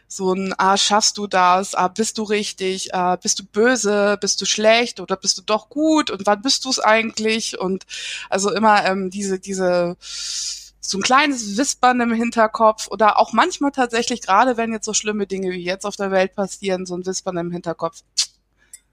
so 0.09 0.33
ein, 0.33 0.55
ah, 0.57 0.77
schaffst 0.79 1.19
du 1.19 1.27
das, 1.27 1.75
ah, 1.75 1.89
bist 1.89 2.17
du 2.19 2.23
richtig, 2.23 2.95
ah, 2.95 3.17
bist 3.17 3.39
du 3.39 3.45
böse, 3.45 4.17
bist 4.21 4.41
du 4.41 4.47
schlecht? 4.47 5.01
Oder 5.01 5.17
bist 5.17 5.37
du 5.39 5.43
doch 5.43 5.69
gut? 5.69 6.11
Und 6.11 6.27
wann 6.27 6.43
bist 6.43 6.65
du 6.65 6.71
es 6.71 6.81
eigentlich? 6.81 7.61
Und 7.61 7.85
also 8.31 8.51
immer 8.53 8.85
ähm, 8.87 9.11
diese, 9.11 9.39
diese 9.39 9.97
so 10.01 10.99
ein 10.99 11.03
kleines 11.03 11.59
Wispern 11.59 12.01
im 12.01 12.13
Hinterkopf 12.13 12.89
oder 12.89 13.19
auch 13.19 13.35
manchmal 13.35 13.73
tatsächlich, 13.73 14.23
gerade 14.23 14.57
wenn 14.57 14.73
jetzt 14.73 14.87
so 14.87 14.95
schlimme 14.95 15.27
Dinge 15.27 15.51
wie 15.51 15.63
jetzt 15.63 15.85
auf 15.85 15.97
der 15.97 16.11
Welt 16.11 16.35
passieren, 16.35 16.87
so 16.87 16.97
ein 16.97 17.05
Wispern 17.05 17.37
im 17.37 17.53
Hinterkopf, 17.53 18.03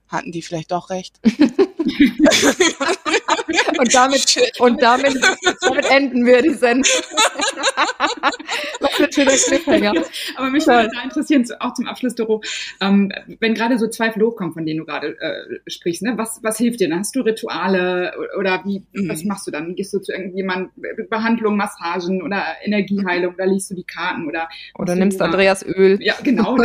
hatten 0.08 0.30
die 0.30 0.42
vielleicht 0.42 0.72
doch 0.72 0.90
recht. 0.90 1.18
und 3.78 3.94
damit, 3.94 4.54
und 4.58 4.82
damit, 4.82 5.16
damit 5.60 5.90
enden 5.90 6.26
wir 6.26 6.42
die 6.42 6.54
Sendung. 6.54 6.84
Was 8.80 9.00
ein 9.00 9.12
schöner 9.12 9.32
Cliffhanger. 9.32 9.92
Aber 10.36 10.50
mich 10.50 10.66
würde 10.66 10.90
da 10.92 11.02
interessieren, 11.02 11.46
auch 11.60 11.74
zum 11.74 11.86
Abschluss, 11.86 12.14
Doro, 12.14 12.42
ähm, 12.80 13.12
wenn 13.40 13.54
gerade 13.54 13.78
so 13.78 13.88
Zweifel 13.88 14.22
hochkommen, 14.22 14.52
von 14.52 14.66
denen 14.66 14.80
du 14.80 14.86
gerade 14.86 15.16
äh, 15.20 15.70
sprichst, 15.70 16.02
ne? 16.02 16.14
was, 16.16 16.40
was 16.42 16.58
hilft 16.58 16.80
dir? 16.80 16.94
Hast 16.96 17.14
du 17.14 17.20
Rituale 17.20 18.12
oder 18.38 18.62
wie, 18.64 18.82
mhm. 18.92 19.08
was 19.08 19.24
machst 19.24 19.46
du 19.46 19.50
dann? 19.50 19.74
Gehst 19.74 19.92
du 19.92 20.00
zu 20.00 20.12
irgendjemandem, 20.12 20.70
Behandlung, 21.08 21.56
Massagen 21.56 22.22
oder 22.22 22.42
Energieheilung 22.62 23.34
oder 23.34 23.46
liest 23.46 23.70
du 23.70 23.74
die 23.74 23.84
Karten 23.84 24.26
oder 24.26 24.48
Oder 24.78 24.94
nimmst 24.94 25.20
Andreas 25.20 25.64
Öl. 25.64 25.98
Ja, 26.02 26.14
genau. 26.22 26.56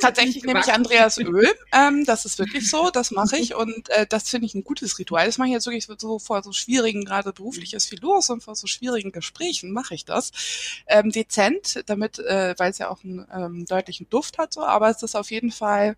Tatsächlich 0.00 0.44
nehme 0.44 0.60
ich 0.60 0.72
Andreas 0.72 1.18
Öl. 1.18 1.48
Ähm, 1.72 2.04
das 2.04 2.24
ist 2.24 2.38
wirklich 2.38 2.70
so, 2.70 2.90
das 2.92 3.10
mache 3.10 3.36
ich 3.36 3.54
und 3.54 3.88
äh, 3.90 4.06
das 4.08 4.28
finde 4.28 4.46
ich 4.46 4.54
ein 4.54 4.64
gutes 4.64 4.98
Ritual. 4.98 5.26
Das 5.26 5.38
mache 5.38 5.48
ich 5.48 5.54
jetzt 5.54 5.66
wirklich 5.66 5.88
so 5.98 6.18
vor 6.18 6.42
so 6.42 6.52
schwierigen, 6.52 7.04
gerade 7.04 7.32
beruflich 7.32 7.74
ist 7.74 7.86
viel 7.86 8.00
los 8.00 8.30
und 8.30 8.42
vor 8.42 8.54
so 8.56 8.66
schwierigen 8.66 9.12
Gesprächen 9.12 9.72
mache 9.72 9.94
ich 9.94 10.04
das. 10.04 10.32
Ähm, 10.86 11.10
dezent, 11.10 11.82
damit, 11.86 12.18
äh, 12.18 12.54
weil 12.58 12.70
es 12.70 12.78
ja 12.78 12.90
auch 12.90 13.04
einen 13.04 13.26
ähm, 13.32 13.66
deutlichen 13.66 14.08
Duft 14.08 14.38
hat, 14.38 14.52
so, 14.52 14.64
aber 14.64 14.90
es 14.90 15.02
ist 15.02 15.14
auf 15.14 15.30
jeden 15.30 15.52
Fall 15.52 15.96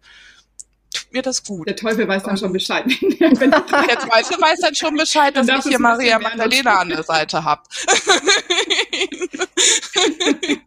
tut 1.11 1.15
mir 1.15 1.23
das 1.23 1.45
gut. 1.45 1.67
Der 1.67 1.77
Teufel 1.77 2.07
weiß 2.07 2.23
dann 2.23 2.37
schon 2.37 2.53
Bescheid. 2.53 2.85
der 3.21 3.35
Teufel 3.35 4.41
weiß 4.41 4.61
dann 4.61 4.75
schon 4.75 4.97
Bescheid, 4.97 5.37
dass 5.37 5.49
ich 5.49 5.65
hier 5.65 5.79
Maria 5.79 6.19
Magdalena 6.19 6.79
an 6.79 6.89
der 6.89 7.03
Seite 7.03 7.45
habe. 7.45 7.63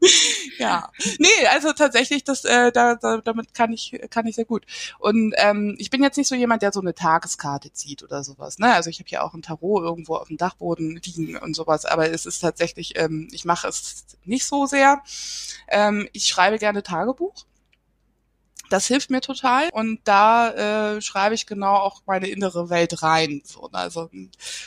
ja, 0.60 0.90
nee, 1.18 1.48
also 1.50 1.74
tatsächlich, 1.74 2.24
das, 2.24 2.44
äh, 2.46 2.72
da, 2.72 2.96
da, 2.96 3.18
damit 3.18 3.54
kann 3.54 3.72
ich, 3.72 4.00
kann 4.10 4.28
ich 4.28 4.36
sehr 4.36 4.46
gut. 4.46 4.66
Und 5.00 5.34
ähm, 5.38 5.76
ich 5.78 5.90
bin 5.90 6.04
jetzt 6.04 6.18
nicht 6.18 6.28
so 6.28 6.36
jemand, 6.36 6.62
der 6.62 6.74
so 6.74 6.82
eine 6.82 6.94
Tageskarte 6.94 7.72
zieht 7.72 8.04
oder 8.04 8.24
sowas. 8.24 8.60
Ne? 8.60 8.74
Also 8.74 8.90
ich 8.90 9.00
habe 9.00 9.10
ja 9.10 9.22
auch 9.22 9.34
ein 9.34 9.42
Tarot 9.42 9.84
irgendwo 9.84 10.16
auf 10.16 10.28
dem 10.28 10.38
Dachboden 10.38 11.00
liegen 11.04 11.38
und 11.38 11.56
sowas, 11.56 11.86
aber 11.86 12.12
es 12.12 12.26
ist 12.26 12.40
tatsächlich, 12.40 13.00
ähm, 13.00 13.30
ich 13.32 13.46
mache 13.46 13.68
es 13.68 14.06
nicht 14.26 14.46
so 14.46 14.66
sehr. 14.66 15.02
Ähm, 15.70 16.08
ich 16.12 16.28
schreibe 16.28 16.58
gerne 16.58 16.84
Tagebuch 16.84 17.46
das 18.74 18.88
hilft 18.88 19.12
mir 19.12 19.22
total 19.22 19.70
und 19.72 20.00
da 20.04 20.96
äh, 20.96 21.02
schreibe 21.02 21.36
ich 21.36 21.46
genau 21.46 21.76
auch 21.76 22.02
meine 22.08 22.28
innere 22.28 22.72
Welt 22.72 23.04
rein. 23.04 23.44
So, 23.46 23.70
ne? 23.72 23.78
also, 23.78 24.10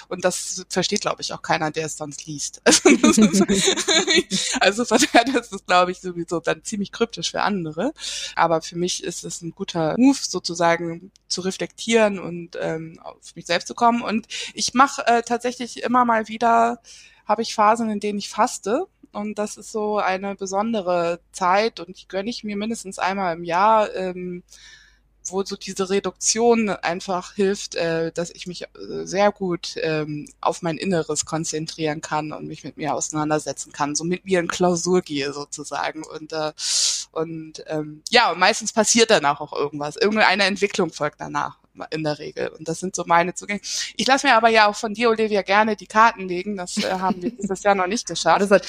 und 0.09 0.25
das 0.25 0.65
versteht, 0.69 1.01
glaube 1.01 1.23
ich, 1.23 1.33
auch 1.33 1.43
keiner, 1.43 1.73
der 1.73 1.87
es 1.87 1.97
sonst 1.97 2.25
liest. 2.25 2.63
also 4.61 4.85
von 4.85 4.99
daher, 4.99 5.25
das 5.25 5.51
ist, 5.51 5.67
glaube 5.67 5.91
ich, 5.91 5.99
sowieso 5.99 6.39
dann 6.39 6.63
ziemlich 6.63 6.93
kryptisch 6.93 7.33
für 7.33 7.43
andere. 7.43 7.93
Aber 8.37 8.63
für 8.63 8.79
mich 8.79 9.03
ist 9.03 9.25
es 9.25 9.43
ein 9.43 9.51
guter 9.51 9.97
Move, 9.99 10.19
sozusagen 10.21 11.11
zu 11.27 11.41
reflektieren 11.41 12.21
und 12.21 12.57
ähm, 12.61 13.01
auf 13.03 13.35
mich 13.35 13.47
selbst 13.47 13.67
zu 13.67 13.75
kommen. 13.75 14.03
Und 14.03 14.29
ich 14.55 14.73
mache 14.73 15.05
äh, 15.09 15.23
tatsächlich 15.23 15.83
immer 15.83 16.05
mal 16.05 16.29
wieder, 16.29 16.81
habe 17.27 17.43
ich 17.43 17.57
Phasen, 17.57 17.91
in 17.91 17.99
denen 17.99 18.21
ich 18.21 18.31
faste 18.31 18.87
und 19.17 19.39
das 19.39 19.57
ist 19.57 19.73
so 19.73 19.99
eine 19.99 20.35
besondere 20.35 21.21
Zeit 21.33 21.81
und 21.81 21.99
die 21.99 22.09
gönne 22.09 22.31
ich 22.31 22.45
mir 22.45 22.57
mindestens 22.57 22.99
einmal 22.99 23.35
im 23.35 23.45
Jahr, 23.45 23.95
ähm, 23.95 24.43
wo 25.25 25.43
so 25.43 25.57
diese 25.57 25.91
Reduktion 25.91 26.69
einfach 26.69 27.35
hilft, 27.35 27.75
äh, 27.75 28.13
dass 28.13 28.31
ich 28.31 28.47
mich 28.47 28.63
äh, 28.63 28.67
sehr 29.05 29.33
gut 29.33 29.75
ähm, 29.83 30.29
auf 30.41 30.63
mein 30.63 30.77
Inneres 30.79 31.25
konzentrieren 31.25 32.01
kann 32.01 32.33
und 32.33 32.47
mich 32.47 32.63
mit 32.63 32.77
mir 32.77 32.95
auseinandersetzen 32.95 33.73
kann, 33.73 33.97
so 33.97 34.05
mit 34.05 34.25
mir 34.25 34.39
in 34.39 34.49
Klausur 34.49 35.03
gehe 35.03 35.33
sozusagen 35.33 36.05
und 36.05 36.33
äh, 36.33 36.53
und 37.13 37.65
ähm, 37.67 38.03
ja, 38.11 38.31
und 38.31 38.39
meistens 38.39 38.75
passiert 38.75 39.11
danach 39.11 39.41
auch 39.41 39.55
irgendwas. 39.55 39.97
Irgendeine 39.97 40.45
Entwicklung 40.45 40.93
folgt 40.93 41.21
danach 41.21 41.59
in 41.91 42.05
der 42.05 42.19
Regel. 42.19 42.49
Und 42.49 42.69
das 42.69 42.81
sind 42.81 42.95
so 42.97 43.05
meine 43.07 43.35
Zugänge. 43.35 43.61
Ich 43.97 44.07
lasse 44.07 44.27
mir 44.27 44.35
aber 44.35 44.49
ja 44.49 44.69
auch 44.69 44.77
von 44.77 44.95
dir, 44.95 45.11
Olivia, 45.11 45.43
gerne 45.43 45.77
die 45.77 45.87
Karten 45.87 46.29
legen. 46.29 46.57
Das 46.57 46.77
äh, 46.79 46.91
haben 46.91 47.23
wir 47.23 47.31
dieses 47.31 47.63
Jahr 47.63 47.75
noch 47.75 47.87
nicht 47.87 48.07
geschafft. 48.07 48.41
Das 48.41 48.51
hat, 48.51 48.67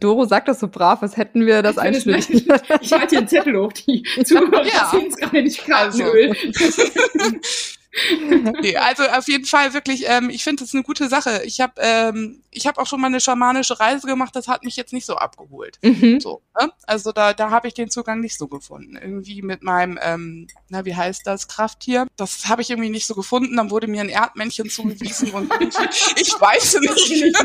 Doro 0.00 0.24
sagt 0.24 0.48
das 0.48 0.60
so 0.60 0.68
brav, 0.68 1.02
als 1.02 1.16
hätten 1.16 1.46
wir 1.46 1.62
das 1.62 1.78
einschließen. 1.78 2.46
Ich 2.80 2.92
halte 2.92 3.08
hier 3.10 3.18
einen 3.18 3.28
Zettel 3.28 3.56
hoch, 3.58 3.72
die 3.72 4.02
Zuhörer 4.24 4.64
ja. 4.66 4.90
sehen 4.90 5.08
es 5.08 5.16
gerade 5.16 5.42
nicht 5.42 5.64
Kartenöl. 5.64 6.30
Also. 6.30 6.82
nee, 8.62 8.76
also 8.76 9.04
auf 9.04 9.28
jeden 9.28 9.46
Fall 9.46 9.72
wirklich, 9.72 10.04
ähm, 10.06 10.30
ich 10.30 10.44
finde 10.44 10.64
das 10.64 10.74
eine 10.74 10.82
gute 10.82 11.08
Sache. 11.08 11.42
Ich 11.44 11.60
habe 11.60 11.74
ähm, 11.78 12.42
ich 12.56 12.66
habe 12.66 12.80
auch 12.80 12.86
schon 12.86 13.00
mal 13.00 13.08
eine 13.08 13.20
schamanische 13.20 13.78
Reise 13.78 14.06
gemacht, 14.06 14.34
das 14.34 14.48
hat 14.48 14.64
mich 14.64 14.76
jetzt 14.76 14.94
nicht 14.94 15.04
so 15.04 15.16
abgeholt. 15.16 15.78
Mhm. 15.82 16.20
So, 16.20 16.40
ne? 16.58 16.72
Also 16.86 17.12
da, 17.12 17.34
da 17.34 17.50
habe 17.50 17.68
ich 17.68 17.74
den 17.74 17.90
Zugang 17.90 18.20
nicht 18.20 18.38
so 18.38 18.48
gefunden. 18.48 18.96
Irgendwie 18.96 19.42
mit 19.42 19.62
meinem, 19.62 19.98
ähm, 20.02 20.46
na 20.68 20.86
wie 20.86 20.96
heißt 20.96 21.26
das, 21.26 21.48
Krafttier. 21.48 22.06
Das 22.16 22.48
habe 22.48 22.62
ich 22.62 22.70
irgendwie 22.70 22.88
nicht 22.88 23.06
so 23.06 23.14
gefunden. 23.14 23.54
Dann 23.56 23.70
wurde 23.70 23.88
mir 23.88 24.00
ein 24.00 24.08
Erdmännchen 24.08 24.70
zugewiesen 24.70 25.32
und 25.32 25.52
ich 26.16 26.32
weiß 26.40 26.80
nicht. 26.80 27.36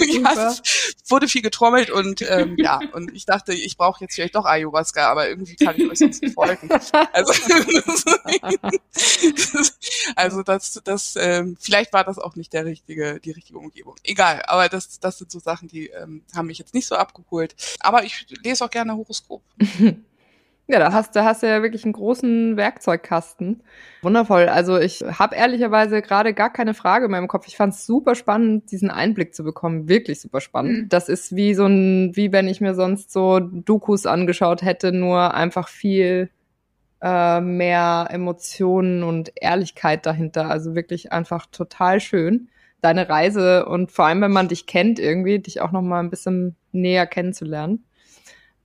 ja, 0.00 0.50
es 0.50 0.62
wurde 1.08 1.28
viel 1.28 1.42
getrommelt 1.42 1.90
und 1.90 2.22
ähm, 2.28 2.56
ja, 2.58 2.80
und 2.92 3.14
ich 3.14 3.24
dachte, 3.24 3.54
ich 3.54 3.76
brauche 3.76 4.02
jetzt 4.02 4.16
vielleicht 4.16 4.34
doch 4.34 4.46
Ayahuasca, 4.46 5.08
aber 5.08 5.28
irgendwie 5.28 5.54
kann 5.54 5.76
ich 5.76 5.88
euch 5.88 5.98
sonst 5.98 6.22
nicht 6.22 6.34
folgen. 6.34 6.68
Also, 7.12 7.23
also 10.16 10.42
das, 10.42 10.80
das, 10.84 11.14
ähm, 11.18 11.56
vielleicht 11.60 11.92
war 11.92 12.04
das 12.04 12.18
auch 12.18 12.36
nicht 12.36 12.52
der 12.52 12.64
richtige, 12.64 13.20
die 13.20 13.30
richtige 13.30 13.58
Umgebung. 13.58 13.96
Egal, 14.02 14.42
aber 14.46 14.68
das, 14.68 15.00
das 15.00 15.18
sind 15.18 15.30
so 15.30 15.38
Sachen, 15.38 15.68
die 15.68 15.88
ähm, 15.88 16.22
haben 16.34 16.46
mich 16.46 16.58
jetzt 16.58 16.74
nicht 16.74 16.86
so 16.86 16.96
abgeholt. 16.96 17.54
Aber 17.80 18.04
ich 18.04 18.26
lese 18.42 18.64
auch 18.64 18.70
gerne 18.70 18.96
Horoskop. 18.96 19.42
Ja, 20.66 20.78
da 20.78 20.94
hast, 20.94 21.14
da 21.14 21.24
hast 21.24 21.42
du 21.42 21.46
ja 21.46 21.60
wirklich 21.60 21.84
einen 21.84 21.92
großen 21.92 22.56
Werkzeugkasten. 22.56 23.62
Wundervoll. 24.00 24.48
Also 24.48 24.78
ich 24.78 25.02
habe 25.02 25.36
ehrlicherweise 25.36 26.00
gerade 26.00 26.32
gar 26.32 26.50
keine 26.50 26.72
Frage 26.72 27.04
in 27.04 27.10
meinem 27.10 27.28
Kopf. 27.28 27.46
Ich 27.46 27.56
fand 27.56 27.74
es 27.74 27.84
super 27.84 28.14
spannend, 28.14 28.70
diesen 28.70 28.90
Einblick 28.90 29.34
zu 29.34 29.44
bekommen. 29.44 29.88
Wirklich 29.88 30.22
super 30.22 30.40
spannend. 30.40 30.84
Mhm. 30.84 30.88
Das 30.88 31.10
ist 31.10 31.36
wie 31.36 31.54
so 31.54 31.66
ein, 31.66 32.16
wie 32.16 32.32
wenn 32.32 32.48
ich 32.48 32.62
mir 32.62 32.74
sonst 32.74 33.12
so 33.12 33.40
Dokus 33.40 34.06
angeschaut 34.06 34.62
hätte, 34.62 34.92
nur 34.92 35.34
einfach 35.34 35.68
viel 35.68 36.30
äh, 37.04 37.42
mehr 37.42 38.08
Emotionen 38.10 39.02
und 39.02 39.30
Ehrlichkeit 39.36 40.06
dahinter. 40.06 40.48
Also 40.48 40.74
wirklich 40.74 41.12
einfach 41.12 41.44
total 41.46 42.00
schön. 42.00 42.48
Deine 42.80 43.08
Reise 43.10 43.66
und 43.66 43.92
vor 43.92 44.06
allem, 44.06 44.22
wenn 44.22 44.32
man 44.32 44.48
dich 44.48 44.66
kennt, 44.66 44.98
irgendwie, 44.98 45.38
dich 45.38 45.60
auch 45.60 45.70
noch 45.70 45.82
mal 45.82 46.00
ein 46.00 46.10
bisschen 46.10 46.56
näher 46.72 47.06
kennenzulernen. 47.06 47.84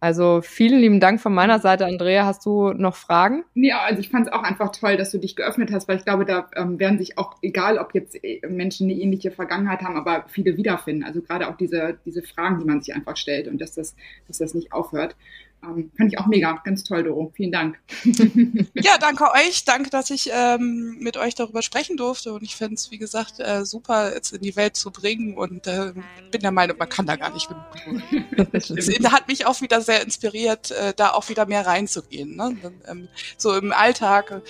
Also 0.01 0.39
vielen 0.41 0.79
lieben 0.79 1.01
Dank 1.01 1.19
von 1.19 1.33
meiner 1.33 1.59
Seite, 1.59 1.85
Andrea. 1.85 2.25
Hast 2.25 2.45
du 2.45 2.71
noch 2.71 2.95
Fragen? 2.95 3.43
Ja, 3.53 3.81
also 3.81 3.99
ich 3.99 4.09
fand 4.09 4.27
es 4.27 4.33
auch 4.33 4.43
einfach 4.43 4.71
toll, 4.71 4.95
dass 4.95 5.11
du 5.11 5.17
dich 5.17 5.35
geöffnet 5.35 5.71
hast, 5.73 5.89
weil 5.89 5.97
ich 5.97 6.05
glaube, 6.05 6.23
da 6.23 6.49
ähm, 6.55 6.79
werden 6.79 6.97
sich 6.97 7.17
auch, 7.17 7.35
egal 7.41 7.77
ob 7.77 7.93
jetzt 7.93 8.15
äh, 8.23 8.39
Menschen 8.47 8.89
eine 8.89 8.97
ähnliche 8.97 9.31
Vergangenheit 9.31 9.81
haben, 9.81 9.97
aber 9.97 10.23
viele 10.29 10.55
wiederfinden. 10.55 11.03
Also 11.03 11.21
gerade 11.21 11.49
auch 11.49 11.57
diese, 11.57 11.99
diese 12.05 12.23
Fragen, 12.23 12.59
die 12.59 12.65
man 12.65 12.79
sich 12.81 12.95
einfach 12.95 13.17
stellt 13.17 13.49
und 13.49 13.59
dass 13.59 13.73
das, 13.73 13.97
dass 14.27 14.37
das 14.37 14.53
nicht 14.53 14.71
aufhört. 14.71 15.17
Ähm, 15.63 15.91
fand 15.97 16.13
ich 16.13 16.19
auch 16.19 16.27
mega, 16.27 16.59
ganz 16.63 16.83
toll, 16.83 17.03
Doro. 17.03 17.31
Vielen 17.35 17.51
Dank. 17.51 17.79
ja, 18.75 18.97
danke 18.99 19.25
euch. 19.33 19.65
Danke, 19.65 19.89
dass 19.89 20.09
ich 20.09 20.29
ähm, 20.33 20.97
mit 20.99 21.17
euch 21.17 21.35
darüber 21.35 21.61
sprechen 21.61 21.97
durfte. 21.97 22.33
Und 22.33 22.43
ich 22.43 22.55
finde 22.55 22.75
es, 22.75 22.91
wie 22.91 22.97
gesagt, 22.97 23.39
äh, 23.39 23.65
super, 23.65 24.13
jetzt 24.13 24.31
in 24.33 24.41
die 24.41 24.55
Welt 24.55 24.75
zu 24.75 24.91
bringen. 24.91 25.37
Und 25.37 25.67
äh, 25.67 25.93
bin 26.31 26.41
der 26.41 26.51
Meinung, 26.51 26.77
man 26.77 26.89
kann 26.89 27.05
da 27.05 27.15
gar 27.15 27.33
nicht 27.33 27.49
genug. 27.49 28.53
es 28.53 28.89
hat 29.11 29.27
mich 29.27 29.45
auch 29.45 29.61
wieder 29.61 29.81
sehr 29.81 30.01
inspiriert, 30.01 30.71
äh, 30.71 30.93
da 30.95 31.11
auch 31.11 31.29
wieder 31.29 31.45
mehr 31.45 31.65
reinzugehen. 31.65 32.35
Ne? 32.35 32.55
Ähm, 32.87 33.09
so 33.37 33.55
im 33.55 33.73
Alltag 33.73 34.41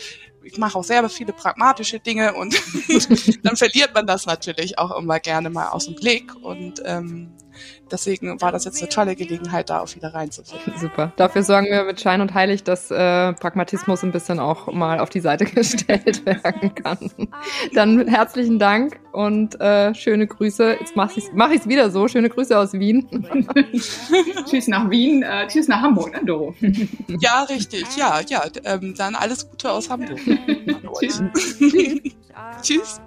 ich 0.44 0.58
mache 0.58 0.78
auch 0.78 0.84
sehr 0.84 1.08
viele 1.10 1.34
pragmatische 1.34 2.00
Dinge 2.00 2.34
und 2.34 2.56
dann 3.44 3.56
verliert 3.56 3.94
man 3.94 4.08
das 4.08 4.26
natürlich 4.26 4.80
auch 4.80 4.98
immer 4.98 5.20
gerne 5.20 5.50
mal 5.50 5.68
aus 5.70 5.86
dem 5.86 5.96
Blick. 5.96 6.34
Und 6.36 6.82
ähm, 6.86 7.32
deswegen 7.92 8.42
war 8.42 8.52
das 8.52 8.66
jetzt 8.66 8.82
eine 8.82 8.90
tolle 8.90 9.16
Gelegenheit, 9.16 9.70
da 9.70 9.82
auch 9.82 9.96
wieder 9.96 10.14
reinzufinden. 10.14 10.74
Super. 10.78 11.12
Dafür 11.16 11.44
sorgen 11.44 11.68
wir 11.68 11.84
mit 11.84 12.00
Schein 12.00 12.22
und 12.22 12.34
Heilig, 12.34 12.64
dass 12.64 12.92
äh, 12.92 13.34
Pragmatismus 13.34 14.04
ein 14.04 14.12
bisschen 14.12 14.40
auch 14.40 14.72
mal 14.72 15.00
auf 15.00 15.10
die 15.10 15.20
Seite 15.20 15.46
gestellt 15.46 16.26
werden 16.26 16.76
kann. 16.76 17.12
Dann 17.74 18.08
herzlichen 18.08 18.60
Dank 18.60 19.00
und 19.12 19.60
äh, 19.60 19.94
schöne 19.96 20.28
Grüße. 20.28 20.78
Jetzt 20.80 20.96
mache 20.96 21.20
ich 21.20 21.26
es 21.26 21.32
mach 21.34 21.50
wieder 21.52 21.90
so. 21.90 22.08
Schöne 22.08 22.30
Grüße 22.30 22.58
aus 22.58 22.74
Wien. 22.74 23.08
tschüss 24.50 24.68
nach 24.68 24.90
Wien, 24.90 25.24
äh, 25.24 25.48
tschüss 25.48 25.68
nach 25.68 25.82
Hamburg, 25.82 26.14
ne, 26.14 26.26
Doro? 26.26 26.56
ja, 27.20 27.44
richtig. 27.44 27.86
Ja, 27.98 28.22
ja. 28.28 28.44
Ähm, 28.64 28.94
dann 28.96 29.16
alles 29.16 29.50
Gute 29.50 29.72
aus 29.72 29.90
Hamburg. 29.90 30.20
tschüss. 31.00 31.24
tschüss. 32.62 33.02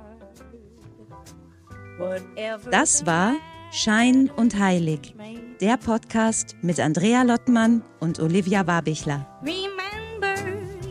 Das 2.70 3.06
war 3.06 3.34
Schein 3.74 4.30
und 4.36 4.58
Heilig, 4.58 5.14
der 5.62 5.78
Podcast 5.78 6.56
mit 6.60 6.78
Andrea 6.78 7.22
Lottmann 7.22 7.82
und 8.00 8.20
Olivia 8.20 8.66
Warbichler. 8.66 9.26
Remember, 9.40 10.34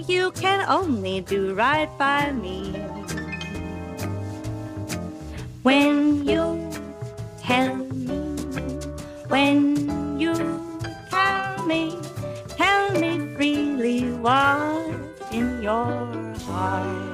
you 0.07 0.31
can 0.31 0.67
only 0.67 1.21
do 1.21 1.53
right 1.53 1.87
by 1.99 2.33
me. 2.33 2.73
When 5.61 6.25
you 6.25 6.57
tell 7.45 7.75
me, 7.75 8.35
when 9.29 10.19
you 10.19 10.33
tell 11.11 11.63
me, 11.67 11.91
tell 12.57 12.99
me 12.99 13.35
freely 13.35 14.11
what's 14.23 15.31
in 15.31 15.61
your 15.61 16.33
heart. 16.47 17.10